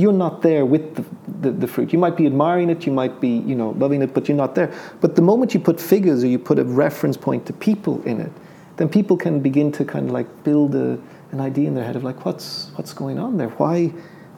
you're 0.00 0.18
not 0.26 0.42
there 0.42 0.64
with 0.66 0.96
the, 0.96 1.04
the, 1.42 1.50
the 1.52 1.68
fruit. 1.68 1.92
You 1.92 2.00
might 2.00 2.16
be 2.16 2.26
admiring 2.26 2.68
it, 2.68 2.84
you 2.84 2.92
might 2.92 3.20
be, 3.20 3.28
you 3.50 3.54
know, 3.54 3.70
loving 3.84 4.02
it, 4.02 4.12
but 4.12 4.26
you're 4.26 4.42
not 4.44 4.56
there. 4.56 4.72
But 5.00 5.14
the 5.14 5.22
moment 5.22 5.54
you 5.54 5.60
put 5.60 5.80
figures 5.80 6.24
or 6.24 6.26
you 6.26 6.40
put 6.40 6.58
a 6.58 6.64
reference 6.64 7.16
point 7.16 7.46
to 7.46 7.52
people 7.52 8.02
in 8.02 8.20
it, 8.20 8.32
then 8.78 8.88
people 8.88 9.16
can 9.16 9.38
begin 9.38 9.70
to 9.78 9.84
kind 9.84 10.06
of 10.06 10.12
like 10.18 10.28
build 10.42 10.74
a, 10.74 10.98
an 11.30 11.40
idea 11.40 11.68
in 11.68 11.74
their 11.74 11.84
head 11.84 11.94
of 11.94 12.02
like, 12.02 12.24
what's, 12.24 12.72
what's 12.74 12.92
going 12.92 13.20
on 13.20 13.36
there? 13.36 13.50
Why, 13.50 13.92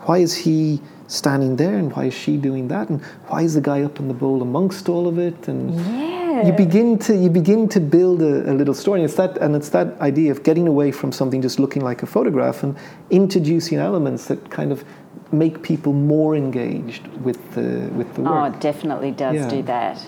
why 0.07 0.19
is 0.19 0.35
he 0.35 0.81
standing 1.09 1.57
there 1.57 1.77
and 1.77 1.95
why 1.95 2.05
is 2.07 2.15
she 2.15 2.37
doing 2.37 2.69
that 2.69 2.89
and 2.89 3.01
why 3.29 3.43
is 3.43 3.55
the 3.55 3.61
guy 3.61 3.83
up 3.83 4.01
in 4.01 4.09
the 4.09 4.15
bowl 4.15 4.43
amongst 4.43 4.89
all 4.89 5.07
of 5.07 5.19
it 5.19 5.49
and 5.49 5.75
Yeah. 5.75 6.47
you 6.47 6.53
begin 6.53 6.99
to 7.07 7.15
you 7.15 7.31
begin 7.31 7.69
to 7.69 7.81
build 7.81 8.21
a, 8.23 8.51
a 8.51 8.55
little 8.55 8.75
story. 8.75 9.01
And 9.01 9.05
it's 9.09 9.17
that 9.17 9.39
and 9.39 9.55
it's 9.55 9.69
that 9.71 9.89
idea 10.01 10.31
of 10.33 10.43
getting 10.43 10.67
away 10.69 10.91
from 10.93 11.13
something 11.13 11.41
just 11.43 11.59
looking 11.61 11.83
like 11.83 12.03
a 12.03 12.07
photograph 12.07 12.63
and 12.65 12.75
introducing 13.11 13.79
elements 13.79 14.27
that 14.27 14.51
kind 14.51 14.73
of 14.73 14.85
make 15.33 15.63
people 15.63 15.93
more 15.93 16.37
engaged 16.37 17.07
with 17.25 17.39
the 17.55 17.89
with 17.99 18.13
the 18.15 18.23
Oh, 18.23 18.33
work. 18.43 18.55
it 18.55 18.61
definitely 18.61 19.13
does 19.13 19.37
Yeah. 19.37 19.49
do 19.49 19.63
that. 19.63 19.99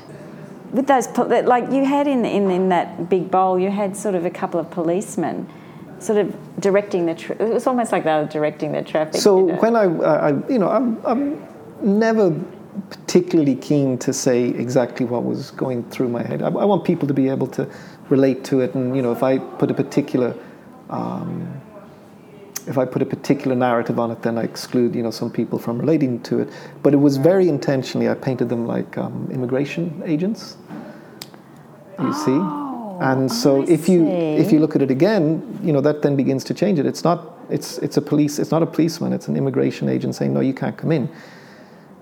With 0.72 0.86
those, 0.86 1.08
like 1.46 1.72
you 1.72 1.84
had 1.86 2.06
in, 2.06 2.24
in, 2.26 2.50
in 2.50 2.68
that 2.68 3.08
big 3.08 3.30
bowl, 3.30 3.58
you 3.58 3.70
had 3.70 3.96
sort 3.96 4.14
of 4.14 4.26
a 4.26 4.30
couple 4.30 4.60
of 4.60 4.68
policemen 4.70 5.46
sort 6.00 6.18
of 6.18 6.60
directing 6.60 7.06
the, 7.06 7.14
tra- 7.14 7.36
it 7.36 7.52
was 7.52 7.66
almost 7.66 7.92
like 7.92 8.04
they 8.04 8.14
were 8.14 8.26
directing 8.26 8.72
the 8.72 8.82
traffic. 8.82 9.20
So 9.20 9.46
you 9.46 9.52
know? 9.52 9.58
when 9.58 9.76
I, 9.76 9.82
I, 9.82 10.48
you 10.48 10.58
know, 10.58 10.68
I'm, 10.68 11.04
I'm 11.04 11.46
never 11.82 12.30
particularly 12.90 13.56
keen 13.56 13.98
to 13.98 14.12
say 14.12 14.44
exactly 14.44 15.04
what 15.04 15.24
was 15.24 15.50
going 15.52 15.84
through 15.90 16.08
my 16.08 16.22
head. 16.22 16.42
I, 16.42 16.46
I 16.46 16.64
want 16.64 16.84
people 16.84 17.08
to 17.08 17.14
be 17.14 17.28
able 17.28 17.46
to 17.48 17.68
relate 18.08 18.44
to 18.44 18.60
it, 18.60 18.74
and 18.74 18.94
you 18.96 19.02
know, 19.02 19.12
if 19.12 19.22
I 19.22 19.38
put 19.38 19.70
a 19.70 19.74
particular, 19.74 20.34
um, 20.90 21.60
if 22.66 22.78
I 22.78 22.84
put 22.84 23.02
a 23.02 23.06
particular 23.06 23.56
narrative 23.56 23.98
on 23.98 24.10
it, 24.10 24.22
then 24.22 24.38
I 24.38 24.42
exclude, 24.42 24.94
you 24.94 25.02
know, 25.02 25.10
some 25.10 25.30
people 25.30 25.58
from 25.58 25.78
relating 25.78 26.20
to 26.24 26.40
it. 26.40 26.48
But 26.82 26.94
it 26.94 26.98
was 26.98 27.16
very 27.16 27.48
intentionally. 27.48 28.08
I 28.08 28.14
painted 28.14 28.48
them 28.48 28.66
like 28.66 28.96
um, 28.98 29.28
immigration 29.32 30.02
agents. 30.04 30.56
You 31.98 32.12
see. 32.12 32.67
Oh, 33.00 33.02
and 33.12 33.30
so 33.30 33.62
I 33.62 33.66
if 33.66 33.88
you 33.88 34.06
if 34.08 34.52
you 34.52 34.58
look 34.60 34.74
at 34.76 34.82
it 34.82 34.90
again, 34.90 35.58
you 35.62 35.72
know 35.72 35.80
that 35.80 36.02
then 36.02 36.16
begins 36.16 36.44
to 36.44 36.54
change 36.54 36.78
it. 36.78 36.86
It's 36.86 37.04
not 37.04 37.36
it's 37.50 37.78
it's 37.78 37.96
a 37.96 38.02
police 38.02 38.38
it's 38.38 38.50
not 38.50 38.62
a 38.62 38.66
policeman. 38.66 39.12
It's 39.12 39.28
an 39.28 39.36
immigration 39.36 39.88
agent 39.88 40.14
saying 40.14 40.32
no, 40.34 40.40
you 40.40 40.54
can't 40.54 40.76
come 40.76 40.92
in. 40.92 41.08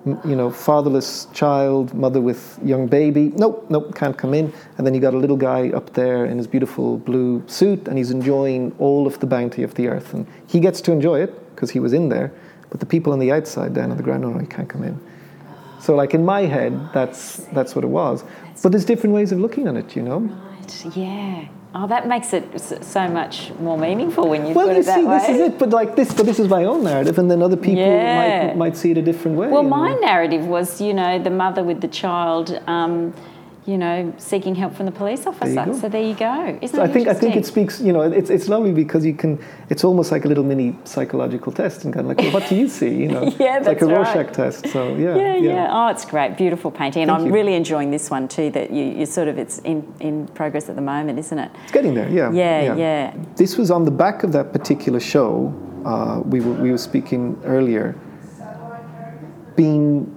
M- 0.07 0.21
You 0.25 0.37
know, 0.37 0.51
fatherless 0.51 1.27
child, 1.33 1.93
mother 1.95 2.21
with 2.21 2.59
young 2.65 2.87
baby. 2.87 3.33
Nope, 3.37 3.67
nope, 3.69 3.95
can't 3.95 4.17
come 4.17 4.35
in. 4.35 4.53
And 4.79 4.87
then 4.87 4.95
you 4.95 5.01
got 5.01 5.15
a 5.15 5.19
little 5.19 5.37
guy 5.37 5.71
up 5.71 5.93
there 5.95 6.25
in 6.25 6.39
his 6.39 6.47
beautiful 6.47 6.99
blue 6.99 7.43
suit, 7.47 7.89
and 7.89 7.99
he's 7.99 8.11
enjoying 8.11 8.73
all 8.79 9.07
of 9.07 9.19
the 9.19 9.27
bounty 9.27 9.63
of 9.65 9.75
the 9.75 9.89
earth, 9.89 10.15
and 10.15 10.27
he 10.47 10.61
gets 10.61 10.81
to 10.83 10.93
enjoy 10.93 11.21
it 11.23 11.33
because 11.55 11.71
he 11.73 11.81
was 11.81 11.93
in 11.93 12.09
there. 12.09 12.31
But 12.71 12.81
the 12.81 12.87
people 12.87 13.13
on 13.13 13.19
the 13.19 13.33
outside, 13.33 13.75
down 13.75 13.91
on 13.91 13.97
the 13.97 14.03
ground, 14.03 14.23
no, 14.23 14.31
no, 14.31 14.41
you 14.41 14.47
can't 14.47 14.69
come 14.69 14.85
in. 14.85 14.99
So, 15.81 15.95
like 15.95 16.15
in 16.15 16.25
my 16.25 16.43
head, 16.43 16.73
that's 16.93 17.37
that's 17.53 17.75
what 17.75 17.85
it 17.85 17.91
was. 17.91 18.25
But 18.63 18.73
there's 18.73 18.85
different 18.87 19.15
ways 19.15 19.33
of 19.33 19.39
looking 19.41 19.67
at 19.69 19.77
it, 19.77 19.95
you 19.97 20.03
know. 20.03 20.31
Yeah. 20.95 21.47
Oh, 21.75 21.87
that 21.89 22.09
makes 22.09 22.33
it 22.33 22.45
so 22.85 23.07
much 23.09 23.53
more 23.61 23.77
meaningful 23.77 24.29
when 24.29 24.47
you 24.47 24.55
Well, 24.55 24.67
put 24.69 24.75
you 24.77 24.81
it 24.81 24.87
that 24.87 24.99
see, 24.99 25.05
way. 25.05 25.19
this 25.19 25.29
is 25.29 25.41
it. 25.41 25.59
But 25.59 25.71
like 25.71 25.95
this, 25.95 26.15
but 26.15 26.25
this 26.25 26.39
is 26.39 26.49
my 26.49 26.65
own 26.65 26.83
narrative, 26.85 27.19
and 27.19 27.31
then 27.31 27.43
other 27.43 27.57
people 27.57 27.83
Yeah. 27.85 28.47
might 28.47 28.57
might 28.57 28.77
see 28.77 28.91
it 28.93 28.99
a 28.99 29.03
different 29.03 29.37
way. 29.37 29.49
Well, 29.49 29.63
my 29.63 29.93
narrative 29.95 30.47
was, 30.47 30.81
you 30.81 30.95
know, 30.95 31.19
the 31.19 31.31
mother 31.45 31.63
with 31.63 31.81
the 31.83 31.89
child, 31.89 32.59
um, 32.67 33.13
you 33.67 33.77
know, 33.77 34.15
seeking 34.17 34.55
help 34.55 34.75
from 34.75 34.87
the 34.87 34.93
police 34.93 35.27
officer. 35.27 35.65
go. 35.65 35.79
So 35.79 35.89
there 35.89 36.03
you 36.03 36.15
go. 36.15 36.57
Isn't 36.63 36.77
So 36.77 36.83
I 36.83 36.87
think 36.87 37.09
I 37.09 37.15
think 37.15 37.35
it 37.35 37.45
speaks. 37.45 37.81
You 37.81 37.93
know, 37.93 38.03
it's 38.03 38.31
it's 38.31 38.49
lovely 38.49 38.73
because 38.73 39.05
you 39.05 39.13
can. 39.15 39.39
It's 39.69 39.83
almost 39.83 40.13
like 40.13 40.25
a 40.25 40.29
little 40.29 40.45
mini 40.45 40.79
psychological 40.85 41.51
test, 41.53 41.85
and 41.85 41.93
kind 41.93 42.05
of 42.05 42.09
like, 42.11 42.19
well, 42.19 42.33
what 42.33 42.49
do 42.49 42.55
you 42.55 42.69
see? 42.69 42.95
You 42.95 43.09
know, 43.15 43.23
Yeah, 43.39 43.59
it's 43.59 43.67
like 43.67 43.83
a 43.83 43.87
that's 43.87 43.99
Rorschach 43.99 44.27
right. 44.27 44.33
test. 44.35 44.69
So 44.69 44.95
yeah, 44.95 45.17
Yeah, 45.17 45.35
yeah, 45.37 45.69
Oh, 45.79 45.89
it's 45.89 46.05
great. 46.05 46.37
Beautiful 46.37 46.71
painting. 46.71 47.03
And 47.03 47.11
Thank 47.11 47.21
I'm 47.23 47.27
you. 47.27 47.33
really 47.33 47.55
enjoying 47.55 47.91
this 47.91 48.09
one 48.11 48.29
too, 48.29 48.51
that 48.51 48.71
you, 48.71 48.85
you 48.85 49.07
sort 49.07 49.27
of, 49.29 49.37
it's 49.39 49.59
in, 49.59 49.83
in 50.01 50.29
progress 50.29 50.69
at 50.69 50.77
the 50.77 50.83
moment, 50.83 51.19
isn't 51.19 51.39
it? 51.39 51.51
It's 51.65 51.73
getting 51.73 51.95
there. 51.95 52.09
Yeah, 52.09 52.31
Yeah, 52.31 52.75
yeah. 52.77 53.15
This 53.37 53.59
was 53.59 53.71
on 53.73 53.85
the 53.85 53.91
back 53.91 54.23
of 54.23 54.31
that 54.33 54.53
particular 54.53 55.01
show. 55.01 55.53
Uh, 55.85 56.21
we 56.25 56.41
were 56.41 56.53
we 56.55 56.71
were 56.71 56.79
speaking 56.79 57.37
earlier. 57.45 57.95
Being 59.57 60.16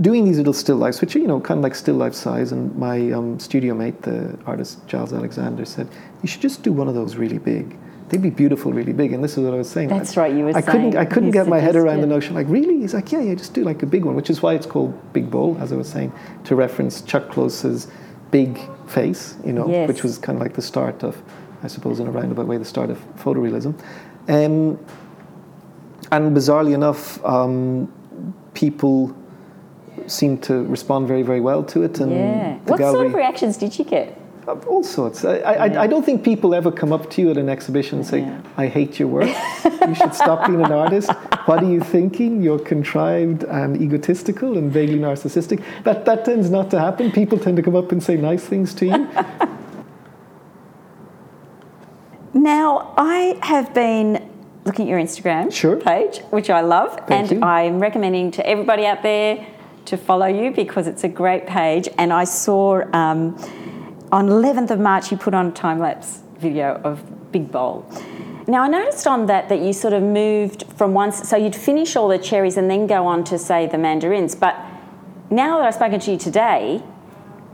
doing 0.00 0.24
these 0.24 0.38
little 0.38 0.52
still 0.52 0.76
lifes, 0.76 1.00
which 1.00 1.16
are 1.16 1.18
you 1.18 1.26
know 1.26 1.40
kind 1.40 1.58
of 1.58 1.62
like 1.64 1.74
still 1.74 1.96
life 1.96 2.14
size, 2.14 2.52
and 2.52 2.74
my 2.76 3.10
um, 3.12 3.38
studio 3.38 3.74
mate, 3.74 4.02
the 4.02 4.38
artist 4.46 4.86
Giles 4.86 5.12
Alexander, 5.12 5.64
said 5.64 5.88
you 6.22 6.28
should 6.28 6.42
just 6.42 6.62
do 6.62 6.72
one 6.72 6.88
of 6.88 6.94
those 6.94 7.16
really 7.16 7.38
big. 7.38 7.76
They'd 8.08 8.20
be 8.20 8.30
beautiful, 8.30 8.72
really 8.72 8.92
big. 8.92 9.12
And 9.12 9.22
this 9.22 9.38
is 9.38 9.44
what 9.44 9.54
I 9.54 9.56
was 9.56 9.70
saying. 9.70 9.88
That's 9.88 10.16
I, 10.16 10.22
right, 10.22 10.34
you 10.34 10.44
were 10.44 10.56
I 10.56 10.62
couldn't. 10.62 10.96
I 10.96 11.04
couldn't 11.04 11.30
get 11.30 11.46
my 11.46 11.60
head 11.60 11.76
around 11.76 12.00
the 12.00 12.08
notion. 12.08 12.34
Like, 12.34 12.48
really? 12.48 12.80
He's 12.80 12.92
like, 12.92 13.12
yeah, 13.12 13.20
yeah, 13.20 13.34
just 13.36 13.54
do 13.54 13.62
like 13.62 13.84
a 13.84 13.86
big 13.86 14.04
one, 14.04 14.16
which 14.16 14.30
is 14.30 14.42
why 14.42 14.54
it's 14.54 14.66
called 14.66 15.12
Big 15.12 15.30
Bowl, 15.30 15.56
as 15.60 15.72
I 15.72 15.76
was 15.76 15.88
saying, 15.88 16.12
to 16.44 16.56
reference 16.56 17.02
Chuck 17.02 17.30
Close's 17.30 17.86
big 18.32 18.58
face, 18.88 19.36
you 19.44 19.52
know, 19.52 19.68
Yes. 19.68 19.86
which 19.88 20.02
was 20.02 20.18
kind 20.18 20.36
of 20.36 20.42
like 20.42 20.54
the 20.54 20.62
start 20.62 21.04
of, 21.04 21.22
I 21.62 21.68
suppose, 21.68 22.00
in 22.00 22.08
a 22.08 22.10
roundabout 22.10 22.46
way, 22.46 22.56
the 22.58 22.64
start 22.64 22.90
of 22.90 22.98
photorealism. 23.16 23.78
Um, 24.28 24.78
and 26.10 26.36
bizarrely 26.36 26.74
enough, 26.74 27.24
um, 27.24 27.92
people 28.54 29.16
seem 30.10 30.38
to 30.38 30.64
respond 30.64 31.08
very, 31.08 31.22
very 31.22 31.40
well 31.40 31.62
to 31.64 31.82
it. 31.82 32.00
And 32.00 32.12
Yeah. 32.12 32.58
What 32.64 32.78
gallery, 32.78 32.94
sort 32.94 33.06
of 33.06 33.14
reactions 33.14 33.56
did 33.56 33.78
you 33.78 33.84
get? 33.84 34.16
all 34.66 34.82
sorts. 34.82 35.24
I, 35.24 35.36
I, 35.36 35.82
I 35.82 35.86
don't 35.86 36.04
think 36.04 36.24
people 36.24 36.56
ever 36.56 36.72
come 36.72 36.92
up 36.92 37.08
to 37.10 37.22
you 37.22 37.30
at 37.30 37.36
an 37.36 37.48
exhibition 37.48 37.98
and 37.98 38.06
say, 38.06 38.20
Yeah. 38.20 38.40
I 38.56 38.66
hate 38.66 38.98
your 38.98 39.06
work. 39.08 39.28
you 39.86 39.94
should 39.94 40.12
stop 40.14 40.46
being 40.48 40.60
an 40.64 40.72
artist. 40.72 41.10
What 41.44 41.62
are 41.62 41.70
you 41.70 41.80
thinking? 41.80 42.42
You're 42.42 42.58
contrived 42.58 43.44
and 43.44 43.80
egotistical 43.80 44.58
and 44.58 44.72
vaguely 44.72 44.98
narcissistic. 44.98 45.62
That, 45.84 46.04
that 46.06 46.24
tends 46.24 46.50
not 46.50 46.68
to 46.72 46.80
happen. 46.80 47.12
People 47.12 47.38
tend 47.38 47.58
to 47.58 47.62
come 47.62 47.76
up 47.76 47.92
and 47.92 48.02
say 48.02 48.16
nice 48.16 48.44
things 48.44 48.74
to 48.74 48.86
you. 48.86 49.08
Now, 52.32 52.94
I 52.96 53.38
have 53.42 53.74
been 53.74 54.30
looking 54.64 54.86
at 54.86 54.90
your 54.90 55.00
Instagram 55.00 55.52
Sure. 55.52 55.76
page, 55.76 56.20
which 56.30 56.48
I 56.48 56.60
love, 56.60 56.96
Thank 57.06 57.10
and 57.10 57.30
you. 57.32 57.42
I'm 57.42 57.80
recommending 57.80 58.30
to 58.32 58.46
everybody 58.46 58.86
out 58.86 59.02
there 59.02 59.44
to 59.86 59.96
follow 59.96 60.26
you 60.26 60.50
because 60.50 60.86
it's 60.86 61.04
a 61.04 61.08
great 61.08 61.46
page. 61.46 61.88
And 61.98 62.12
I 62.12 62.24
saw 62.24 62.82
um, 62.94 63.36
on 64.12 64.28
11th 64.28 64.70
of 64.70 64.80
March 64.80 65.10
you 65.10 65.16
put 65.16 65.34
on 65.34 65.46
a 65.48 65.52
time 65.52 65.78
lapse 65.78 66.20
video 66.38 66.80
of 66.84 67.02
Big 67.32 67.50
Bowl. 67.50 67.84
Now 68.46 68.62
I 68.62 68.68
noticed 68.68 69.06
on 69.06 69.26
that 69.26 69.48
that 69.48 69.60
you 69.60 69.72
sort 69.72 69.92
of 69.92 70.02
moved 70.02 70.64
from 70.76 70.94
once, 70.94 71.28
so 71.28 71.36
you'd 71.36 71.54
finish 71.54 71.94
all 71.94 72.08
the 72.08 72.18
cherries 72.18 72.56
and 72.56 72.68
then 72.70 72.86
go 72.86 73.06
on 73.06 73.22
to 73.24 73.38
say 73.38 73.66
the 73.66 73.78
mandarins. 73.78 74.34
But 74.34 74.56
now 75.30 75.58
that 75.58 75.66
I've 75.66 75.74
spoken 75.74 76.00
to 76.00 76.10
you 76.12 76.18
today, 76.18 76.82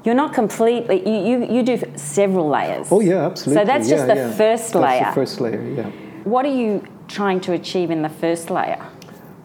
you're 0.05 0.15
not 0.15 0.33
completely. 0.33 1.03
You, 1.07 1.41
you, 1.45 1.55
you 1.57 1.63
do 1.63 1.83
several 1.97 2.49
layers. 2.49 2.87
Oh, 2.91 3.01
yeah, 3.01 3.27
absolutely. 3.27 3.61
So 3.63 3.67
that's 3.67 3.89
just 3.89 4.07
Yeah, 4.07 4.15
the 4.15 4.21
yeah. 4.21 4.33
first 4.37 4.73
That's 4.73 4.83
layer. 4.85 5.05
the 5.07 5.13
first 5.15 5.41
layer, 5.41 5.63
yeah. 5.63 5.91
What 6.25 6.47
are 6.47 6.55
you 6.55 6.87
trying 7.09 7.41
to 7.41 7.53
achieve 7.53 7.91
in 7.91 8.03
the 8.03 8.09
first 8.09 8.49
layer? 8.49 8.83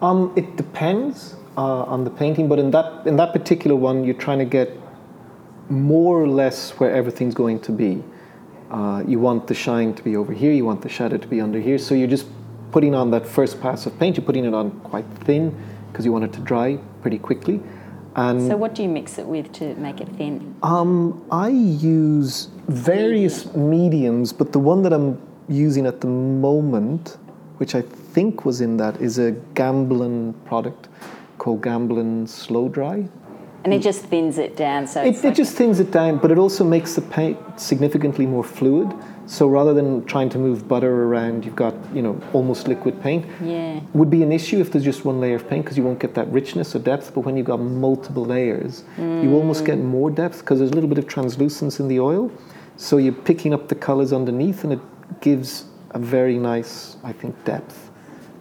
Um, 0.00 0.32
it 0.36 0.56
depends 0.56 1.34
uh, 1.56 1.82
on 1.84 2.04
the 2.04 2.10
painting, 2.10 2.48
but 2.48 2.58
in 2.58 2.70
that 2.70 3.06
in 3.06 3.16
that 3.16 3.32
particular 3.32 3.76
one, 3.76 4.04
you're 4.04 4.14
trying 4.14 4.38
to 4.38 4.44
get 4.44 4.70
more 5.68 6.20
or 6.20 6.28
less 6.28 6.70
where 6.72 6.94
everything's 6.94 7.34
going 7.34 7.60
to 7.60 7.72
be. 7.72 8.02
Uh, 8.70 9.02
you 9.06 9.18
want 9.18 9.46
the 9.46 9.54
shine 9.54 9.92
to 9.94 10.02
be 10.02 10.16
over 10.16 10.32
here. 10.32 10.52
You 10.52 10.64
want 10.64 10.80
the 10.82 10.88
shadow 10.88 11.18
to 11.18 11.28
be 11.28 11.40
under 11.40 11.60
here. 11.60 11.78
So 11.78 11.94
you're 11.94 12.08
just 12.08 12.26
putting 12.70 12.94
on 12.94 13.10
that 13.10 13.26
first 13.26 13.60
pass 13.60 13.84
of 13.86 13.98
paint. 13.98 14.16
You're 14.16 14.24
putting 14.24 14.46
it 14.46 14.54
on 14.54 14.70
quite 14.80 15.04
thin 15.24 15.54
because 15.90 16.06
you 16.06 16.12
want 16.12 16.24
it 16.24 16.32
to 16.34 16.40
dry 16.40 16.78
pretty 17.02 17.18
quickly. 17.18 17.60
And 18.16 18.46
So 18.46 18.56
what 18.56 18.74
do 18.74 18.82
you 18.82 18.88
mix 18.88 19.18
it 19.18 19.26
with 19.26 19.52
to 19.52 19.74
make 19.76 20.00
it 20.00 20.08
thin? 20.16 20.54
um, 20.62 21.22
I 21.30 21.48
use 21.48 22.48
various 22.68 23.54
mediums, 23.54 24.32
but 24.32 24.52
the 24.52 24.58
one 24.58 24.82
that 24.82 24.92
I'm 24.92 25.20
using 25.48 25.86
at 25.86 26.00
the 26.00 26.08
moment, 26.08 27.18
which 27.58 27.74
I 27.74 27.82
think 27.82 28.44
was 28.44 28.60
in 28.60 28.76
that, 28.78 29.00
is 29.00 29.18
a 29.18 29.32
Gamblin 29.54 30.34
product 30.44 30.88
called 31.38 31.62
Gamblin 31.62 32.26
Slow 32.26 32.68
Dry. 32.68 33.08
And 33.64 33.72
it 33.72 33.80
just 33.80 34.02
thins 34.06 34.38
it 34.38 34.56
down. 34.56 34.88
So 34.88 35.02
It, 35.02 35.08
it's 35.10 35.22
it 35.22 35.28
like, 35.28 35.36
just 35.36 35.54
thins 35.54 35.78
it 35.78 35.92
down, 35.92 36.18
but 36.18 36.32
it 36.32 36.38
also 36.38 36.64
makes 36.64 36.94
the 36.96 37.00
paint 37.00 37.38
significantly 37.60 38.26
more 38.26 38.42
fluid. 38.42 38.92
So 39.26 39.46
rather 39.46 39.72
than 39.72 40.04
trying 40.04 40.30
to 40.30 40.38
move 40.38 40.66
butter 40.66 41.04
around, 41.04 41.44
you've 41.44 41.54
got 41.54 41.74
you 41.94 42.02
know 42.02 42.20
almost 42.32 42.66
liquid 42.66 43.00
paint. 43.00 43.24
yeah. 43.40 43.78
Would 43.94 44.10
be 44.10 44.24
an 44.24 44.32
issue 44.32 44.58
if 44.60 44.72
there's 44.72 44.84
just 44.84 45.04
one 45.04 45.20
layer 45.20 45.36
of 45.36 45.48
paint 45.48 45.64
because 45.64 45.76
you 45.78 45.84
won't 45.84 46.00
get 46.00 46.14
that 46.14 46.26
richness 46.32 46.74
or 46.74 46.80
depth. 46.80 47.14
But 47.14 47.20
when 47.20 47.36
you've 47.36 47.46
got 47.46 47.60
multiple 47.60 48.24
layers, 48.24 48.82
you 48.98 49.32
almost 49.32 49.64
get 49.64 49.78
more 49.78 50.10
depth 50.10 50.40
because 50.40 50.58
there's 50.58 50.72
a 50.72 50.74
little 50.74 50.88
bit 50.88 50.98
of 50.98 51.06
translucence 51.06 51.78
in 51.78 51.86
the 51.86 52.00
oil. 52.00 52.32
So 52.76 52.96
you're 52.96 53.12
picking 53.12 53.54
up 53.54 53.68
the 53.68 53.76
colors 53.76 54.12
underneath, 54.12 54.64
and 54.64 54.72
it 54.72 54.80
gives 55.20 55.66
a 55.92 56.00
very 56.00 56.36
nice, 56.38 56.96
I 57.04 57.12
think, 57.12 57.44
depth 57.44 57.90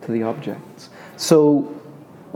to 0.01 0.11
the 0.11 0.23
objects. 0.23 0.89
So 1.15 1.71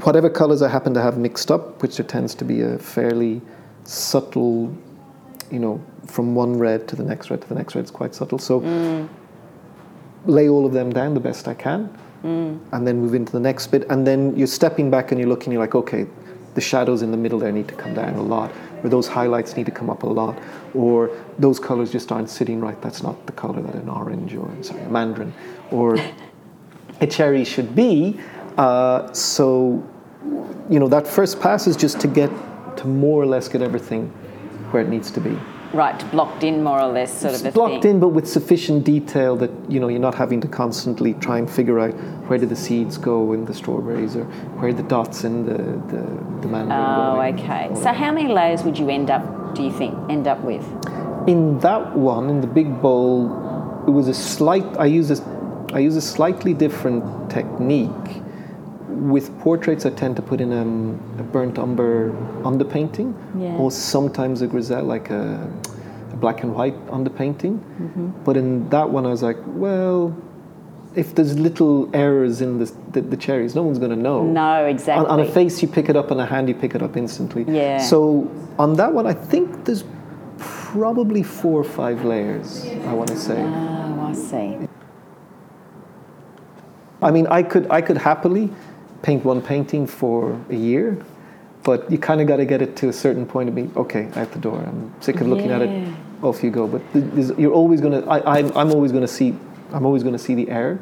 whatever 0.04 0.30
colors 0.30 0.62
I 0.62 0.70
happen 0.70 0.94
to 0.94 1.02
have 1.02 1.18
mixed 1.18 1.52
up, 1.52 1.82
which 1.82 1.98
there 1.98 2.06
tends 2.06 2.36
to 2.36 2.46
be 2.46 2.62
a 2.62 2.78
fairly 2.78 3.42
subtle, 3.84 4.76
you 5.52 5.60
know, 5.60 5.84
from 6.06 6.36
one 6.36 6.58
red 6.58 6.88
to 6.90 6.96
the 6.96 7.04
next 7.04 7.30
red 7.30 7.42
to 7.42 7.48
the 7.48 7.56
next 7.56 7.76
red, 7.76 7.82
it's 7.82 7.92
quite 7.92 8.14
subtle. 8.14 8.38
So 8.38 8.62
mm. 8.62 9.10
lay 10.26 10.50
all 10.50 10.66
of 10.66 10.74
them 10.74 10.92
down 10.92 11.14
the 11.14 11.20
best 11.20 11.48
I 11.48 11.54
can, 11.54 11.96
mm. 12.24 12.60
and 12.72 12.88
then 12.88 13.00
move 13.00 13.14
into 13.14 13.32
the 13.32 13.40
next 13.40 13.68
bit. 13.68 13.86
And 13.90 14.06
then 14.06 14.36
you're 14.36 14.48
stepping 14.48 14.92
back 14.92 15.12
and 15.12 15.20
you're 15.20 15.30
looking, 15.30 15.54
you're 15.54 15.62
like, 15.62 15.76
okay, 15.76 16.08
the 16.56 16.62
shadows 16.62 17.02
in 17.02 17.12
the 17.12 17.18
middle 17.18 17.40
there 17.40 17.52
need 17.52 17.68
to 17.68 17.76
come 17.76 17.94
down 17.94 18.16
a 18.16 18.22
lot, 18.22 18.52
or 18.84 18.90
those 18.90 19.08
highlights 19.08 19.56
need 19.56 19.66
to 19.66 19.72
come 19.72 19.90
up 19.90 20.04
a 20.04 20.08
lot, 20.08 20.38
or 20.74 21.12
those 21.38 21.60
colors 21.60 21.92
just 21.92 22.12
aren't 22.12 22.30
sitting 22.30 22.60
right. 22.60 22.82
That's 22.82 23.04
not 23.04 23.26
the 23.26 23.34
color 23.34 23.62
that 23.62 23.76
an 23.76 23.90
orange 23.90 24.36
or 24.36 24.50
sorry, 24.62 24.82
a 24.82 24.90
mandarin 24.90 25.34
or 25.72 25.98
a 27.02 27.08
cherry 27.08 27.44
should 27.44 27.76
be. 27.76 28.20
Uh, 28.58 29.12
so, 29.14 29.84
you 30.70 30.80
know, 30.80 30.88
that 30.88 31.08
first 31.08 31.40
pass 31.40 31.68
is 31.68 31.76
just 31.76 32.00
to 32.02 32.08
get 32.08 32.30
to 32.78 32.88
more 32.88 33.22
or 33.22 33.26
less 33.26 33.48
get 33.48 33.62
everything 33.62 34.08
where 34.72 34.82
it 34.84 34.90
needs 34.90 35.12
to 35.12 35.22
be. 35.22 35.38
Right, 35.74 36.00
blocked 36.12 36.44
in 36.44 36.64
more 36.64 36.80
or 36.80 36.88
less, 36.88 37.12
sort 37.12 37.34
It's 37.34 37.42
of 37.42 37.48
a 37.48 37.52
blocked 37.52 37.84
thing. 37.84 37.96
in, 37.96 38.00
but 38.00 38.10
with 38.10 38.28
sufficient 38.28 38.86
detail 38.86 39.36
that 39.38 39.52
you 39.70 39.80
know 39.80 39.90
you're 39.90 40.00
not 40.00 40.16
having 40.16 40.40
to 40.42 40.48
constantly 40.48 41.16
try 41.16 41.38
and 41.38 41.50
figure 41.52 41.80
out 41.80 41.92
where 42.30 42.40
do 42.40 42.46
the 42.46 42.56
seeds 42.56 42.98
go 42.98 43.34
in 43.34 43.44
the 43.44 43.54
strawberries 43.54 44.16
or 44.16 44.24
where 44.60 44.72
the 44.72 44.84
dots 44.84 45.26
in 45.26 45.46
the 45.46 45.58
the, 45.92 46.02
the 46.42 46.48
mandarin. 46.48 46.72
Oh, 46.72 47.20
okay. 47.34 47.70
So 47.76 47.92
how 47.92 48.12
many 48.14 48.32
layers 48.32 48.64
would 48.64 48.78
you 48.80 48.90
end 48.90 49.10
up? 49.10 49.54
Do 49.54 49.64
you 49.64 49.72
think 49.72 49.94
end 50.10 50.28
up 50.28 50.40
with? 50.42 50.66
in 51.28 51.58
that 51.60 51.96
one, 51.98 52.30
in 52.30 52.40
the 52.40 52.48
big 52.48 52.82
bowl, 52.82 53.26
it 53.88 53.90
was 53.92 54.08
a 54.08 54.14
slight. 54.14 54.64
I 54.78 54.86
use 54.86 55.10
a, 55.12 55.18
I 55.74 55.80
use 55.80 55.96
a 55.98 56.02
slightly 56.02 56.54
different 56.54 57.30
technique. 57.32 58.22
With 58.96 59.38
portraits, 59.40 59.86
I 59.86 59.90
tend 59.90 60.16
to 60.16 60.22
put 60.22 60.40
in 60.42 60.54
um, 60.54 61.00
a 61.20 61.24
burnt 61.24 61.58
umber 61.60 62.12
underpainting, 62.44 63.14
Yeah. 63.38 63.58
or 63.58 63.70
sometimes 63.72 64.42
a 64.42 64.48
grisaille, 64.48 64.86
like 64.86 65.10
a, 65.10 65.52
a 66.14 66.16
black 66.16 66.44
and 66.44 66.56
white 66.56 66.76
underpainting. 66.88 67.60
Mm-hmm. 67.60 68.24
But 68.24 68.38
in 68.38 68.70
that 68.70 68.90
one, 68.90 69.06
I 69.06 69.10
was 69.10 69.22
like, 69.22 69.38
well, 69.46 70.16
if 70.96 71.14
there's 71.14 71.38
little 71.38 71.90
errors 71.94 72.40
in 72.42 72.58
the, 72.60 72.72
the, 72.92 73.02
the 73.02 73.18
cherries, 73.18 73.54
no 73.54 73.64
one's 73.64 73.80
going 73.80 73.92
to 73.92 73.98
know. 73.98 74.24
No, 74.24 74.66
exactly. 74.66 75.06
On, 75.06 75.20
on 75.20 75.28
a 75.28 75.30
face, 75.30 75.62
you 75.62 75.68
pick 75.68 75.90
it 75.90 75.96
up, 75.98 76.12
on 76.12 76.20
a 76.20 76.26
hand, 76.26 76.48
you 76.48 76.56
pick 76.56 76.74
it 76.74 76.82
up 76.82 76.96
instantly. 76.96 77.44
Yeah. 77.48 77.80
So 77.80 78.32
on 78.58 78.76
that 78.76 78.94
one, 78.94 79.06
I 79.06 79.14
think 79.14 79.66
there's 79.66 79.84
probably 80.38 81.22
four 81.24 81.60
or 81.60 81.64
five 81.66 82.06
layers. 82.06 82.66
I 82.66 82.94
want 82.94 83.10
to 83.10 83.18
say. 83.18 83.42
Oh, 83.42 84.06
I 84.08 84.14
see. 84.14 84.68
I 87.02 87.12
mean, 87.12 87.28
I 87.28 87.44
could 87.44 87.70
I 87.70 87.82
could 87.82 87.98
happily 87.98 88.52
paint 89.06 89.24
one 89.24 89.40
painting 89.42 89.86
for 89.86 90.40
a 90.50 90.56
year, 90.56 90.98
but 91.62 91.90
you 91.92 91.98
kind 92.00 92.22
of 92.22 92.28
got 92.28 92.38
to 92.38 92.46
get 92.46 92.62
it 92.62 92.76
to 92.78 92.90
a 92.90 92.94
certain 92.94 93.26
point 93.26 93.48
of 93.48 93.54
being 93.54 93.72
okay 93.78 94.10
out 94.16 94.32
the 94.32 94.40
door. 94.40 94.58
I'm 94.60 94.92
sick 95.00 95.22
of 95.22 95.28
looking 95.28 95.52
at 95.52 95.62
it. 95.62 95.94
Off 96.24 96.44
you 96.44 96.50
go. 96.50 96.68
But 96.68 96.82
you're 97.40 97.54
always 97.54 97.82
going 97.82 98.02
to. 98.02 98.10
I 98.10 98.40
I'm, 98.40 98.48
I'm 98.58 98.72
always 98.72 98.92
going 98.92 99.04
to 99.10 99.14
see. 99.20 99.36
I'm 99.72 99.86
always 99.86 100.02
going 100.02 100.18
to 100.18 100.24
see 100.28 100.34
the 100.34 100.50
error. 100.50 100.80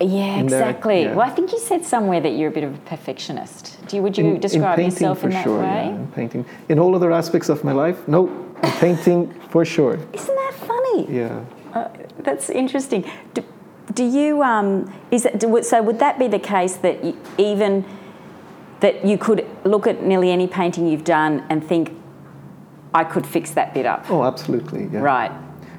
Yeah, 0.00 0.38
In 0.40 0.46
there, 0.46 0.62
exactly. 0.62 1.02
yeah. 1.02 1.14
Well, 1.14 1.26
I 1.30 1.30
think 1.30 1.52
you 1.52 1.58
said 1.58 1.84
somewhere 1.84 2.20
that 2.22 2.30
you're 2.30 2.48
a 2.48 2.52
bit 2.58 2.64
of 2.64 2.74
a 2.74 2.78
perfectionist. 2.78 3.78
Do 3.86 3.96
you, 3.96 4.02
would 4.02 4.16
you 4.16 4.24
In- 4.24 4.40
describe 4.40 4.78
in 4.78 4.84
painting 4.86 5.02
yourself 5.02 5.20
for 5.20 5.26
in 5.26 5.34
that 5.34 5.44
sure, 5.44 5.58
way? 5.58 5.64
Yeah, 5.66 5.88
in 5.90 6.12
painting. 6.12 6.46
In 6.70 6.78
all 6.78 6.94
other 6.96 7.12
aspects 7.12 7.50
of 7.50 7.62
my 7.64 7.72
life, 7.72 8.08
no. 8.08 8.26
In 8.62 8.70
painting 8.84 9.30
for 9.50 9.62
sure. 9.66 9.98
Isn't 10.14 10.36
that 10.42 10.54
funny? 10.70 11.12
Yeah. 11.12 11.44
Uh, 11.74 11.88
that's 12.20 12.48
interesting. 12.48 13.04
Do, 13.34 13.44
do 13.94 14.04
you 14.04 14.42
um, 14.42 14.92
is 15.10 15.24
it, 15.26 15.40
do, 15.40 15.62
so? 15.62 15.82
Would 15.82 15.98
that 15.98 16.18
be 16.18 16.28
the 16.28 16.38
case 16.38 16.76
that 16.76 17.04
you, 17.04 17.18
even 17.38 17.84
that 18.80 19.04
you 19.04 19.18
could 19.18 19.46
look 19.64 19.86
at 19.86 20.02
nearly 20.02 20.30
any 20.30 20.46
painting 20.46 20.86
you've 20.86 21.04
done 21.04 21.44
and 21.50 21.66
think, 21.66 21.96
I 22.94 23.04
could 23.04 23.26
fix 23.26 23.50
that 23.52 23.74
bit 23.74 23.86
up? 23.86 24.10
Oh, 24.10 24.24
absolutely. 24.24 24.86
Yeah. 24.86 25.00
Right. 25.00 25.32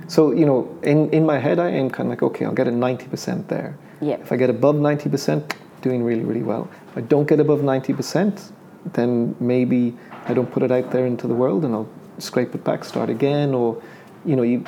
So, 0.07 0.31
you 0.31 0.45
know, 0.45 0.77
in, 0.83 1.09
in 1.11 1.25
my 1.25 1.39
head, 1.39 1.59
I 1.59 1.69
am 1.69 1.89
kind 1.89 2.07
of 2.07 2.11
like, 2.11 2.23
okay, 2.23 2.45
I'll 2.45 2.53
get 2.53 2.67
a 2.67 2.71
90% 2.71 3.47
there. 3.47 3.77
Yep. 4.01 4.21
If 4.21 4.31
I 4.31 4.35
get 4.35 4.49
above 4.49 4.75
90%, 4.75 5.55
doing 5.81 6.03
really, 6.03 6.23
really 6.23 6.43
well. 6.43 6.69
If 6.89 6.97
I 6.97 7.01
don't 7.01 7.27
get 7.27 7.39
above 7.39 7.61
90%, 7.61 8.51
then 8.93 9.35
maybe 9.39 9.97
I 10.25 10.33
don't 10.33 10.51
put 10.51 10.63
it 10.63 10.71
out 10.71 10.91
there 10.91 11.05
into 11.05 11.27
the 11.27 11.33
world 11.33 11.65
and 11.65 11.73
I'll 11.73 11.89
scrape 12.17 12.53
it 12.55 12.63
back, 12.63 12.83
start 12.83 13.09
again, 13.09 13.53
or, 13.53 13.81
you 14.25 14.35
know, 14.35 14.43
you. 14.43 14.63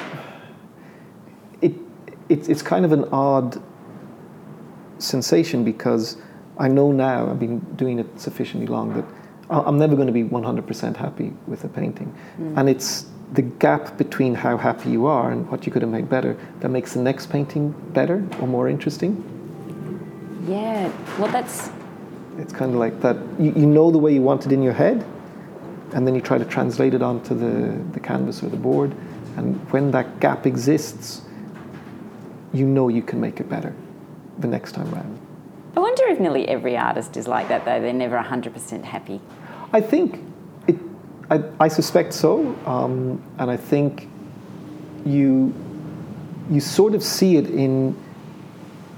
It, 2.30 2.40
it, 2.40 2.50
it's 2.50 2.62
kind 2.62 2.86
of 2.86 2.92
an 2.92 3.06
odd 3.12 3.62
sensation 5.00 5.64
because 5.64 6.18
I 6.58 6.68
know 6.68 6.92
now, 6.92 7.30
I've 7.30 7.40
been 7.40 7.60
doing 7.76 8.00
it 8.00 8.20
sufficiently 8.20 8.68
long, 8.68 8.94
that 8.94 9.06
I'm 9.50 9.78
never 9.78 9.96
going 9.96 10.08
to 10.08 10.14
be 10.14 10.24
100% 10.24 10.96
happy 10.96 11.34
with 11.48 11.64
a 11.64 11.68
painting. 11.68 12.16
Mm. 12.40 12.58
And 12.58 12.70
it's 12.70 13.08
the 13.34 13.42
gap 13.42 13.98
between 13.98 14.36
how 14.36 14.58
happy 14.58 14.92
you 14.92 15.06
are 15.06 15.32
and 15.32 15.50
what 15.50 15.66
you 15.66 15.72
could 15.72 15.82
have 15.82 15.92
made 15.92 16.10
better 16.10 16.38
that 16.60 16.70
makes 16.70 16.94
the 16.94 17.02
next 17.02 17.28
painting 17.28 17.72
better 17.94 18.26
or 18.40 18.48
more 18.48 18.70
interesting. 18.70 19.18
Yeah. 20.48 20.92
Well, 21.18 21.32
that's 21.32 21.72
It's 22.38 22.54
kind 22.54 22.74
of 22.74 22.80
like 22.80 23.02
that 23.02 23.18
you, 23.40 23.54
you 23.56 23.66
know 23.66 23.92
the 23.92 23.98
way 23.98 24.14
you 24.14 24.22
want 24.22 24.46
it 24.46 24.52
in 24.52 24.62
your 24.62 24.74
head, 24.74 25.06
and 25.94 26.08
then 26.08 26.16
you 26.16 26.22
try 26.22 26.38
to 26.38 26.46
translate 26.46 26.94
it 26.94 27.02
onto 27.02 27.36
the, 27.36 27.78
the 27.94 28.00
canvas 28.00 28.44
or 28.44 28.50
the 28.50 28.58
board. 28.58 28.94
And 29.38 29.58
when 29.72 29.92
that 29.92 30.20
gap 30.20 30.46
exists, 30.46 31.22
you 32.54 32.66
know 32.66 32.88
you 32.88 33.02
can 33.02 33.20
make 33.20 33.40
it 33.40 33.50
better 33.50 33.74
the 34.40 34.48
next 34.48 34.74
time 34.74 34.90
round. 34.92 35.20
I 35.76 35.80
wonder 35.80 36.04
if 36.08 36.20
nearly 36.20 36.48
every 36.48 36.78
artist 36.78 37.18
is 37.18 37.28
like 37.28 37.48
that, 37.48 37.66
though. 37.66 37.82
They're 37.82 37.94
never 37.94 38.18
100% 38.18 38.84
happy. 38.84 39.20
I 39.72 39.82
think 39.82 40.24
it. 40.68 40.76
I, 41.32 41.44
I 41.60 41.68
suspect 41.68 42.14
so, 42.14 42.56
um, 42.66 43.22
and 43.40 43.50
I 43.50 43.58
think 43.58 44.08
you 45.06 45.54
you 46.50 46.60
sort 46.60 46.94
of 46.94 47.04
see 47.04 47.38
it 47.38 47.48
in 47.48 47.98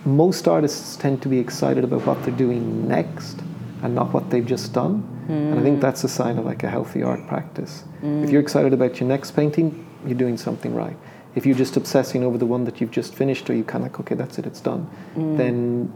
most 0.03 0.47
artists 0.47 0.95
tend 0.95 1.21
to 1.21 1.29
be 1.29 1.39
excited 1.39 1.83
about 1.83 2.05
what 2.05 2.21
they're 2.23 2.35
doing 2.35 2.87
next 2.87 3.39
and 3.83 3.95
not 3.95 4.13
what 4.13 4.29
they've 4.29 4.45
just 4.45 4.73
done. 4.73 5.11
And 5.27 5.59
I 5.59 5.63
think 5.63 5.81
that's 5.81 6.03
a 6.03 6.07
sign 6.07 6.37
of 6.37 6.45
like 6.45 6.63
a 6.63 6.69
healthy 6.69 7.01
art 7.01 7.27
practice. 7.27 7.83
If 8.03 8.29
you're 8.29 8.41
excited 8.41 8.73
about 8.73 8.99
your 8.99 9.09
next 9.09 9.31
painting, 9.31 9.85
you're 10.05 10.17
doing 10.17 10.37
something 10.37 10.75
right. 10.75 10.95
If 11.36 11.45
you're 11.45 11.55
just 11.57 11.75
obsessing 11.77 12.23
over 12.23 12.38
the 12.38 12.45
one 12.45 12.63
that 12.65 12.79
you've 12.79 12.91
just 12.91 13.13
finished, 13.13 13.49
or 13.49 13.53
you 13.53 13.63
kind 13.63 13.86
of 13.86 13.91
like, 13.91 13.99
okay, 14.01 14.15
that's 14.15 14.39
it, 14.39 14.45
it's 14.45 14.61
done, 14.61 14.89
mm. 15.15 15.38
then 15.38 15.91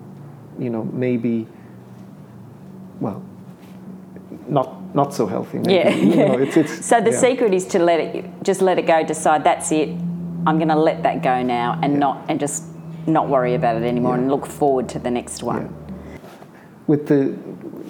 you 0.59 0.69
know 0.69 0.83
maybe, 0.83 1.47
well, 2.99 3.23
not 4.47 4.93
not 4.95 5.13
so 5.13 5.25
healthy. 5.27 5.59
Maybe. 5.59 5.73
Yeah. 5.73 5.89
You 5.89 6.15
know, 6.15 6.37
it's, 6.39 6.57
it's, 6.57 6.85
So 6.89 6.99
the 7.01 7.11
yeah. 7.11 7.19
secret 7.19 7.53
is 7.53 7.65
to 7.67 7.79
let 7.79 7.99
it, 7.99 8.25
just 8.43 8.61
let 8.61 8.77
it 8.79 8.85
go. 8.87 9.03
Decide 9.03 9.43
that's 9.43 9.71
it. 9.71 9.89
I'm 10.47 10.57
going 10.57 10.69
to 10.69 10.75
let 10.75 11.03
that 11.03 11.21
go 11.21 11.41
now, 11.43 11.79
and 11.81 11.93
Yeah. 11.93 11.99
not 11.99 12.25
and 12.29 12.39
just 12.39 12.63
not 13.07 13.29
worry 13.29 13.55
about 13.55 13.75
it 13.77 13.83
anymore, 13.83 14.15
Yeah. 14.15 14.21
and 14.23 14.31
look 14.31 14.45
forward 14.45 14.89
to 14.89 14.99
the 14.99 15.11
next 15.11 15.43
one. 15.43 15.73
with 16.87 17.07
the 17.07 17.33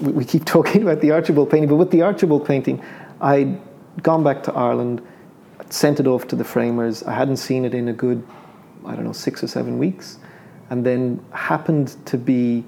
we 0.01 0.11
we 0.11 0.25
keep 0.25 0.45
talking 0.57 0.81
about 0.83 0.99
the 1.01 1.11
Archibald 1.11 1.49
painting, 1.49 1.69
but 1.69 1.77
with 1.77 1.91
the 1.91 2.01
Archibald 2.03 2.45
painting, 2.45 2.81
I'd 3.21 3.57
gone 4.03 4.23
back 4.23 4.43
to 4.43 4.53
Ireland, 4.53 5.01
sent 5.69 5.99
it 5.99 6.07
off 6.07 6.27
to 6.27 6.35
the 6.35 6.43
framers. 6.43 7.03
I 7.03 7.13
hadn't 7.13 7.37
seen 7.37 7.65
it 7.65 7.73
in 7.73 7.87
a 7.87 7.93
good, 7.93 8.25
I 8.85 8.95
don't 8.95 9.05
know, 9.05 9.13
six 9.13 9.43
or 9.43 9.47
seven 9.47 9.77
weeks, 9.77 10.19
and 10.69 10.85
then 10.85 11.23
happened 11.31 11.95
to 12.05 12.17
be 12.17 12.63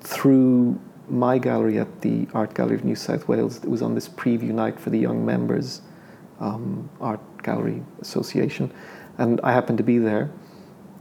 through 0.00 0.80
my 1.08 1.38
gallery 1.38 1.78
at 1.78 2.00
the 2.02 2.28
Art 2.34 2.54
Gallery 2.54 2.74
of 2.74 2.84
New 2.84 2.94
South 2.94 3.28
Wales. 3.28 3.56
It 3.58 3.68
was 3.68 3.82
on 3.82 3.94
this 3.94 4.08
preview 4.08 4.50
night 4.50 4.78
for 4.78 4.90
the 4.90 4.98
young 4.98 5.24
members 5.24 5.82
um, 6.40 6.88
Art 7.00 7.20
Gallery 7.42 7.82
Association, 8.00 8.72
and 9.18 9.40
I 9.42 9.52
happened 9.52 9.78
to 9.78 9.84
be 9.84 9.98
there. 9.98 10.30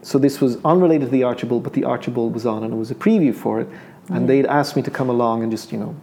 So 0.02 0.18
this 0.18 0.40
was 0.40 0.58
unrelated 0.64 1.08
to 1.08 1.12
the 1.12 1.24
Archibald, 1.24 1.64
but 1.64 1.74
the 1.74 1.84
Archibald 1.84 2.34
was 2.34 2.46
on, 2.46 2.64
and 2.64 2.74
it 2.74 2.78
was 2.78 2.92
a 2.92 2.96
preview 2.96 3.36
for 3.36 3.60
it. 3.60 3.68
And 4.10 4.30
they'd 4.30 4.46
asked 4.46 4.76
me 4.76 4.82
to 4.84 4.92
come 4.92 5.10
along 5.10 5.44
and 5.44 5.52
just, 5.52 5.72
you 5.72 5.78
know, 5.78 5.96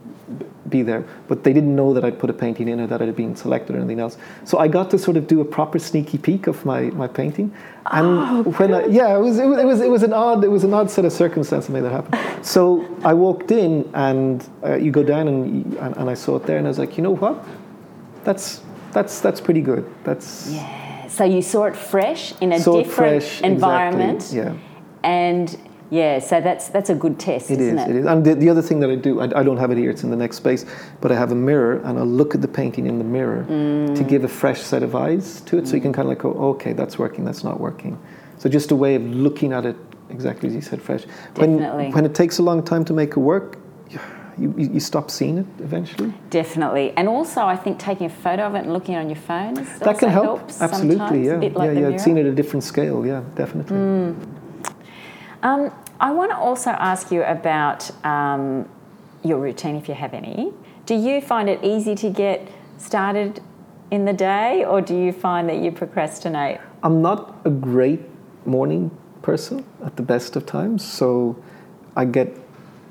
be 0.69 0.83
there. 0.83 1.05
But 1.29 1.45
they 1.45 1.53
didn't 1.53 1.75
know 1.75 1.95
that 1.95 2.05
I'd 2.05 2.19
put 2.19 2.31
a 2.31 2.33
painting 2.33 2.69
in 2.69 2.81
or 2.81 2.87
that 2.87 3.01
it 3.01 3.07
had 3.07 3.17
been 3.17 3.37
selected 3.37 3.77
or 3.77 3.79
anything 3.79 4.01
else. 4.01 4.17
So 4.45 4.59
I 4.59 4.69
got 4.69 4.91
to 4.91 4.99
sort 4.99 5.17
of 5.17 5.27
do 5.27 5.41
a 5.41 5.45
proper 5.45 5.79
sneaky 5.79 6.19
peek 6.19 6.47
of 6.47 6.65
my, 6.65 6.83
my 6.91 7.07
painting. 7.07 7.55
And 7.87 8.57
when 8.59 8.73
I, 8.75 8.87
yeah, 8.87 9.17
it 9.17 9.21
was, 9.21 9.39
it 9.39 9.47
was 9.47 9.59
it 9.59 9.65
was 9.67 9.81
it 9.81 9.91
was 9.91 10.03
an 10.03 10.13
odd 10.15 10.43
it 10.43 10.49
was 10.49 10.65
an 10.65 10.73
odd 10.73 10.91
set 10.91 11.05
of 11.05 11.13
circumstances 11.13 11.67
that 11.69 11.73
made 11.73 11.85
that 11.85 11.93
happen. 11.93 12.43
So 12.43 12.87
I 13.05 13.13
walked 13.13 13.51
in 13.51 13.91
and 13.95 14.49
uh, 14.63 14.77
you 14.77 14.91
go 14.91 15.03
down 15.03 15.29
and, 15.29 15.75
and 15.77 15.97
and 15.97 16.11
I 16.11 16.15
saw 16.15 16.37
it 16.37 16.45
there 16.45 16.57
and 16.57 16.67
I 16.67 16.71
was 16.71 16.79
like, 16.79 16.97
you 16.97 17.03
know 17.03 17.15
what, 17.15 17.45
that's 18.25 18.63
that's 18.93 19.21
that's 19.21 19.41
pretty 19.41 19.61
good. 19.61 19.85
That's 20.05 20.51
Yeah. 20.51 21.09
So 21.09 21.25
you 21.25 21.43
saw 21.43 21.65
it 21.67 21.77
fresh 21.77 22.33
in 22.41 22.53
a 22.53 22.59
different 22.59 23.23
fresh, 23.23 23.41
environment, 23.43 24.17
exactly, 24.17 24.39
yeah. 24.39 25.09
and 25.09 25.59
yeah. 25.95 26.19
So 26.19 26.41
that's 26.41 26.69
that's 26.69 26.91
a 26.91 26.95
good 26.95 27.19
test, 27.19 27.51
It 27.51 27.61
is, 27.61 27.69
isn't 27.69 27.79
it 27.79 27.97
is. 27.97 28.07
And 28.07 28.25
the, 28.25 28.35
the 28.35 28.49
other 28.49 28.63
thing 28.63 28.81
that 28.81 28.91
I 28.91 28.97
do, 28.97 29.21
I, 29.21 29.41
I 29.41 29.43
don't 29.43 29.59
have 29.59 29.71
it 29.71 29.79
here, 29.79 29.91
it's 29.91 30.03
in 30.03 30.11
the 30.11 30.17
next 30.17 30.37
space, 30.37 30.65
but 31.01 31.13
I 31.13 31.17
have 31.17 31.33
a 31.33 31.41
mirror 31.51 31.77
and 31.85 31.99
I'll 31.99 32.07
look 32.07 32.35
at 32.35 32.43
the 32.43 32.49
painting 32.49 32.87
in 32.87 32.99
the 32.99 33.05
mirror 33.05 33.45
to 33.45 34.03
mm. 34.03 34.09
give 34.09 34.25
a 34.25 34.29
fresh 34.29 34.61
set 34.61 34.83
of 34.83 34.95
eyes 34.95 35.41
to 35.43 35.59
it 35.59 35.69
so 35.69 35.77
you 35.77 35.83
can 35.83 35.93
mm. 35.93 35.97
kind 35.97 36.07
of 36.07 36.11
like 36.11 36.19
go, 36.19 36.33
okay, 36.55 36.73
that's 36.73 36.99
working, 36.99 37.25
that's 37.25 37.45
not 37.45 37.61
working. 37.61 37.99
So 38.39 38.49
just 38.49 38.71
a 38.73 38.77
way 38.77 38.95
of 38.97 39.03
looking 39.03 39.53
at 39.53 39.65
it 39.65 39.77
exactly 40.11 40.49
as 40.49 40.55
you 40.55 40.61
said, 40.61 40.81
fresh. 40.81 41.05
Definitely. 41.35 41.85
When, 41.85 41.93
when 41.93 42.05
it 42.05 42.15
takes 42.15 42.39
a 42.39 42.43
long 42.43 42.63
time 42.63 42.85
to 42.87 42.93
make 42.93 43.11
it 43.11 43.19
work, 43.19 43.59
you, 44.37 44.53
you, 44.59 44.71
you 44.75 44.81
stop 44.81 45.11
seeing 45.11 45.39
it 45.39 45.47
eventually. 45.61 46.13
Definitely, 46.31 46.93
and 46.97 47.09
also 47.09 47.43
I 47.43 47.57
think 47.57 47.79
taking 47.79 48.07
a 48.07 48.11
photo 48.11 48.45
of 48.45 48.55
it 48.55 48.65
and 48.65 48.73
looking 48.73 48.95
at 48.95 48.99
it 48.99 49.05
on 49.05 49.11
your 49.11 49.21
phone 49.21 49.55
that 49.55 49.99
can 49.99 50.09
help. 50.09 50.39
helps 50.39 50.61
Absolutely, 50.61 51.27
yeah. 51.27 51.35
a 51.35 51.39
bit 51.39 51.55
like 51.55 51.75
yeah, 51.75 51.81
yeah. 51.81 51.89
I've 51.89 52.01
seen 52.01 52.19
it 52.19 52.27
at 52.27 52.33
a 52.33 52.35
different 52.35 52.65
scale, 52.65 53.07
yeah, 53.07 53.23
definitely. 53.35 53.77
Mm. 53.77 54.17
Um, 55.43 55.73
I 56.01 56.11
want 56.11 56.31
to 56.33 56.37
also 56.37 56.71
ask 56.71 57.11
you 57.11 57.23
about 57.23 57.91
um, 58.05 58.69
your 59.23 59.39
routine, 59.39 59.77
if 59.77 59.89
you 59.89 59.95
have 59.95 60.13
any. 60.15 60.53
Do 60.87 60.95
you 60.95 61.21
find 61.21 61.49
it 61.49 61.63
easy 61.63 61.95
to 61.97 62.11
get 62.11 62.49
started 62.79 63.41
in 63.91 64.05
the 64.05 64.13
day, 64.13 64.65
or 64.65 64.81
do 64.81 64.99
you 64.99 65.13
find 65.13 65.49
that 65.49 65.59
you 65.59 65.71
procrastinate? 65.71 66.61
I'm 66.83 67.01
not 67.01 67.41
a 67.45 67.51
great 67.51 68.01
morning 68.45 68.91
person 69.23 69.65
at 69.85 69.97
the 69.97 70.03
best 70.03 70.37
of 70.37 70.45
times, 70.45 70.85
so 70.85 71.43
I 71.97 72.05
get 72.05 72.37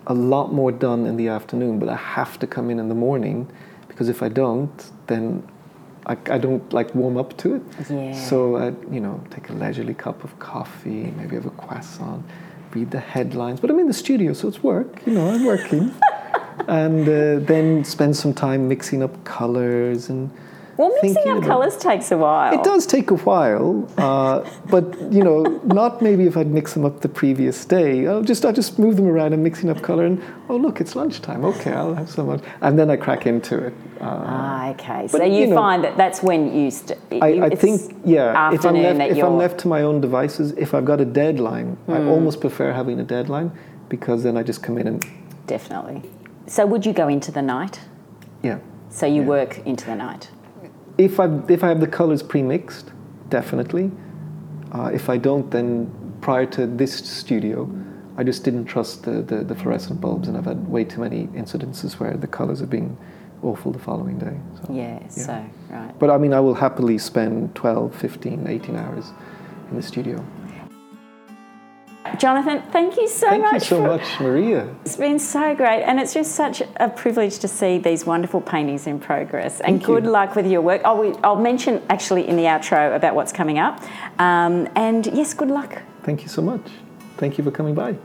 a 0.07 0.13
lot 0.13 0.51
more 0.51 0.71
done 0.71 1.05
in 1.05 1.17
the 1.17 1.27
afternoon, 1.27 1.79
but 1.79 1.89
I 1.89 1.95
have 1.95 2.39
to 2.39 2.47
come 2.47 2.69
in 2.69 2.79
in 2.79 2.89
the 2.89 2.95
morning 2.95 3.51
because 3.87 4.09
if 4.09 4.23
I 4.23 4.29
don't, 4.29 4.91
then 5.07 5.47
I, 6.05 6.17
I 6.29 6.37
don't 6.37 6.73
like 6.73 6.93
warm 6.95 7.17
up 7.17 7.37
to 7.37 7.55
it. 7.55 7.61
Yeah. 7.89 8.13
So 8.13 8.57
I, 8.57 8.65
you 8.91 8.99
know, 8.99 9.23
take 9.29 9.49
a 9.49 9.53
leisurely 9.53 9.93
cup 9.93 10.23
of 10.23 10.37
coffee, 10.39 11.13
maybe 11.17 11.35
have 11.35 11.45
a 11.45 11.51
croissant, 11.51 12.25
read 12.75 12.91
the 12.91 12.99
headlines. 12.99 13.59
But 13.59 13.69
I'm 13.69 13.79
in 13.79 13.87
the 13.87 13.93
studio, 13.93 14.33
so 14.33 14.47
it's 14.47 14.63
work. 14.63 15.05
You 15.05 15.13
know, 15.13 15.29
I'm 15.29 15.45
working, 15.45 15.93
and 16.67 17.07
uh, 17.07 17.45
then 17.45 17.83
spend 17.83 18.15
some 18.17 18.33
time 18.33 18.67
mixing 18.67 19.03
up 19.03 19.23
colors 19.23 20.09
and. 20.09 20.29
Well, 20.75 20.91
mixing 21.03 21.29
up 21.29 21.43
colours 21.43 21.77
takes 21.77 22.11
a 22.11 22.17
while. 22.17 22.53
It 22.53 22.63
does 22.63 22.87
take 22.87 23.11
a 23.11 23.15
while, 23.17 23.87
uh, 23.97 24.43
but 24.71 24.99
you 25.11 25.23
know, 25.23 25.41
not 25.65 26.01
maybe 26.01 26.25
if 26.25 26.35
I'd 26.35 26.47
mix 26.47 26.73
them 26.73 26.83
up 26.83 27.01
the 27.01 27.09
previous 27.09 27.63
day. 27.63 28.07
I'll 28.07 28.23
just 28.23 28.43
I 28.43 28.51
just 28.51 28.79
move 28.79 28.95
them 28.95 29.05
around 29.07 29.33
and 29.33 29.43
mixing 29.43 29.69
up 29.69 29.81
color, 29.83 30.05
and 30.05 30.19
oh 30.49 30.55
look, 30.57 30.81
it's 30.81 30.95
lunchtime. 30.95 31.45
Okay, 31.45 31.71
I'll 31.71 31.93
have 31.93 32.09
some, 32.09 32.25
much, 32.27 32.41
and 32.61 32.77
then 32.79 32.89
I 32.89 32.95
crack 32.95 33.27
into 33.27 33.57
it. 33.67 33.73
Uh, 34.01 34.05
Ah, 34.25 34.69
okay. 34.71 35.07
So 35.07 35.19
But, 35.19 35.29
you, 35.29 35.41
you 35.41 35.47
know- 35.47 35.55
find 35.55 35.83
that 35.83 35.95
that's 35.95 36.23
when 36.23 36.51
you. 36.57 36.71
St- 36.71 36.99
I, 37.21 37.41
I 37.45 37.49
think 37.55 37.95
yeah. 38.03 38.51
If 38.51 38.65
I'm 38.65 38.75
left 38.81 39.11
if. 39.11 39.23
I'm 39.23 39.37
left 39.37 39.59
to 39.59 39.67
my 39.67 39.83
own 39.83 40.01
devices, 40.01 40.53
if 40.53 40.73
I've 40.73 40.85
got 40.85 40.99
a 40.99 41.05
deadline, 41.05 41.77
I 41.87 41.97
Hmm. 41.97 42.09
almost 42.09 42.41
prefer 42.41 42.71
having 42.73 42.99
a 42.99 43.03
deadline 43.03 43.51
because 43.89 44.23
then 44.23 44.37
I 44.37 44.43
just 44.43 44.63
come 44.63 44.77
in 44.79 44.87
and 44.87 45.05
Definitely. 45.45 46.01
So 46.47 46.65
would 46.65 46.83
you 46.85 46.93
go 46.93 47.07
into 47.07 47.31
the 47.31 47.41
night? 47.43 47.79
yeah. 48.41 48.57
So 48.89 49.05
you 49.05 49.21
Yeah. 49.21 49.27
work 49.27 49.59
into 49.65 49.85
the 49.85 49.95
night. 49.95 50.29
If 50.97 51.19
I 51.19 51.29
if 51.49 51.63
I 51.63 51.67
have 51.69 51.79
the 51.79 51.87
colors 51.87 52.21
pre-mixed, 52.23 52.91
definitely. 53.29 53.91
Uh, 54.71 54.89
if 54.93 55.09
I 55.09 55.17
don't, 55.17 55.49
then 55.51 55.91
prior 56.21 56.45
to 56.47 56.65
this 56.65 56.93
studio, 56.93 57.69
I 58.17 58.23
just 58.23 58.43
didn't 58.43 58.65
trust 58.65 59.03
the, 59.03 59.21
the, 59.21 59.43
the 59.43 59.55
fluorescent 59.55 59.99
bulbs, 60.01 60.27
and 60.27 60.37
I've 60.37 60.45
had 60.45 60.67
way 60.67 60.83
too 60.83 61.01
many 61.01 61.27
incidences 61.27 61.93
where 61.93 62.15
the 62.15 62.27
colors 62.27 62.59
have 62.59 62.69
been 62.69 62.97
awful 63.41 63.71
the 63.71 63.79
following 63.79 64.17
day. 64.17 64.37
So. 64.61 64.73
Yeah, 64.73 65.07
so, 65.09 65.45
right. 65.69 65.99
But 65.99 66.09
I 66.09 66.17
mean, 66.17 66.33
I 66.33 66.39
will 66.39 66.53
happily 66.53 66.97
spend 66.97 67.55
12, 67.55 67.95
15, 67.95 68.47
18 68.47 68.75
hours 68.75 69.11
in 69.69 69.75
the 69.75 69.83
studio. 69.83 70.23
Jonathan, 72.17 72.61
thank 72.71 72.97
you 72.97 73.07
so 73.07 73.29
Thank 73.29 73.43
much. 73.43 73.51
Thank 73.51 73.63
you 73.63 73.67
so 73.69 73.81
for- 73.81 73.87
much, 73.87 74.19
Maria. 74.19 74.67
It's 74.85 74.95
been 74.97 75.19
so 75.19 75.55
great, 75.55 75.83
and 75.83 75.99
it's 75.99 76.13
just 76.13 76.35
such 76.35 76.61
a 76.77 76.89
privilege 76.89 77.39
to 77.39 77.47
see 77.47 77.77
these 77.77 78.05
wonderful 78.05 78.41
paintings 78.41 78.87
in 78.87 78.99
progress. 78.99 79.61
And 79.61 79.77
Thank 79.77 79.81
you. 79.87 79.95
good 79.95 80.05
luck 80.05 80.35
with 80.35 80.45
your 80.45 80.61
work. 80.61 80.81
Oh, 80.85 80.99
we, 80.99 81.15
I'll 81.23 81.35
mention 81.35 81.81
actually 81.89 82.27
in 82.27 82.35
the 82.35 82.43
outro 82.43 82.95
about 82.95 83.15
what's 83.15 83.31
coming 83.31 83.57
up. 83.57 83.81
Um, 84.19 84.67
and 84.75 85.05
yes, 85.07 85.33
good 85.33 85.49
luck. 85.49 85.81
Thank 86.03 86.21
you 86.23 86.27
so 86.27 86.41
much. 86.41 86.61
Thank 87.17 87.37
you 87.37 87.43
for 87.43 87.51
coming 87.51 87.73
by. 87.73 87.95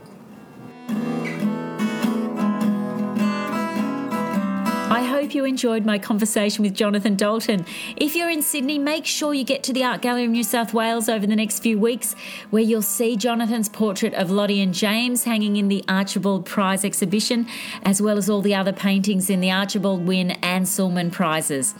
Hope 5.29 5.35
you 5.35 5.45
enjoyed 5.45 5.85
my 5.85 5.99
conversation 5.99 6.63
with 6.63 6.73
Jonathan 6.73 7.15
Dalton. 7.15 7.63
If 7.95 8.15
you're 8.15 8.31
in 8.31 8.41
Sydney, 8.41 8.79
make 8.79 9.05
sure 9.05 9.31
you 9.31 9.43
get 9.43 9.61
to 9.65 9.73
the 9.73 9.83
Art 9.83 10.01
Gallery 10.01 10.25
of 10.25 10.31
New 10.31 10.43
South 10.43 10.73
Wales 10.73 11.07
over 11.07 11.27
the 11.27 11.35
next 11.35 11.59
few 11.59 11.77
weeks, 11.77 12.15
where 12.49 12.63
you'll 12.63 12.81
see 12.81 13.15
Jonathan's 13.15 13.69
portrait 13.69 14.15
of 14.15 14.31
Lottie 14.31 14.59
and 14.59 14.73
James 14.73 15.25
hanging 15.25 15.55
in 15.55 15.67
the 15.67 15.85
Archibald 15.87 16.47
Prize 16.47 16.83
exhibition, 16.83 17.47
as 17.83 18.01
well 18.01 18.17
as 18.17 18.27
all 18.27 18.41
the 18.41 18.55
other 18.55 18.73
paintings 18.73 19.29
in 19.29 19.39
the 19.39 19.51
Archibald 19.51 20.07
Wynne 20.07 20.31
and 20.41 20.67
Sulman 20.67 21.11
prizes. 21.11 21.75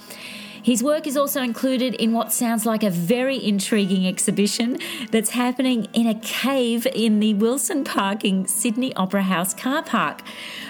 His 0.61 0.83
work 0.83 1.07
is 1.07 1.15
also 1.15 1.41
included 1.41 1.95
in 1.95 2.11
what 2.11 2.31
sounds 2.31 2.65
like 2.65 2.83
a 2.83 2.89
very 2.89 3.43
intriguing 3.43 4.07
exhibition 4.07 4.77
that's 5.11 5.31
happening 5.31 5.87
in 5.93 6.07
a 6.07 6.15
cave 6.15 6.85
in 6.93 7.19
the 7.19 7.33
Wilson 7.33 7.83
Parking 7.83 8.45
Sydney 8.47 8.93
Opera 8.95 9.23
House 9.23 9.53
car 9.53 9.83
park, 9.83 10.21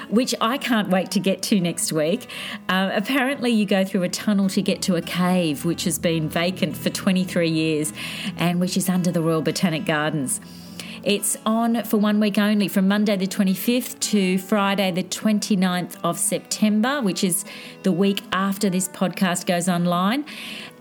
which 0.10 0.36
I 0.40 0.58
can't 0.58 0.90
wait 0.90 1.12
to 1.12 1.20
get 1.20 1.42
to 1.44 1.60
next 1.60 1.92
week. 1.92 2.30
Uh, 2.68 2.92
apparently, 2.94 3.52
you 3.52 3.66
go 3.66 3.84
through 3.84 4.04
a 4.04 4.10
tunnel 4.10 4.50
to 4.50 4.62
get 4.62 4.82
to 4.84 4.96
a 4.96 5.02
cave 5.02 5.66
which 5.66 5.84
has 5.84 5.98
been 6.00 6.30
vacant 6.30 6.78
for 6.78 6.90
23 6.90 7.50
years 7.50 7.94
and 8.38 8.60
which 8.60 8.78
is 8.78 8.90
under 8.90 9.12
the 9.12 9.22
Royal 9.22 9.42
Botanic 9.42 9.86
Gardens. 9.86 10.40
It's 11.04 11.38
on 11.46 11.84
for 11.86 11.96
one 11.96 12.20
week 12.20 12.38
only 12.38 12.68
from 12.68 12.90
Monday 12.90 13.16
the 13.16 13.26
25th 13.26 14.00
to 14.02 14.38
Friday 14.38 14.92
the 14.92 15.04
29th 15.04 15.96
of 16.04 16.20
September, 16.20 17.02
which 17.02 17.24
is 17.24 17.46
the 17.84 17.92
week 17.94 18.22
after 18.34 18.70
this 18.70 18.90
podcast 18.90 19.46
goes 19.46 19.70
online. 19.70 20.26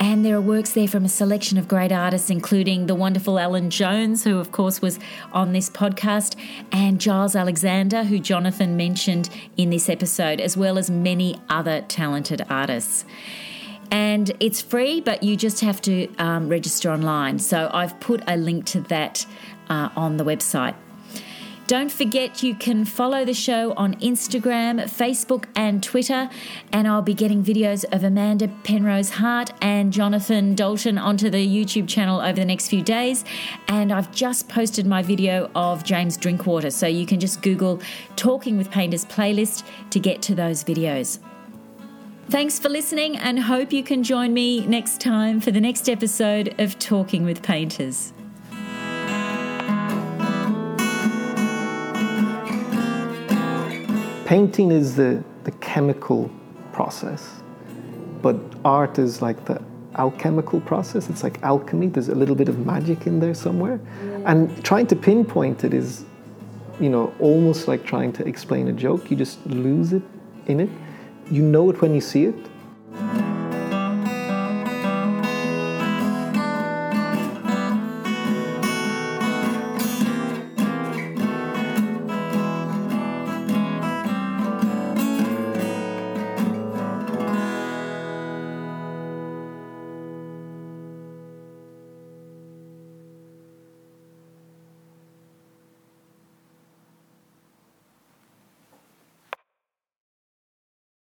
And 0.01 0.25
there 0.25 0.37
are 0.37 0.41
works 0.41 0.73
there 0.73 0.89
from 0.89 1.05
a 1.05 1.09
selection 1.09 1.57
of 1.57 1.69
great 1.69 1.93
artists, 1.93 2.31
including 2.31 2.87
the 2.87 2.97
wonderful 2.97 3.39
Alan 3.39 3.71
Jones, 3.71 4.25
who, 4.25 4.39
of 4.39 4.51
course, 4.51 4.83
was 4.83 4.99
on 5.33 5.53
this 5.53 5.71
podcast, 5.71 6.35
and 6.73 7.01
Giles 7.01 7.37
Alexander, 7.37 8.03
who 8.03 8.19
Jonathan 8.19 8.77
mentioned 8.77 9.31
in 9.57 9.71
this 9.71 9.89
episode, 9.89 10.41
as 10.41 10.57
well 10.57 10.79
as 10.79 10.91
many 10.91 11.41
other 11.49 11.83
talented 11.83 12.45
artists 12.51 13.05
and 13.91 14.31
it's 14.41 14.61
free, 14.61 15.01
but 15.01 15.23
you 15.23 15.37
just 15.37 15.61
have 15.61 15.81
to 15.83 16.15
um, 16.17 16.49
register 16.49 16.91
online. 16.91 17.39
So 17.39 17.71
I've 17.73 17.99
put 18.01 18.23
a 18.27 18.37
link 18.37 18.67
to 18.67 18.81
that 18.83 19.27
uh, 19.69 19.91
on 19.97 20.17
the 20.17 20.25
website. 20.25 20.75
Don't 21.69 21.93
forget 21.93 22.43
you 22.43 22.55
can 22.55 22.87
follow 22.87 23.27
the 23.27 23.35
show 23.35 23.75
on 23.75 23.95
Instagram, 23.97 24.85
Facebook, 24.85 25.45
and 25.55 25.83
Twitter. 25.83 26.31
And 26.73 26.89
I'll 26.89 27.03
be 27.03 27.13
getting 27.13 27.45
videos 27.45 27.85
of 27.93 28.05
Amanda 28.05 28.49
Penrose 28.65 29.11
Hart 29.11 29.51
and 29.61 29.93
Jonathan 29.93 30.55
Dalton 30.55 30.97
onto 30.97 31.29
the 31.29 31.47
YouTube 31.47 31.87
channel 31.87 32.23
over 32.23 32.33
the 32.33 32.47
next 32.47 32.69
few 32.69 32.83
days. 32.83 33.23
And 33.69 33.93
I've 33.93 34.11
just 34.13 34.49
posted 34.49 34.87
my 34.87 35.03
video 35.03 35.51
of 35.55 35.85
James 35.85 36.17
Drinkwater. 36.17 36.71
So 36.71 36.87
you 36.87 37.05
can 37.05 37.21
just 37.21 37.43
Google 37.43 37.83
Talking 38.17 38.57
with 38.57 38.71
Painters 38.71 39.05
playlist 39.05 39.63
to 39.91 40.01
get 40.01 40.23
to 40.23 40.35
those 40.35 40.65
videos. 40.65 41.19
Thanks 42.31 42.59
for 42.59 42.71
listening 42.71 43.19
and 43.19 43.41
hope 43.41 43.75
you 43.75 43.83
can 43.83 44.03
join 44.03 44.33
me 44.33 44.67
next 44.67 45.03
time 45.03 45.39
for 45.39 45.51
the 45.51 45.61
next 45.61 45.87
episode 45.87 46.55
of 46.59 46.79
Talking 46.79 47.25
with 47.25 47.43
Painters. 47.43 48.15
Painting 54.29 54.71
is 54.73 54.95
the, 54.95 55.25
the 55.45 55.53
chemical 55.53 56.31
process, 56.75 57.41
but 58.21 58.37
art 58.63 58.99
is 58.99 59.23
like 59.23 59.43
the 59.47 59.59
alchemical 59.95 60.61
process. 60.61 61.09
It's 61.09 61.23
like 61.23 61.43
alchemy. 61.43 61.87
There's 61.87 62.11
a 62.11 62.15
little 62.15 62.35
bit 62.35 62.51
of 62.51 62.67
magic 62.67 63.07
in 63.07 63.21
there 63.21 63.33
somewhere. 63.33 63.81
And 64.27 64.63
trying 64.63 64.87
to 64.89 64.97
pinpoint 64.97 65.65
it 65.65 65.73
is, 65.73 66.05
you 66.79 66.91
know, 66.91 67.15
almost 67.19 67.69
like 67.69 67.87
trying 67.87 68.13
to 68.13 68.29
explain 68.29 68.69
a 68.69 68.73
joke. 68.75 69.11
You 69.11 69.17
just 69.17 69.47
lose 69.47 69.95
it 69.95 70.03
in 70.47 70.61
it. 70.61 70.69
You 71.31 71.41
know 71.41 71.71
it 71.71 71.81
when 71.81 71.95
you 71.95 72.03
see 72.03 72.27
it, 72.27 72.37